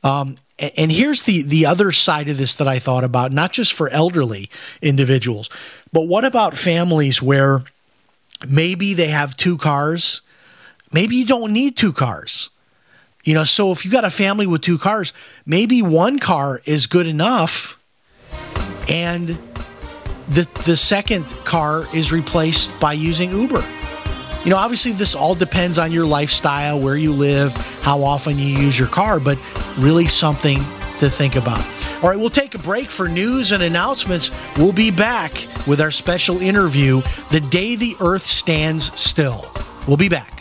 Um, 0.03 0.35
and 0.61 0.91
here's 0.91 1.23
the 1.23 1.41
the 1.41 1.65
other 1.65 1.91
side 1.91 2.29
of 2.29 2.37
this 2.37 2.55
that 2.55 2.67
I 2.67 2.79
thought 2.79 3.03
about, 3.03 3.31
not 3.31 3.51
just 3.51 3.73
for 3.73 3.89
elderly 3.89 4.49
individuals, 4.81 5.49
but 5.91 6.01
what 6.01 6.23
about 6.23 6.57
families 6.57 7.21
where 7.21 7.63
maybe 8.47 8.93
they 8.93 9.07
have 9.07 9.35
two 9.35 9.57
cars? 9.57 10.21
Maybe 10.91 11.15
you 11.15 11.25
don't 11.25 11.51
need 11.51 11.77
two 11.77 11.93
cars. 11.93 12.49
You 13.23 13.33
know, 13.33 13.43
so 13.43 13.71
if 13.71 13.85
you 13.85 13.91
got 13.91 14.05
a 14.05 14.09
family 14.09 14.47
with 14.47 14.61
two 14.61 14.77
cars, 14.77 15.13
maybe 15.45 15.81
one 15.81 16.19
car 16.19 16.61
is 16.65 16.87
good 16.87 17.07
enough 17.07 17.77
and 18.89 19.29
the 20.29 20.47
the 20.65 20.77
second 20.77 21.25
car 21.45 21.85
is 21.93 22.11
replaced 22.11 22.79
by 22.79 22.93
using 22.93 23.31
Uber. 23.31 23.63
You 24.43 24.49
know, 24.49 24.57
obviously, 24.57 24.91
this 24.91 25.13
all 25.13 25.35
depends 25.35 25.77
on 25.77 25.91
your 25.91 26.07
lifestyle, 26.07 26.79
where 26.79 26.97
you 26.97 27.13
live, 27.13 27.53
how 27.83 28.03
often 28.03 28.39
you 28.39 28.47
use 28.47 28.77
your 28.77 28.87
car, 28.87 29.19
but 29.19 29.37
really 29.77 30.07
something 30.07 30.57
to 30.99 31.09
think 31.09 31.35
about. 31.35 31.63
All 32.01 32.09
right, 32.09 32.17
we'll 32.17 32.31
take 32.31 32.55
a 32.55 32.59
break 32.59 32.89
for 32.89 33.07
news 33.07 33.51
and 33.51 33.61
announcements. 33.61 34.31
We'll 34.57 34.73
be 34.73 34.89
back 34.89 35.31
with 35.67 35.79
our 35.79 35.91
special 35.91 36.41
interview, 36.41 37.03
The 37.29 37.39
Day 37.39 37.75
the 37.75 37.95
Earth 37.99 38.25
Stands 38.25 38.99
Still. 38.99 39.45
We'll 39.87 39.97
be 39.97 40.09
back. 40.09 40.40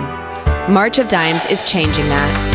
March 0.73 0.99
of 0.99 1.09
Dimes 1.09 1.47
is 1.47 1.65
changing 1.65 2.05
that. 2.05 2.54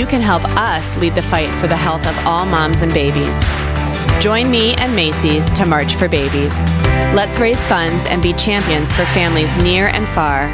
You 0.00 0.06
can 0.06 0.22
help 0.22 0.42
us 0.56 0.96
lead 0.96 1.14
the 1.14 1.20
fight 1.20 1.50
for 1.60 1.66
the 1.66 1.76
health 1.76 2.06
of 2.06 2.16
all 2.26 2.46
moms 2.46 2.80
and 2.80 2.90
babies. 2.94 3.38
Join 4.18 4.50
me 4.50 4.72
and 4.76 4.96
Macy's 4.96 5.50
to 5.50 5.66
March 5.66 5.94
for 5.94 6.08
Babies. 6.08 6.58
Let's 7.12 7.38
raise 7.38 7.62
funds 7.66 8.06
and 8.06 8.22
be 8.22 8.32
champions 8.32 8.94
for 8.94 9.04
families 9.04 9.54
near 9.62 9.88
and 9.88 10.08
far. 10.08 10.48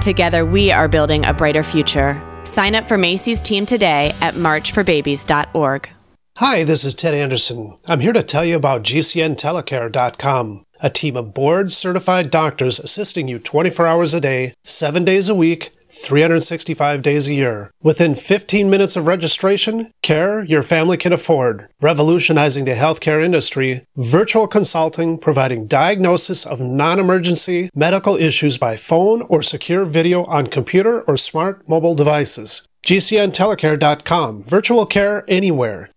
Together, 0.00 0.46
we 0.46 0.70
are 0.70 0.86
building 0.86 1.24
a 1.24 1.34
brighter 1.34 1.64
future. 1.64 2.22
Sign 2.44 2.76
up 2.76 2.86
for 2.86 2.96
Macy's 2.96 3.40
team 3.40 3.66
today 3.66 4.14
at 4.20 4.34
marchforbabies.org. 4.34 5.88
Hi, 6.36 6.62
this 6.62 6.84
is 6.84 6.94
Ted 6.94 7.14
Anderson. 7.14 7.74
I'm 7.88 7.98
here 7.98 8.12
to 8.12 8.22
tell 8.22 8.44
you 8.44 8.54
about 8.54 8.84
GCNTelecare.com, 8.84 10.66
a 10.80 10.90
team 10.90 11.16
of 11.16 11.34
board 11.34 11.72
certified 11.72 12.30
doctors 12.30 12.78
assisting 12.78 13.26
you 13.26 13.40
24 13.40 13.88
hours 13.88 14.14
a 14.14 14.20
day, 14.20 14.54
7 14.62 15.04
days 15.04 15.28
a 15.28 15.34
week 15.34 15.72
365 15.94 17.02
days 17.02 17.28
a 17.28 17.34
year. 17.34 17.70
Within 17.82 18.14
15 18.14 18.68
minutes 18.68 18.96
of 18.96 19.06
registration, 19.06 19.92
care 20.02 20.44
your 20.44 20.62
family 20.62 20.96
can 20.96 21.12
afford. 21.12 21.68
Revolutionizing 21.80 22.64
the 22.64 22.72
healthcare 22.72 23.22
industry, 23.24 23.86
virtual 23.96 24.46
consulting 24.46 25.16
providing 25.18 25.66
diagnosis 25.66 26.44
of 26.44 26.60
non 26.60 26.98
emergency 26.98 27.70
medical 27.74 28.16
issues 28.16 28.58
by 28.58 28.76
phone 28.76 29.22
or 29.22 29.40
secure 29.40 29.84
video 29.84 30.24
on 30.24 30.48
computer 30.48 31.02
or 31.02 31.16
smart 31.16 31.66
mobile 31.68 31.94
devices. 31.94 32.66
GCNtelecare.com. 32.84 34.42
Virtual 34.42 34.84
care 34.84 35.24
anywhere. 35.26 35.93